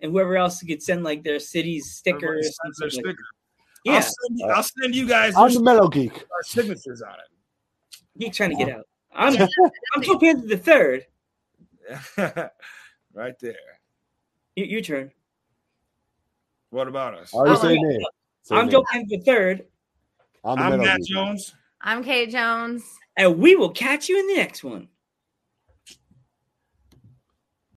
and 0.00 0.12
whoever 0.12 0.36
else 0.36 0.62
could 0.62 0.82
send 0.82 1.02
like 1.02 1.22
their 1.24 1.38
city's 1.38 1.92
stickers. 1.92 2.54
sends 2.62 2.78
their 2.78 2.86
like- 2.88 2.92
sticker. 2.92 3.24
Yeah, 3.86 3.94
I'll, 3.94 4.02
send, 4.02 4.52
I'll 4.52 4.62
send 4.62 4.94
you 4.94 5.08
guys 5.08 5.34
I'm 5.36 5.54
the 5.54 5.62
mellow 5.62 5.88
geek. 5.88 6.12
Our 6.12 6.42
signatures 6.42 7.00
on 7.00 7.14
it. 7.14 8.00
geek 8.18 8.34
trying 8.34 8.50
to 8.50 8.56
get 8.56 8.68
out. 8.76 8.86
I'm 9.14 9.48
I'm 9.94 10.02
Joe 10.02 10.18
Panther 10.18 10.46
the 10.46 10.58
third. 10.58 11.06
right 13.14 13.38
there. 13.40 13.79
You, 14.60 14.66
your 14.66 14.82
turn. 14.82 15.10
What 16.68 16.86
about 16.86 17.14
us? 17.14 17.32
Already 17.32 17.54
Oh, 17.56 17.62
say 17.62 17.74
yeah. 17.74 17.80
name. 17.80 18.00
Say 18.42 18.56
I'm 18.56 18.66
name. 18.66 18.72
Joe 18.72 18.84
Panther 18.90 19.06
the 19.08 19.20
third, 19.24 19.64
I'm 20.44 20.58
the 20.58 20.64
I'm 20.64 20.78
Matt 20.78 21.00
Jones. 21.02 21.54
I'm 21.80 22.04
Kate 22.04 22.30
Jones. 22.30 22.84
and 23.16 23.38
we 23.38 23.56
will 23.56 23.70
catch 23.70 24.08
you 24.10 24.18
in 24.20 24.26
the 24.26 24.34
next 24.36 24.62
one. 24.62 24.88